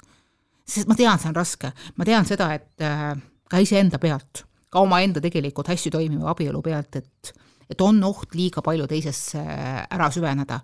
sest 0.65 0.89
ma 0.89 0.97
tean, 0.99 1.21
see 1.21 1.31
on 1.31 1.37
raske, 1.37 1.71
ma 1.97 2.09
tean 2.09 2.27
seda, 2.29 2.51
et 2.57 2.85
äh, 2.85 3.13
ka 3.51 3.61
iseenda 3.63 4.01
pealt, 4.03 4.45
ka 4.73 4.83
omaenda 4.83 5.23
tegelikult 5.23 5.69
hästi 5.71 5.93
toimiva 5.95 6.33
abielu 6.33 6.63
pealt, 6.63 7.01
et 7.03 7.35
et 7.71 7.81
on 7.81 7.97
oht 8.05 8.35
liiga 8.37 8.61
palju 8.61 8.85
teisesse 8.87 9.41
ära 9.41 10.11
süveneda. 10.13 10.61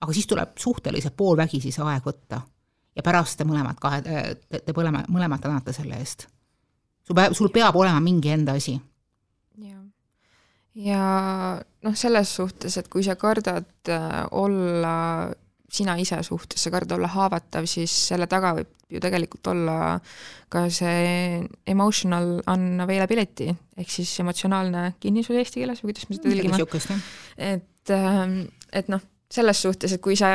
aga 0.00 0.12
siis 0.12 0.26
tuleb 0.26 0.58
suhteliselt 0.58 1.14
poolvägisi 1.16 1.70
see 1.72 1.84
aeg 1.86 2.04
võtta 2.04 2.40
ja 2.96 3.02
pärast 3.02 3.38
te 3.38 3.46
mõlemad 3.48 3.78
kahe, 3.80 4.02
te, 4.04 4.60
te 4.60 4.74
mõlema, 4.76 5.04
mõlemad 5.10 5.42
tänate 5.42 5.72
selle 5.72 5.98
eest. 5.98 6.26
sul 7.06 7.16
peab, 7.16 7.34
sul 7.34 7.52
peab 7.54 7.76
olema 7.76 8.00
mingi 8.00 8.32
enda 8.34 8.56
asi. 8.58 8.76
jah. 9.62 9.80
ja 10.74 11.04
noh, 11.82 11.96
selles 11.96 12.34
suhtes, 12.36 12.76
et 12.78 12.88
kui 12.88 13.04
sa 13.06 13.16
kardad 13.16 13.70
äh, 13.88 14.24
olla 14.30 15.30
sina 15.74 15.96
ise 16.00 16.20
suhtes, 16.26 16.62
sa 16.62 16.72
kardad 16.72 16.96
olla 16.98 17.10
haavatav, 17.14 17.66
siis 17.70 17.92
selle 18.10 18.28
taga 18.30 18.54
võib 18.58 18.72
ju 18.94 19.00
tegelikult 19.02 19.48
olla 19.50 19.76
ka 20.52 20.66
see 20.72 21.40
emotional 21.70 22.36
unavailability 22.50 23.48
ehk 23.50 23.90
siis 23.90 24.12
emotsionaalne 24.22 24.92
kinnisus 25.02 25.38
eesti 25.40 25.62
keeles 25.62 25.82
või 25.82 25.90
kuidas 25.90 26.08
me 26.08 26.18
seda 26.18 26.30
tõlgime. 26.30 27.00
et, 27.50 27.94
ähm, 27.94 28.36
et 28.72 28.92
noh, 28.92 29.02
selles 29.34 29.62
suhtes, 29.64 29.96
et 29.96 30.02
kui 30.04 30.16
sa, 30.18 30.28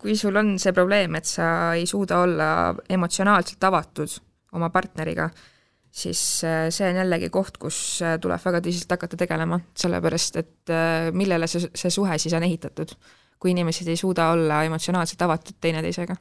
kui 0.00 0.16
sul 0.16 0.38
on 0.38 0.54
see 0.62 0.72
probleem, 0.76 1.18
et 1.18 1.28
sa 1.28 1.74
ei 1.76 1.84
suuda 1.88 2.22
olla 2.24 2.48
emotsionaalselt 2.88 3.68
avatud 3.68 4.16
oma 4.56 4.70
partneriga, 4.72 5.28
siis 5.96 6.22
äh, 6.46 6.66
see 6.72 6.88
on 6.88 7.02
jällegi 7.02 7.30
koht, 7.32 7.58
kus 7.60 8.00
äh, 8.04 8.16
tuleb 8.22 8.40
väga 8.44 8.62
tõsiselt 8.64 8.96
hakata 8.96 9.18
tegelema, 9.20 9.60
sellepärast 9.76 10.40
et 10.40 10.72
äh, 10.72 11.10
millele 11.16 11.48
see, 11.50 11.68
see 11.74 11.92
suhe 11.92 12.18
siis 12.22 12.36
on 12.36 12.46
ehitatud 12.46 12.96
kui 13.38 13.52
inimesed 13.52 13.88
ei 13.90 13.98
suuda 14.00 14.30
olla 14.34 14.62
emotsionaalselt 14.66 15.22
avatud 15.26 15.58
teineteisega. 15.60 16.16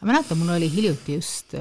ma 0.00 0.12
mäletan, 0.12 0.38
mul 0.38 0.54
oli 0.56 0.68
hiljuti 0.70 1.14
just, 1.14 1.54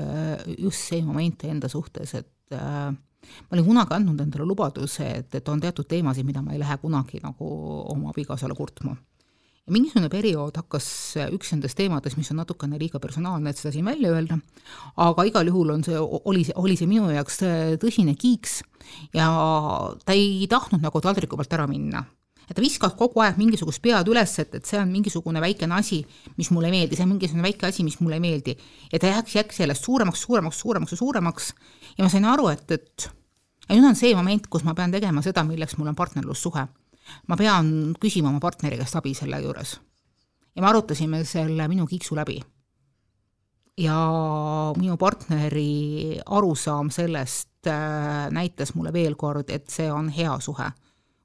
just 0.58 0.90
see 0.90 1.02
moment 1.06 1.44
enda 1.48 1.70
suhtes, 1.72 2.14
et 2.20 2.56
äh, 2.58 2.92
ma 2.92 3.56
olin 3.56 3.66
kunagi 3.66 3.96
andnud 3.98 4.20
endale 4.20 4.46
lubaduse, 4.48 5.08
et, 5.22 5.40
et 5.40 5.50
on 5.50 5.62
teatud 5.64 5.88
teemasid, 5.90 6.28
mida 6.28 6.44
ma 6.44 6.54
ei 6.54 6.62
lähe 6.62 6.78
kunagi 6.82 7.22
nagu 7.24 7.50
oma 7.94 8.14
abikaasale 8.14 8.56
kurtma. 8.58 8.96
ja 9.64 9.72
mingisugune 9.72 10.10
periood 10.12 10.58
hakkas 10.60 10.88
üks 11.32 11.54
nendest 11.54 11.78
teemadest, 11.80 12.18
mis 12.20 12.32
on 12.34 12.42
natukene 12.42 12.80
liiga 12.80 13.00
personaalne, 13.00 13.50
et 13.50 13.60
seda 13.60 13.72
siin 13.72 13.86
välja 13.88 14.12
öelda, 14.12 14.38
aga 15.00 15.24
igal 15.30 15.48
juhul 15.48 15.72
on 15.78 15.86
see, 15.88 16.00
oli 16.00 16.44
see, 16.44 16.58
oli 16.60 16.76
see 16.76 16.90
minu 16.90 17.08
jaoks 17.14 17.40
tõsine 17.80 18.18
kiiks 18.20 18.60
ja 19.16 19.30
ta 20.04 20.18
ei 20.18 20.44
tahtnud 20.52 20.84
nagu 20.84 21.02
taldriku 21.02 21.40
pealt 21.40 21.56
ära 21.56 21.70
minna 21.72 22.04
et 22.50 22.56
ta 22.56 22.62
viskas 22.62 22.96
kogu 23.00 23.22
aeg 23.24 23.38
mingisugust 23.40 23.82
pead 23.84 24.10
üles, 24.12 24.36
et, 24.42 24.56
et 24.60 24.68
see 24.68 24.80
on 24.80 24.92
mingisugune 24.92 25.42
väikene 25.44 25.78
asi, 25.78 26.02
mis 26.38 26.52
mulle 26.52 26.70
ei 26.70 26.78
meeldi, 26.78 26.98
see 26.98 27.06
on 27.08 27.14
mingisugune 27.14 27.46
väike 27.46 27.70
asi, 27.70 27.86
mis 27.88 28.00
mulle 28.02 28.20
ei 28.20 28.24
meeldi. 28.24 28.58
ja 28.92 29.00
ta 29.00 29.12
jääks, 29.14 29.36
jääks 29.40 29.62
sellest 29.64 29.86
suuremaks, 29.86 30.22
suuremaks, 30.28 30.60
suuremaks 30.60 30.96
ja 30.96 30.98
suuremaks 30.98 31.54
ja 31.98 32.06
ma 32.06 32.10
sain 32.12 32.26
aru, 32.26 32.48
et, 32.54 32.72
et 32.72 33.10
ja 33.68 33.78
nüüd 33.78 33.88
on 33.88 34.00
see 34.00 34.16
moment, 34.18 34.48
kus 34.52 34.66
ma 34.68 34.76
pean 34.78 34.94
tegema 34.94 35.24
seda, 35.26 35.46
milleks 35.48 35.78
mul 35.80 35.92
on 35.92 35.98
partnerlussuhe. 35.98 36.68
ma 37.28 37.36
pean 37.36 37.96
küsima 38.00 38.30
oma 38.32 38.40
partneri 38.40 38.78
käest 38.80 38.96
abi 38.96 39.14
selle 39.14 39.40
juures. 39.42 39.80
ja 40.56 40.62
me 40.62 40.70
arutasime 40.70 41.24
selle 41.26 41.68
minu 41.68 41.88
kiiksu 41.88 42.16
läbi. 42.16 42.40
ja 43.78 43.98
minu 44.78 44.98
partneri 44.98 46.20
arusaam 46.26 46.90
sellest 46.90 47.68
äh, 47.68 48.30
näitas 48.32 48.76
mulle 48.76 48.94
veel 48.94 49.16
kord, 49.16 49.50
et 49.50 49.70
see 49.70 49.92
on 49.92 50.10
hea 50.10 50.40
suhe 50.40 50.72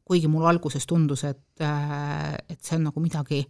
kuigi 0.09 0.28
mulle 0.28 0.48
alguses 0.48 0.86
tundus, 0.88 1.24
et, 1.28 1.61
äh, 1.61 2.34
et 2.48 2.62
see 2.64 2.78
on 2.78 2.88
nagu 2.88 3.00
midagi 3.04 3.44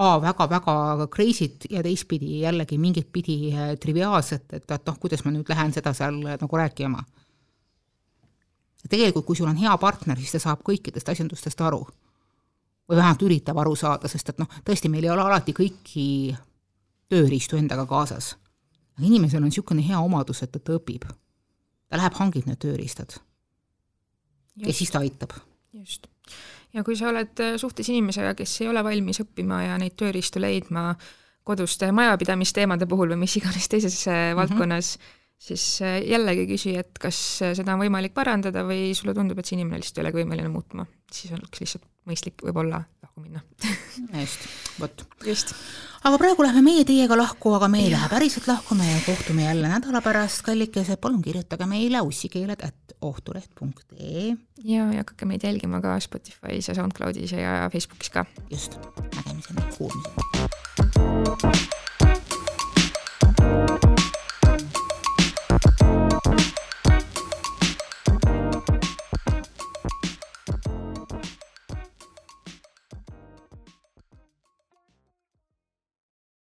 A 0.00 0.16
väga-väga 0.16 1.06
crazy't 1.12 1.66
ja 1.70 1.82
teistpidi 1.84 2.38
jällegi 2.40 2.78
mingit 2.80 3.10
pidi 3.12 3.50
äh, 3.52 3.74
triviaalset, 3.76 4.46
et, 4.56 4.70
et 4.70 4.86
noh, 4.86 4.96
kuidas 4.96 5.24
ma 5.26 5.32
nüüd 5.34 5.50
lähen 5.50 5.74
seda 5.76 5.92
seal 5.92 6.22
äh, 6.24 6.38
nagu 6.40 6.56
rääkima. 6.56 7.02
tegelikult, 8.88 9.26
kui 9.26 9.36
sul 9.36 9.50
on 9.50 9.58
hea 9.60 9.74
partner, 9.78 10.16
siis 10.16 10.32
ta 10.32 10.40
saab 10.40 10.62
kõikidest 10.64 11.10
asjandustest 11.12 11.60
aru. 11.60 11.82
või 12.88 12.96
vähemalt 12.96 13.22
üritab 13.22 13.58
aru 13.60 13.76
saada, 13.76 14.08
sest 14.08 14.32
et 14.32 14.38
noh, 14.40 14.48
tõesti, 14.64 14.88
meil 14.88 15.04
ei 15.04 15.10
ole 15.10 15.22
alati 15.22 15.52
kõiki 15.52 16.06
tööriistu 17.08 17.60
endaga 17.60 17.84
kaasas. 17.86 18.36
aga 18.96 19.06
inimesel 19.06 19.42
on 19.42 19.50
niisugune 19.50 19.84
hea 19.84 20.00
omadus, 20.00 20.42
et, 20.42 20.56
et 20.56 20.64
ta 20.64 20.78
õpib. 20.78 21.04
ta 21.90 22.00
läheb, 22.00 22.14
hangib 22.14 22.46
need 22.46 22.58
tööriistad. 22.58 23.20
ja 24.56 24.72
siis 24.72 24.90
ta 24.90 25.04
aitab 25.04 25.36
just. 25.72 26.06
ja 26.74 26.84
kui 26.86 26.96
sa 26.98 27.10
oled 27.10 27.42
äh, 27.44 27.56
suhtes 27.60 27.88
inimesega, 27.92 28.34
kes 28.38 28.60
ei 28.62 28.70
ole 28.70 28.84
valmis 28.86 29.22
õppima 29.24 29.62
ja 29.66 29.78
neid 29.80 29.96
tööriistu 30.00 30.42
leidma 30.42 30.92
koduste 31.46 31.90
majapidamisteemade 31.96 32.86
puhul 32.90 33.14
või 33.14 33.24
mis 33.24 33.38
iganes 33.40 33.68
teises 33.68 33.96
mm 34.06 34.12
-hmm. 34.12 34.36
valdkonnas, 34.40 34.98
siis 35.38 35.64
äh, 35.82 36.00
jällegi 36.06 36.46
küsi, 36.50 36.76
et 36.78 36.98
kas 37.00 37.20
seda 37.42 37.74
on 37.74 37.84
võimalik 37.86 38.14
parandada 38.14 38.64
või 38.66 38.94
sulle 38.94 39.14
tundub, 39.14 39.38
et 39.38 39.46
see 39.46 39.58
inimene 39.58 39.80
lihtsalt 39.80 39.98
ei 39.98 40.06
olegi 40.06 40.22
võimeline 40.22 40.52
muutma, 40.52 40.86
siis 41.12 41.32
oleks 41.32 41.60
lihtsalt 41.60 41.89
mõistlik 42.08 42.42
võib-olla 42.44 42.82
lahku 43.02 43.22
minna 43.22 43.40
just, 44.22 44.46
vot. 44.80 45.04
just. 45.26 45.54
aga 46.04 46.18
praegu 46.20 46.44
lähme 46.46 46.62
meie 46.64 46.84
teiega 46.88 47.18
lahku, 47.18 47.54
aga 47.56 47.68
me 47.72 47.82
ei 47.84 47.90
lähe 47.92 48.08
päriselt 48.12 48.48
lahku, 48.50 48.74
me 48.78 48.88
kohtume 49.06 49.48
jälle 49.48 49.72
nädala 49.72 50.02
pärast, 50.04 50.42
kallikesed, 50.46 51.00
palun 51.02 51.22
kirjutage 51.24 51.66
meile 51.70 52.02
ussikeeled 52.06 52.64
at 52.66 52.96
ohtuleht.ee. 53.00 54.36
ja, 54.64 54.86
ja 54.92 55.04
hakake 55.04 55.28
meid 55.28 55.44
jälgima 55.44 55.80
ka 55.80 55.98
Spotify's 56.04 56.68
ja 56.68 56.74
SoundCloudis 56.74 57.32
ja 57.32 57.68
Facebookis 57.72 58.10
ka. 58.10 58.24
just, 58.50 58.78
nägemiseni, 59.16 59.60
kuulmiseni 59.78 61.69